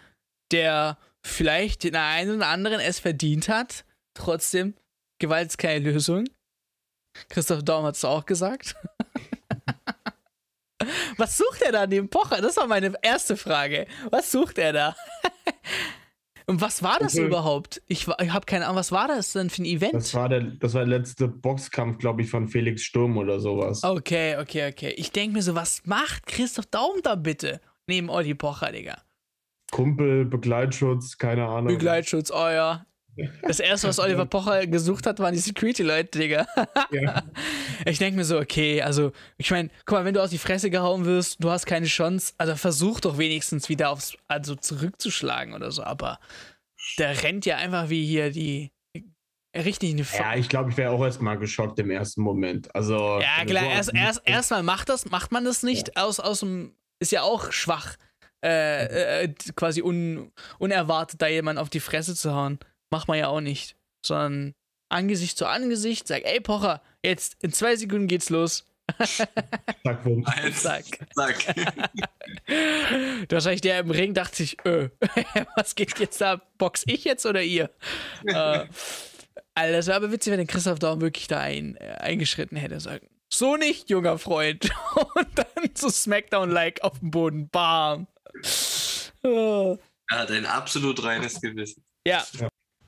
der 0.51 0.97
vielleicht 1.25 1.83
den 1.83 1.95
einen 1.95 2.37
oder 2.37 2.47
anderen 2.47 2.79
es 2.79 2.99
verdient 2.99 3.49
hat. 3.49 3.85
Trotzdem, 4.13 4.75
Gewalt 5.19 5.49
ist 5.49 5.57
keine 5.57 5.91
Lösung. 5.91 6.25
Christoph 7.29 7.63
Daum 7.63 7.85
hat 7.85 7.95
es 7.95 8.05
auch 8.05 8.25
gesagt. 8.25 8.75
Was 11.17 11.37
sucht 11.37 11.63
er 11.63 11.71
da 11.71 11.87
neben 11.87 12.09
Pocher? 12.09 12.41
Das 12.41 12.57
war 12.57 12.67
meine 12.67 12.93
erste 13.01 13.35
Frage. 13.35 13.87
Was 14.11 14.31
sucht 14.31 14.59
er 14.59 14.73
da? 14.73 14.95
Und 16.49 16.61
was 16.61 16.81
war 16.81 16.97
das 16.99 17.15
okay. 17.15 17.25
überhaupt? 17.25 17.81
Ich, 17.87 18.07
ich 18.07 18.31
habe 18.31 18.45
keine 18.45 18.65
Ahnung, 18.65 18.77
was 18.77 18.93
war 18.93 19.09
das 19.09 19.33
denn 19.33 19.49
für 19.49 19.63
ein 19.63 19.65
Event? 19.65 19.93
Das 19.93 20.13
war 20.13 20.29
der, 20.29 20.41
das 20.41 20.73
war 20.73 20.85
der 20.85 20.99
letzte 20.99 21.27
Boxkampf, 21.27 21.97
glaube 21.97 22.21
ich, 22.21 22.29
von 22.29 22.47
Felix 22.47 22.83
Sturm 22.83 23.17
oder 23.17 23.41
sowas. 23.41 23.83
Okay, 23.83 24.37
okay, 24.37 24.69
okay. 24.69 24.93
Ich 24.95 25.11
denke 25.11 25.33
mir 25.33 25.41
so, 25.41 25.55
was 25.55 25.81
macht 25.85 26.25
Christoph 26.25 26.67
Daum 26.67 27.01
da 27.03 27.15
bitte? 27.15 27.59
Neben 27.85 28.09
Olli 28.09 28.33
Pocher, 28.33 28.71
Digga. 28.71 29.01
Kumpel, 29.71 30.23
Begleitschutz, 30.23 31.17
keine 31.17 31.45
Ahnung. 31.45 31.67
Begleitschutz, 31.67 32.31
oh 32.31 32.49
ja. 32.49 32.85
Das 33.41 33.59
erste, 33.59 33.87
was 33.87 33.99
Oliver 33.99 34.25
Pocher 34.25 34.67
gesucht 34.67 35.05
hat, 35.05 35.19
waren 35.19 35.33
die 35.33 35.39
Security-Leute, 35.39 36.19
Digga. 36.19 36.47
Ja. 36.91 37.23
Ich 37.85 37.99
denke 37.99 38.17
mir 38.17 38.25
so, 38.25 38.39
okay, 38.39 38.81
also, 38.81 39.13
ich 39.37 39.49
meine, 39.51 39.69
guck 39.85 39.99
mal, 39.99 40.05
wenn 40.05 40.13
du 40.13 40.21
aus 40.21 40.31
die 40.31 40.37
Fresse 40.37 40.69
gehauen 40.69 41.05
wirst, 41.05 41.41
du 41.41 41.49
hast 41.51 41.65
keine 41.65 41.85
Chance, 41.85 42.33
also 42.37 42.55
versuch 42.55 42.99
doch 42.99 43.17
wenigstens 43.17 43.69
wieder 43.69 43.91
aufs, 43.91 44.17
also 44.27 44.55
zurückzuschlagen 44.55 45.53
oder 45.53 45.71
so, 45.71 45.83
aber 45.83 46.19
der 46.97 47.23
rennt 47.23 47.45
ja 47.45 47.57
einfach 47.57 47.89
wie 47.89 48.05
hier 48.05 48.31
die 48.31 48.71
richtig 49.55 49.91
eine 49.91 50.01
Ja, 50.01 50.35
ich 50.35 50.49
glaube, 50.49 50.71
ich 50.71 50.77
wäre 50.77 50.91
auch 50.91 51.03
erstmal 51.03 51.37
geschockt 51.37 51.79
im 51.79 51.91
ersten 51.91 52.21
Moment. 52.21 52.73
Also. 52.75 53.19
Ja, 53.19 53.45
klar, 53.45 53.65
erst, 53.65 53.93
erst, 53.93 54.21
erstmal 54.25 54.63
macht 54.63 54.89
das, 54.89 55.09
macht 55.09 55.31
man 55.31 55.45
das 55.45 55.63
nicht 55.63 55.91
ja. 55.95 56.03
aus, 56.03 56.19
aus 56.19 56.41
dem. 56.41 56.73
Ist 56.99 57.11
ja 57.11 57.21
auch 57.21 57.51
schwach, 57.51 57.95
äh, 58.43 59.23
äh, 59.23 59.33
quasi 59.55 59.83
un, 59.83 60.31
unerwartet, 60.57 61.21
da 61.21 61.27
jemand 61.27 61.59
auf 61.59 61.69
die 61.69 61.79
Fresse 61.79 62.15
zu 62.15 62.33
hauen. 62.33 62.59
Macht 62.89 63.07
man 63.07 63.17
ja 63.17 63.27
auch 63.27 63.41
nicht. 63.41 63.75
Sondern 64.05 64.53
Angesicht 64.89 65.37
zu 65.37 65.47
Angesicht, 65.47 66.07
sag, 66.07 66.25
ey 66.25 66.39
Pocher, 66.39 66.81
jetzt 67.03 67.41
in 67.43 67.51
zwei 67.51 67.75
Sekunden 67.75 68.07
geht's 68.07 68.29
los. 68.29 68.65
Zack, 68.97 70.03
bumm. 70.03 70.25
Zack. 70.53 70.85
Zack. 71.13 71.55
Wahrscheinlich 73.29 73.61
der 73.61 73.79
im 73.79 73.91
Ring 73.91 74.13
dachte 74.13 74.37
sich, 74.37 74.57
öh, 74.65 74.89
was 75.55 75.75
geht 75.75 75.99
jetzt 75.99 76.21
da? 76.21 76.41
Box 76.57 76.83
ich 76.85 77.03
jetzt 77.03 77.25
oder 77.25 77.41
ihr? 77.41 77.69
äh, 78.25 78.65
Alter, 79.55 79.71
das 79.73 79.87
wäre 79.87 79.97
aber 79.97 80.11
witzig, 80.11 80.31
wenn 80.31 80.37
der 80.37 80.47
Christoph 80.47 80.79
Daum 80.79 81.01
wirklich 81.01 81.27
da 81.27 81.39
ein, 81.39 81.75
äh, 81.77 81.97
eingeschritten 81.99 82.57
hätte. 82.57 82.79
Sagen, 82.79 83.09
so 83.29 83.57
nicht, 83.57 83.89
junger 83.89 84.17
Freund. 84.17 84.69
Und 85.15 85.27
dann 85.35 85.69
so 85.73 85.89
Smackdown-like 85.89 86.83
auf 86.83 86.99
dem 86.99 87.11
Boden. 87.11 87.49
Bam. 87.49 88.07
Er 89.23 89.77
hat 90.11 90.31
ein 90.31 90.45
absolut 90.45 91.03
reines 91.03 91.41
Gewissen. 91.41 91.83
Ja. 92.05 92.23
ja. 92.39 92.47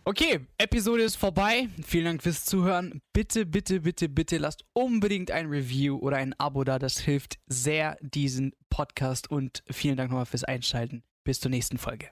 Okay, 0.10 0.40
Episode 0.58 1.04
ist 1.04 1.18
vorbei. 1.18 1.70
Vielen 1.86 2.06
Dank 2.06 2.24
fürs 2.24 2.44
Zuhören. 2.44 3.00
Bitte, 3.14 3.46
bitte, 3.46 3.82
bitte, 3.82 4.10
bitte 4.10 4.40
lasst 4.40 4.66
unbedingt 4.74 5.30
ein 5.30 5.46
Review 5.46 5.98
oder 5.98 6.18
ein 6.18 6.34
Abo 6.40 6.64
da. 6.64 6.80
Das 6.80 6.98
hilft 6.98 7.38
sehr 7.46 7.96
diesen 8.02 8.56
Podcast 8.72 9.30
und 9.30 9.64
vielen 9.70 9.98
Dank 9.98 10.10
nochmal 10.10 10.26
fürs 10.26 10.44
Einschalten. 10.44 11.04
Bis 11.24 11.40
zur 11.40 11.52
nächsten 11.52 11.78
Folge. 11.78 12.10